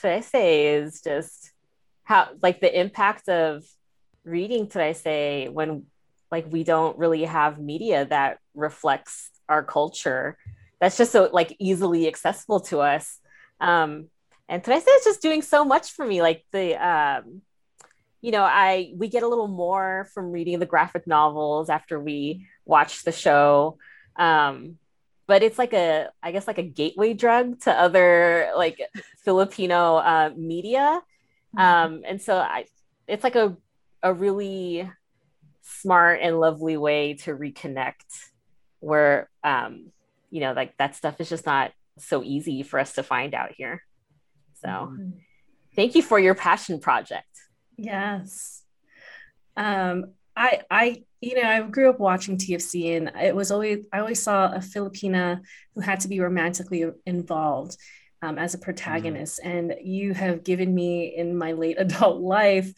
[0.00, 1.52] Trese is just
[2.04, 3.64] how like the impact of
[4.24, 5.86] reading Trese when
[6.32, 10.38] like we don't really have media that reflects our culture.
[10.80, 13.20] That's just so like easily accessible to us.
[13.60, 14.08] Um
[14.48, 16.22] and Trese is just doing so much for me.
[16.22, 17.42] Like the um
[18.22, 22.46] you know i we get a little more from reading the graphic novels after we
[22.64, 23.76] watch the show.
[24.16, 24.78] Um
[25.26, 28.80] but it's like a i guess like a gateway drug to other like
[29.24, 31.02] filipino uh, media.
[31.56, 32.64] Um and so i
[33.06, 33.54] it's like a
[34.02, 34.88] a really
[35.62, 38.04] smart and lovely way to reconnect
[38.80, 39.90] where um
[40.30, 43.52] you know like that stuff is just not so easy for us to find out
[43.56, 43.82] here
[44.64, 44.96] so
[45.76, 47.26] thank you for your passion project
[47.76, 48.62] Yes.
[49.56, 54.00] Um, I I you know, I grew up watching TFC and it was always I
[54.00, 55.40] always saw a Filipina
[55.74, 57.76] who had to be romantically involved
[58.22, 59.40] um, as a protagonist.
[59.42, 62.72] And you have given me in my late adult life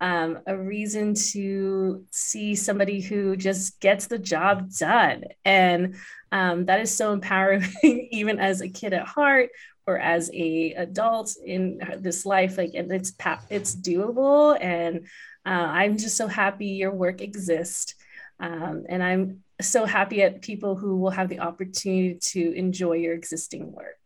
[0.00, 5.24] um, a reason to see somebody who just gets the job done.
[5.44, 5.96] And
[6.32, 9.50] um, that is so empowering, even as a kid at heart
[9.86, 12.56] or as a adult in this life.
[12.56, 13.12] Like, and it's
[13.50, 15.06] it's doable, and
[15.44, 17.94] uh, I'm just so happy your work exists,
[18.38, 23.14] um, and I'm so happy at people who will have the opportunity to enjoy your
[23.14, 23.96] existing work.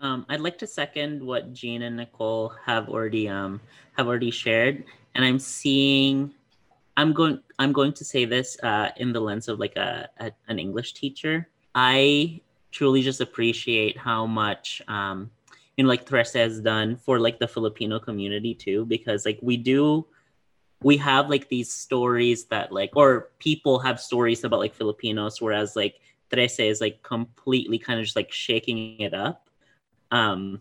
[0.00, 3.60] Um, I'd like to second what Jean and Nicole have already um
[3.96, 4.84] have already shared,
[5.14, 6.32] and I'm seeing.
[6.96, 7.40] I'm going.
[7.58, 10.94] I'm going to say this uh, in the lens of like a, a an English
[10.94, 11.48] teacher.
[11.74, 15.30] I truly just appreciate how much um,
[15.76, 19.56] you know like Trese has done for like the Filipino community too, because like we
[19.56, 20.06] do
[20.82, 25.74] we have like these stories that like or people have stories about like Filipinos, whereas
[25.76, 26.00] like
[26.30, 29.48] Trese is like completely kind of just like shaking it up.
[30.10, 30.60] Um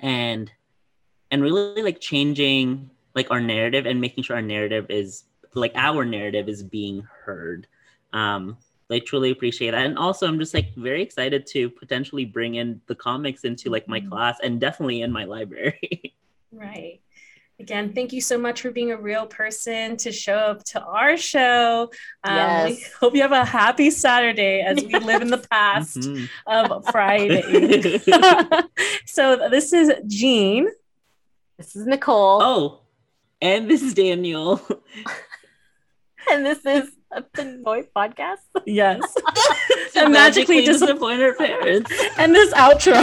[0.00, 0.50] and
[1.30, 5.24] and really like changing like our narrative and making sure our narrative is
[5.54, 7.66] like our narrative is being heard.
[8.12, 8.56] Um
[8.90, 9.84] I truly appreciate that.
[9.84, 13.86] And also I'm just like very excited to potentially bring in the comics into like
[13.94, 14.08] my Mhm.
[14.10, 16.14] class and definitely in my library.
[16.50, 17.00] Right.
[17.60, 21.16] Again, thank you so much for being a real person to show up to our
[21.18, 21.90] show.
[22.24, 22.92] Um, We Yes.
[23.00, 26.28] hope you have a happy Saturday as we live in the past Mhm.
[26.46, 27.98] of Friday.
[29.16, 29.22] so
[29.54, 30.68] this is Jean.
[31.58, 32.80] This is Nicole, oh,
[33.40, 34.60] and this is Daniel.
[36.30, 38.38] and this is a Pinoy podcast.
[38.66, 39.00] Yes.
[39.96, 41.90] And magically disappoint our parents.
[42.18, 42.94] and this outro.